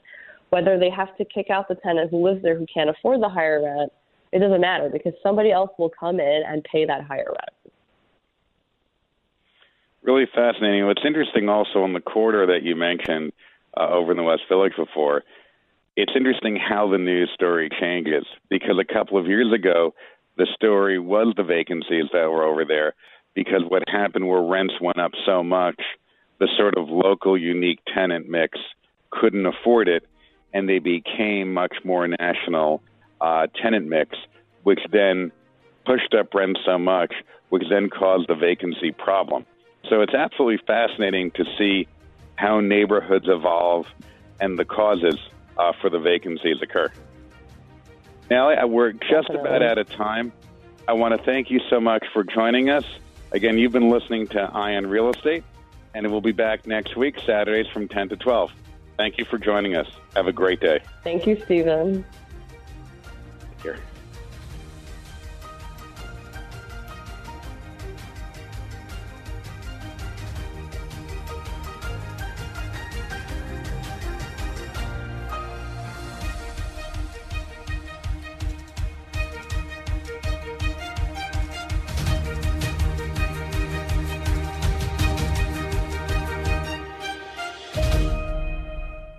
Whether 0.50 0.80
they 0.80 0.90
have 0.90 1.16
to 1.18 1.26
kick 1.26 1.50
out 1.50 1.68
the 1.68 1.76
tenant 1.76 2.10
who 2.12 2.24
lives 2.24 2.42
there 2.42 2.58
who 2.58 2.66
can't 2.74 2.90
afford 2.90 3.22
the 3.22 3.30
higher 3.30 3.62
rent, 3.64 3.92
it 4.32 4.40
doesn't 4.40 4.62
matter 4.62 4.90
because 4.90 5.14
somebody 5.22 5.52
else 5.52 5.72
will 5.78 5.92
come 5.92 6.20
in 6.20 6.44
and 6.48 6.64
pay 6.64 6.86
that 6.86 7.04
higher 7.04 7.28
rent. 7.28 7.74
Really 10.02 10.28
fascinating. 10.34 10.86
What's 10.86 11.06
interesting 11.06 11.50
also 11.50 11.84
in 11.86 11.94
the 11.94 12.00
quarter 12.00 12.46
that 12.48 12.64
you 12.64 12.76
mentioned 12.76 13.34
uh, 13.78 13.88
over 13.90 14.12
in 14.12 14.18
the 14.18 14.24
West 14.24 14.44
Village 14.50 14.74
before. 14.78 15.24
It's 15.96 16.14
interesting 16.16 16.56
how 16.56 16.90
the 16.90 16.98
news 16.98 17.30
story 17.34 17.70
changes 17.80 18.26
because 18.50 18.80
a 18.80 18.94
couple 18.94 19.18
of 19.18 19.28
years 19.28 19.52
ago, 19.54 19.94
the 20.38 20.48
story 20.56 20.98
was 20.98 21.34
the 21.36 21.44
vacancies 21.44 22.06
that 22.14 22.32
were 22.32 22.44
over 22.44 22.64
there 22.64 22.94
because 23.36 23.62
what 23.68 23.84
happened 23.88 24.28
where 24.28 24.42
rents 24.42 24.76
went 24.82 25.00
up 25.00 25.12
so 25.26 25.44
much, 25.44 25.80
the 26.40 26.48
sort 26.58 26.78
of 26.78 26.88
local 26.88 27.38
unique 27.38 27.80
tenant 27.94 28.30
mix 28.30 28.58
couldn't 29.12 29.46
afford 29.46 29.88
it, 29.90 30.08
and 30.54 30.68
they 30.68 30.80
became 30.80 31.54
much 31.54 31.78
more 31.84 32.08
national 32.08 32.82
uh, 33.22 33.48
tenant 33.62 33.88
mix, 33.88 34.16
which 34.64 34.80
then 34.92 35.32
pushed 35.86 36.14
up 36.14 36.34
rents 36.34 36.60
so 36.66 36.78
much, 36.78 37.14
which 37.50 37.64
then 37.70 37.90
caused 37.90 38.28
the 38.28 38.36
vacancy 38.36 38.92
problem. 38.92 39.46
So 39.90 40.02
it's 40.02 40.14
absolutely 40.14 40.64
fascinating 40.66 41.32
to 41.32 41.46
see 41.58 41.88
how 42.36 42.60
neighborhoods 42.60 43.26
evolve 43.28 43.88
and 44.40 44.58
the 44.58 44.66
causes 44.66 45.18
uh, 45.58 45.74
for 45.82 45.90
the 45.90 46.00
vacancies 46.00 46.58
occur. 46.62 46.92
Now, 48.30 48.66
we're 48.68 48.92
just 48.92 49.30
about 49.30 49.64
out 49.64 49.78
of 49.78 49.90
time. 49.90 50.32
I 50.88 50.94
want 50.94 51.18
to 51.18 51.24
thank 51.24 51.50
you 51.50 51.60
so 51.70 51.80
much 51.80 52.06
for 52.14 52.24
joining 52.24 52.70
us. 52.70 52.86
Again, 53.32 53.58
you've 53.58 53.72
been 53.72 53.90
listening 53.90 54.28
to 54.28 54.40
Eye 54.42 54.76
on 54.76 54.88
Real 54.88 55.10
Estate, 55.10 55.44
and 55.94 56.10
we'll 56.12 56.22
be 56.22 56.32
back 56.32 56.66
next 56.66 56.96
week, 56.96 57.20
Saturdays 57.26 57.68
from 57.74 57.88
10 57.88 58.10
to 58.10 58.16
12. 58.16 58.52
Thank 59.00 59.18
you 59.18 59.24
for 59.24 59.38
joining 59.38 59.78
us. 59.78 59.88
Have 60.14 60.28
a 60.28 60.34
great 60.34 60.60
day. 60.60 60.82
Thank 61.06 61.26
you, 61.26 61.42
Stephen. 61.46 62.04
Take 63.40 63.64
care. 63.64 63.80